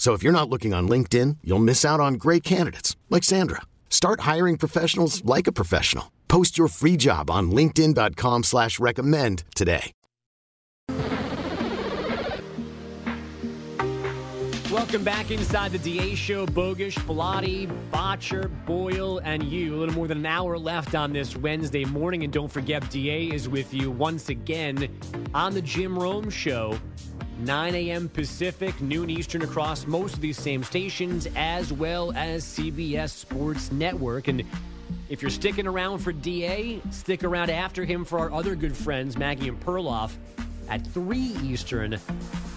So 0.00 0.14
if 0.14 0.22
you're 0.22 0.32
not 0.32 0.48
looking 0.48 0.72
on 0.72 0.88
LinkedIn, 0.88 1.36
you'll 1.44 1.58
miss 1.58 1.84
out 1.84 2.00
on 2.00 2.14
great 2.14 2.42
candidates 2.42 2.96
like 3.10 3.22
Sandra. 3.22 3.60
Start 3.90 4.20
hiring 4.20 4.56
professionals 4.56 5.22
like 5.26 5.46
a 5.46 5.52
professional. 5.52 6.10
Post 6.26 6.56
your 6.56 6.68
free 6.68 6.96
job 6.96 7.30
on 7.30 7.50
LinkedIn.com 7.50 8.44
slash 8.44 8.80
recommend 8.80 9.44
today. 9.54 9.92
Welcome 14.72 15.04
back 15.04 15.30
inside 15.30 15.72
the 15.72 15.78
DA 15.78 16.14
show. 16.14 16.46
Bogusch, 16.46 16.96
Bellotti, 17.00 17.70
Botcher, 17.90 18.48
Boyle, 18.64 19.18
and 19.18 19.42
you. 19.42 19.74
A 19.74 19.76
little 19.76 19.94
more 19.94 20.08
than 20.08 20.18
an 20.18 20.26
hour 20.26 20.56
left 20.56 20.94
on 20.94 21.12
this 21.12 21.36
Wednesday 21.36 21.84
morning. 21.84 22.24
And 22.24 22.32
don't 22.32 22.50
forget, 22.50 22.88
DA 22.88 23.26
is 23.26 23.50
with 23.50 23.74
you 23.74 23.90
once 23.90 24.30
again 24.30 24.88
on 25.34 25.52
the 25.52 25.60
Jim 25.60 25.98
Rome 25.98 26.30
show. 26.30 26.78
9 27.44 27.74
a.m. 27.74 28.08
Pacific, 28.08 28.80
noon 28.80 29.10
Eastern 29.10 29.42
across 29.42 29.86
most 29.86 30.14
of 30.14 30.20
these 30.20 30.38
same 30.38 30.62
stations, 30.62 31.26
as 31.36 31.72
well 31.72 32.12
as 32.12 32.44
CBS 32.44 33.10
Sports 33.10 33.72
Network. 33.72 34.28
And 34.28 34.44
if 35.08 35.22
you're 35.22 35.30
sticking 35.30 35.66
around 35.66 35.98
for 35.98 36.12
DA, 36.12 36.80
stick 36.90 37.24
around 37.24 37.50
after 37.50 37.84
him 37.84 38.04
for 38.04 38.18
our 38.18 38.32
other 38.32 38.54
good 38.54 38.76
friends, 38.76 39.16
Maggie 39.16 39.48
and 39.48 39.58
Perloff, 39.60 40.12
at 40.68 40.86
3 40.86 41.18
Eastern 41.18 41.94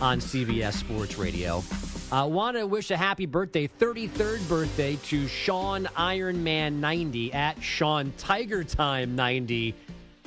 on 0.02 0.20
CBS 0.20 0.74
Sports 0.74 1.18
Radio. 1.18 1.64
I 2.12 2.20
uh, 2.20 2.28
want 2.28 2.58
to 2.58 2.68
wish 2.68 2.92
a 2.92 2.98
happy 2.98 3.26
birthday, 3.26 3.68
33rd 3.68 4.48
birthday, 4.48 4.98
to 4.98 5.28
Sean 5.28 5.86
Ironman 5.98 6.74
90 6.76 7.34
at 7.34 7.62
Sean 7.64 8.14
Tiger 8.18 8.64
Time 8.64 9.16
90 9.16 9.74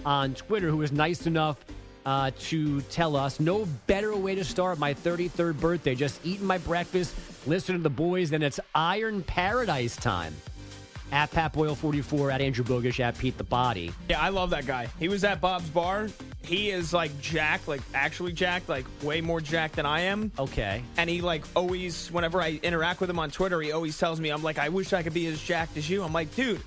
on 0.04 0.34
Twitter, 0.34 0.68
who 0.68 0.78
was 0.78 0.90
nice 0.90 1.26
enough 1.26 1.64
uh, 2.06 2.30
to 2.38 2.80
tell 2.82 3.16
us 3.16 3.40
no 3.40 3.66
better 3.86 4.16
way 4.16 4.36
to 4.36 4.44
start 4.44 4.78
my 4.78 4.94
33rd 4.94 5.60
birthday. 5.60 5.94
Just 5.94 6.24
eating 6.24 6.46
my 6.46 6.58
breakfast, 6.58 7.14
listening 7.46 7.78
to 7.78 7.82
the 7.82 7.90
boys, 7.90 8.32
and 8.32 8.42
it's 8.42 8.60
Iron 8.74 9.22
Paradise 9.24 9.96
time. 9.96 10.34
At 11.12 11.30
Pat 11.30 11.52
Boyle 11.52 11.76
44, 11.76 12.32
at 12.32 12.40
Andrew 12.40 12.64
Bogusch, 12.64 12.98
at 12.98 13.16
Pete 13.16 13.38
the 13.38 13.44
Body. 13.44 13.92
Yeah, 14.08 14.20
I 14.20 14.30
love 14.30 14.50
that 14.50 14.66
guy. 14.66 14.88
He 14.98 15.08
was 15.08 15.22
at 15.22 15.40
Bob's 15.40 15.68
Bar. 15.68 16.08
He 16.44 16.70
is 16.70 16.92
like 16.92 17.20
jacked, 17.20 17.68
like 17.68 17.80
actually 17.94 18.32
jacked, 18.32 18.68
like 18.68 18.84
way 19.04 19.20
more 19.20 19.40
jacked 19.40 19.76
than 19.76 19.86
I 19.86 20.00
am. 20.00 20.32
Okay. 20.36 20.82
And 20.96 21.08
he 21.08 21.20
like 21.20 21.44
always, 21.54 22.10
whenever 22.10 22.42
I 22.42 22.58
interact 22.60 23.00
with 23.00 23.08
him 23.08 23.20
on 23.20 23.30
Twitter, 23.30 23.60
he 23.60 23.70
always 23.70 23.96
tells 23.96 24.20
me, 24.20 24.30
I'm 24.30 24.42
like, 24.42 24.58
I 24.58 24.68
wish 24.68 24.92
I 24.92 25.04
could 25.04 25.14
be 25.14 25.28
as 25.28 25.40
jacked 25.40 25.76
as 25.76 25.88
you. 25.88 26.02
I'm 26.02 26.12
like, 26.12 26.34
dude, 26.34 26.60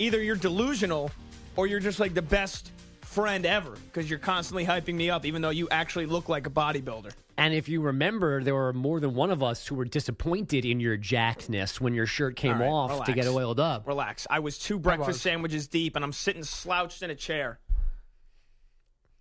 either 0.00 0.20
you're 0.20 0.34
delusional 0.34 1.12
or 1.54 1.68
you're 1.68 1.80
just 1.80 2.00
like 2.00 2.14
the 2.14 2.22
best 2.22 2.72
friend 3.12 3.44
ever 3.46 3.70
because 3.86 4.08
you're 4.08 4.18
constantly 4.18 4.64
hyping 4.64 4.94
me 4.94 5.10
up, 5.10 5.24
even 5.24 5.42
though 5.42 5.50
you 5.50 5.68
actually 5.70 6.06
look 6.06 6.28
like 6.28 6.46
a 6.46 6.50
bodybuilder. 6.50 7.12
And 7.38 7.54
if 7.54 7.68
you 7.68 7.80
remember, 7.80 8.42
there 8.42 8.54
were 8.54 8.72
more 8.72 9.00
than 9.00 9.14
one 9.14 9.30
of 9.30 9.42
us 9.42 9.66
who 9.66 9.74
were 9.74 9.84
disappointed 9.84 10.64
in 10.64 10.80
your 10.80 10.98
jackedness 10.98 11.80
when 11.80 11.94
your 11.94 12.06
shirt 12.06 12.36
came 12.36 12.60
right, 12.60 12.68
off 12.68 12.90
relax. 12.90 13.08
to 13.08 13.14
get 13.14 13.26
oiled 13.26 13.58
up. 13.58 13.86
Relax. 13.86 14.26
I 14.30 14.38
was 14.40 14.58
two 14.58 14.78
breakfast 14.78 15.08
was. 15.08 15.20
sandwiches 15.22 15.66
deep, 15.66 15.96
and 15.96 16.04
I'm 16.04 16.12
sitting 16.12 16.44
slouched 16.44 17.02
in 17.02 17.10
a 17.10 17.14
chair. 17.14 17.58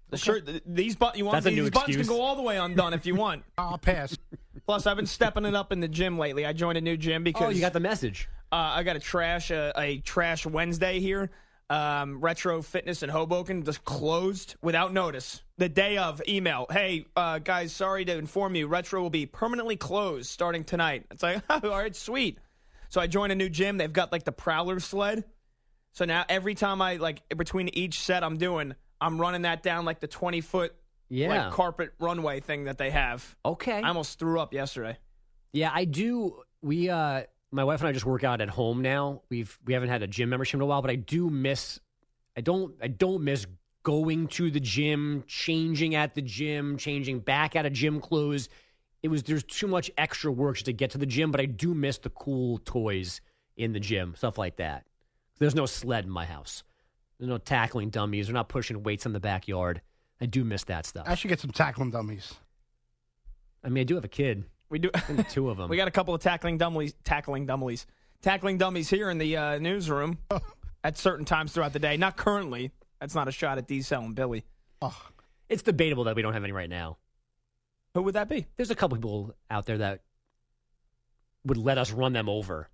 The 0.09 0.17
shirt, 0.17 0.49
these 0.65 0.97
buttons, 0.97 1.19
you 1.19 1.25
want 1.25 1.41
That's 1.41 1.55
these 1.55 1.69
buttons 1.69 1.95
excuse. 1.95 2.07
can 2.07 2.17
go 2.17 2.21
all 2.21 2.35
the 2.35 2.41
way 2.41 2.57
undone 2.57 2.93
if 2.93 3.05
you 3.05 3.15
want. 3.15 3.43
I'll 3.57 3.77
pass. 3.77 4.17
Plus, 4.65 4.85
I've 4.85 4.97
been 4.97 5.05
stepping 5.05 5.45
it 5.45 5.55
up 5.55 5.71
in 5.71 5.79
the 5.79 5.87
gym 5.87 6.17
lately. 6.19 6.45
I 6.45 6.51
joined 6.51 6.77
a 6.77 6.81
new 6.81 6.97
gym 6.97 7.23
because 7.23 7.43
Oh, 7.43 7.49
you 7.49 7.61
got 7.61 7.71
the 7.71 7.79
message. 7.79 8.27
uh, 8.51 8.55
I 8.55 8.83
got 8.83 8.97
a 8.97 8.99
trash 8.99 9.51
a, 9.51 9.71
a 9.77 9.99
trash 9.99 10.45
Wednesday 10.45 10.99
here. 10.99 11.31
Um, 11.71 12.19
Retro 12.19 12.61
Fitness 12.61 13.01
in 13.01 13.09
Hoboken 13.09 13.63
just 13.63 13.85
closed 13.85 14.55
without 14.61 14.91
notice. 14.91 15.41
The 15.57 15.69
day 15.69 15.95
of 15.97 16.21
email, 16.27 16.65
hey 16.69 17.05
uh, 17.15 17.39
guys, 17.39 17.71
sorry 17.71 18.03
to 18.03 18.17
inform 18.17 18.55
you, 18.55 18.67
Retro 18.67 19.01
will 19.01 19.09
be 19.09 19.25
permanently 19.25 19.77
closed 19.77 20.29
starting 20.29 20.65
tonight. 20.65 21.05
It's 21.11 21.23
like, 21.23 21.41
all 21.49 21.59
right, 21.61 21.95
sweet. 21.95 22.39
So 22.89 22.99
I 22.99 23.07
joined 23.07 23.31
a 23.31 23.35
new 23.35 23.47
gym. 23.47 23.77
They've 23.77 23.91
got 23.93 24.11
like 24.11 24.25
the 24.25 24.33
Prowler 24.33 24.81
sled. 24.81 25.23
So 25.93 26.03
now 26.03 26.25
every 26.27 26.55
time 26.55 26.81
I 26.81 26.97
like 26.97 27.21
between 27.37 27.69
each 27.69 28.01
set 28.01 28.21
I'm 28.21 28.35
doing, 28.37 28.75
I'm 28.99 29.19
running 29.19 29.43
that 29.43 29.63
down 29.63 29.85
like 29.85 30.01
the 30.01 30.07
20 30.07 30.41
foot, 30.41 30.75
Yeah. 31.07 31.45
like 31.45 31.53
carpet 31.53 31.93
runway 31.99 32.41
thing 32.41 32.65
that 32.65 32.77
they 32.79 32.89
have. 32.89 33.35
Okay. 33.45 33.81
I 33.81 33.87
almost 33.87 34.19
threw 34.19 34.41
up 34.41 34.53
yesterday. 34.53 34.97
Yeah, 35.53 35.71
I 35.73 35.85
do. 35.85 36.41
We, 36.61 36.89
uh, 36.89 37.23
my 37.51 37.63
wife 37.63 37.81
and 37.81 37.89
I 37.89 37.91
just 37.91 38.05
work 38.05 38.23
out 38.23 38.41
at 38.41 38.49
home 38.49 38.81
now. 38.81 39.21
We've 39.29 39.57
we 39.65 39.73
haven't 39.73 39.89
had 39.89 40.03
a 40.03 40.07
gym 40.07 40.29
membership 40.29 40.55
in 40.55 40.61
a 40.61 40.65
while, 40.65 40.81
but 40.81 40.91
I 40.91 40.95
do 40.95 41.29
miss. 41.29 41.79
I 42.37 42.41
don't. 42.41 42.75
I 42.81 42.87
don't 42.87 43.23
miss 43.23 43.45
going 43.83 44.27
to 44.27 44.51
the 44.51 44.59
gym, 44.59 45.23
changing 45.27 45.95
at 45.95 46.13
the 46.15 46.21
gym, 46.21 46.77
changing 46.77 47.19
back 47.19 47.55
out 47.55 47.65
of 47.65 47.73
gym 47.73 47.99
clothes. 47.99 48.47
It 49.03 49.09
was 49.09 49.23
there's 49.23 49.43
too 49.43 49.67
much 49.67 49.91
extra 49.97 50.31
work 50.31 50.55
just 50.55 50.65
to 50.65 50.73
get 50.73 50.91
to 50.91 50.97
the 50.97 51.05
gym, 51.05 51.31
but 51.31 51.41
I 51.41 51.45
do 51.45 51.73
miss 51.73 51.97
the 51.97 52.09
cool 52.09 52.59
toys 52.59 53.21
in 53.57 53.73
the 53.73 53.79
gym, 53.79 54.15
stuff 54.15 54.37
like 54.37 54.57
that. 54.57 54.85
There's 55.39 55.55
no 55.55 55.65
sled 55.65 56.05
in 56.05 56.11
my 56.11 56.25
house. 56.25 56.63
There's 57.17 57.29
no 57.29 57.37
tackling 57.37 57.89
dummies. 57.89 58.27
We're 58.27 58.33
not 58.33 58.49
pushing 58.49 58.83
weights 58.83 59.05
in 59.05 59.13
the 59.13 59.19
backyard. 59.19 59.81
I 60.19 60.27
do 60.27 60.43
miss 60.43 60.63
that 60.65 60.85
stuff. 60.85 61.05
I 61.07 61.15
should 61.15 61.29
get 61.29 61.39
some 61.39 61.51
tackling 61.51 61.91
dummies. 61.91 62.35
I 63.63 63.69
mean, 63.69 63.81
I 63.81 63.85
do 63.85 63.95
have 63.95 64.05
a 64.05 64.09
kid. 64.09 64.45
We 64.71 64.79
do. 64.79 64.89
I 64.95 64.99
two 65.23 65.49
of 65.49 65.57
them. 65.57 65.69
We 65.69 65.77
got 65.77 65.87
a 65.87 65.91
couple 65.91 66.15
of 66.15 66.21
tackling 66.21 66.57
dummies, 66.57 66.95
tackling 67.03 67.45
dummies, 67.45 67.85
tackling 68.21 68.57
dummies 68.57 68.89
here 68.89 69.09
in 69.11 69.17
the 69.19 69.37
uh, 69.37 69.57
newsroom 69.59 70.17
at 70.83 70.97
certain 70.97 71.25
times 71.25 71.51
throughout 71.51 71.73
the 71.73 71.79
day. 71.79 71.97
Not 71.97 72.17
currently. 72.17 72.71
That's 72.99 73.13
not 73.13 73.27
a 73.27 73.31
shot 73.31 73.57
at 73.57 73.67
D 73.67 73.81
Cell 73.81 74.01
and 74.01 74.15
Billy. 74.15 74.45
It's 75.49 75.61
debatable 75.61 76.05
that 76.05 76.15
we 76.15 76.21
don't 76.21 76.33
have 76.33 76.43
any 76.43 76.53
right 76.53 76.69
now. 76.69 76.97
Who 77.93 78.03
would 78.03 78.15
that 78.15 78.29
be? 78.29 78.47
There's 78.55 78.71
a 78.71 78.75
couple 78.75 78.97
people 78.97 79.35
out 79.49 79.65
there 79.65 79.79
that 79.79 80.01
would 81.45 81.57
let 81.57 81.77
us 81.77 81.91
run 81.91 82.13
them 82.13 82.29
over 82.29 82.69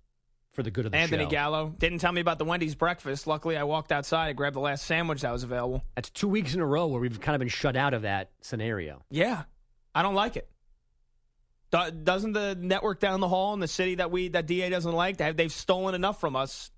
for 0.52 0.62
the 0.62 0.70
good 0.70 0.86
of 0.86 0.92
the 0.92 0.98
Anthony 0.98 1.24
show. 1.24 1.30
Gallo 1.30 1.74
didn't 1.78 1.98
tell 1.98 2.12
me 2.12 2.20
about 2.20 2.38
the 2.38 2.44
Wendy's 2.44 2.74
breakfast. 2.74 3.26
Luckily, 3.26 3.56
I 3.56 3.64
walked 3.64 3.90
outside. 3.90 4.28
I 4.28 4.32
grabbed 4.32 4.54
the 4.56 4.60
last 4.60 4.84
sandwich 4.84 5.22
that 5.22 5.32
was 5.32 5.42
available. 5.42 5.82
That's 5.96 6.10
two 6.10 6.28
weeks 6.28 6.54
in 6.54 6.60
a 6.60 6.66
row 6.66 6.86
where 6.86 7.00
we've 7.00 7.20
kind 7.20 7.34
of 7.34 7.40
been 7.40 7.48
shut 7.48 7.76
out 7.76 7.94
of 7.94 8.02
that 8.02 8.30
scenario. 8.40 9.02
Yeah, 9.10 9.42
I 9.94 10.02
don't 10.02 10.14
like 10.14 10.36
it. 10.36 10.48
Do- 11.70 11.90
doesn't 11.90 12.32
the 12.32 12.56
network 12.58 13.00
down 13.00 13.20
the 13.20 13.28
hall 13.28 13.54
in 13.54 13.60
the 13.60 13.68
city 13.68 13.96
that 13.96 14.10
we 14.10 14.28
that 14.28 14.46
DA 14.46 14.70
doesn't 14.70 14.92
like? 14.92 15.16
They've 15.18 15.52
stolen 15.52 15.94
enough 15.94 16.20
from 16.20 16.36
us. 16.36 16.70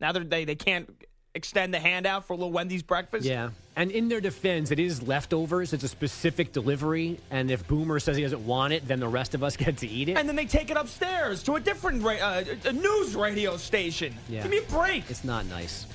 Now 0.00 0.12
they 0.12 0.44
they 0.44 0.54
can't 0.54 0.88
extend 1.34 1.74
the 1.74 1.80
handout 1.80 2.26
for 2.26 2.32
a 2.34 2.36
little 2.36 2.52
Wendy's 2.52 2.82
breakfast. 2.82 3.26
Yeah. 3.26 3.50
And 3.76 3.90
in 3.90 4.08
their 4.08 4.20
defense, 4.20 4.70
it 4.70 4.78
is 4.78 5.02
leftovers. 5.02 5.72
It's 5.72 5.82
a 5.82 5.88
specific 5.88 6.52
delivery. 6.52 7.18
And 7.30 7.50
if 7.50 7.66
Boomer 7.66 7.98
says 7.98 8.16
he 8.16 8.22
doesn't 8.22 8.46
want 8.46 8.72
it, 8.72 8.86
then 8.86 9.00
the 9.00 9.08
rest 9.08 9.34
of 9.34 9.42
us 9.42 9.56
get 9.64 9.78
to 9.78 9.88
eat 9.88 10.08
it. 10.08 10.16
And 10.16 10.28
then 10.28 10.36
they 10.36 10.46
take 10.46 10.70
it 10.70 10.76
upstairs 10.76 11.42
to 11.44 11.56
a 11.56 11.60
different 11.60 12.02
ra- 12.02 12.14
uh, 12.20 12.44
a 12.66 12.72
news 12.72 13.16
radio 13.16 13.56
station. 13.56 14.14
Yeah. 14.28 14.42
Give 14.42 14.50
me 14.50 14.58
a 14.58 14.62
break. 14.70 15.10
It's 15.10 15.24
not 15.24 15.46
nice. 15.46 15.86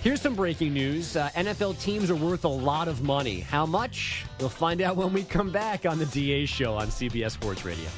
Here's 0.00 0.20
some 0.20 0.36
breaking 0.36 0.72
news. 0.72 1.16
Uh, 1.16 1.28
NFL 1.34 1.80
teams 1.80 2.08
are 2.08 2.14
worth 2.14 2.44
a 2.44 2.48
lot 2.48 2.86
of 2.86 3.02
money. 3.02 3.40
How 3.40 3.66
much? 3.66 4.24
We'll 4.38 4.48
find 4.48 4.80
out 4.80 4.94
when 4.94 5.12
we 5.12 5.24
come 5.24 5.50
back 5.50 5.86
on 5.86 5.98
the 5.98 6.06
DA 6.06 6.46
show 6.46 6.74
on 6.74 6.86
CBS 6.86 7.32
Sports 7.32 7.64
Radio. 7.64 7.88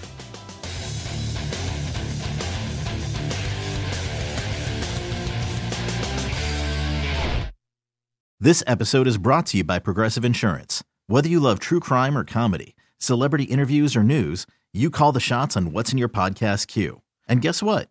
This 8.43 8.63
episode 8.67 9.07
is 9.07 9.19
brought 9.19 9.45
to 9.47 9.59
you 9.59 9.65
by 9.65 9.79
Progressive 9.79 10.25
Insurance. 10.25 10.83
Whether 11.07 11.29
you 11.29 11.39
love 11.39 11.59
true 11.59 11.81
crime 11.81 12.17
or 12.17 12.25
comedy, 12.25 12.75
celebrity 12.97 13.45
interviews 13.45 13.95
or 13.95 14.03
news, 14.03 14.47
you 14.73 14.89
call 14.89 15.13
the 15.13 15.21
shots 15.21 15.55
on 15.55 15.73
what's 15.73 15.93
in 15.93 15.99
your 15.99 16.09
podcast 16.09 16.67
queue. 16.67 17.03
And 17.29 17.43
guess 17.43 17.63
what? 17.63 17.91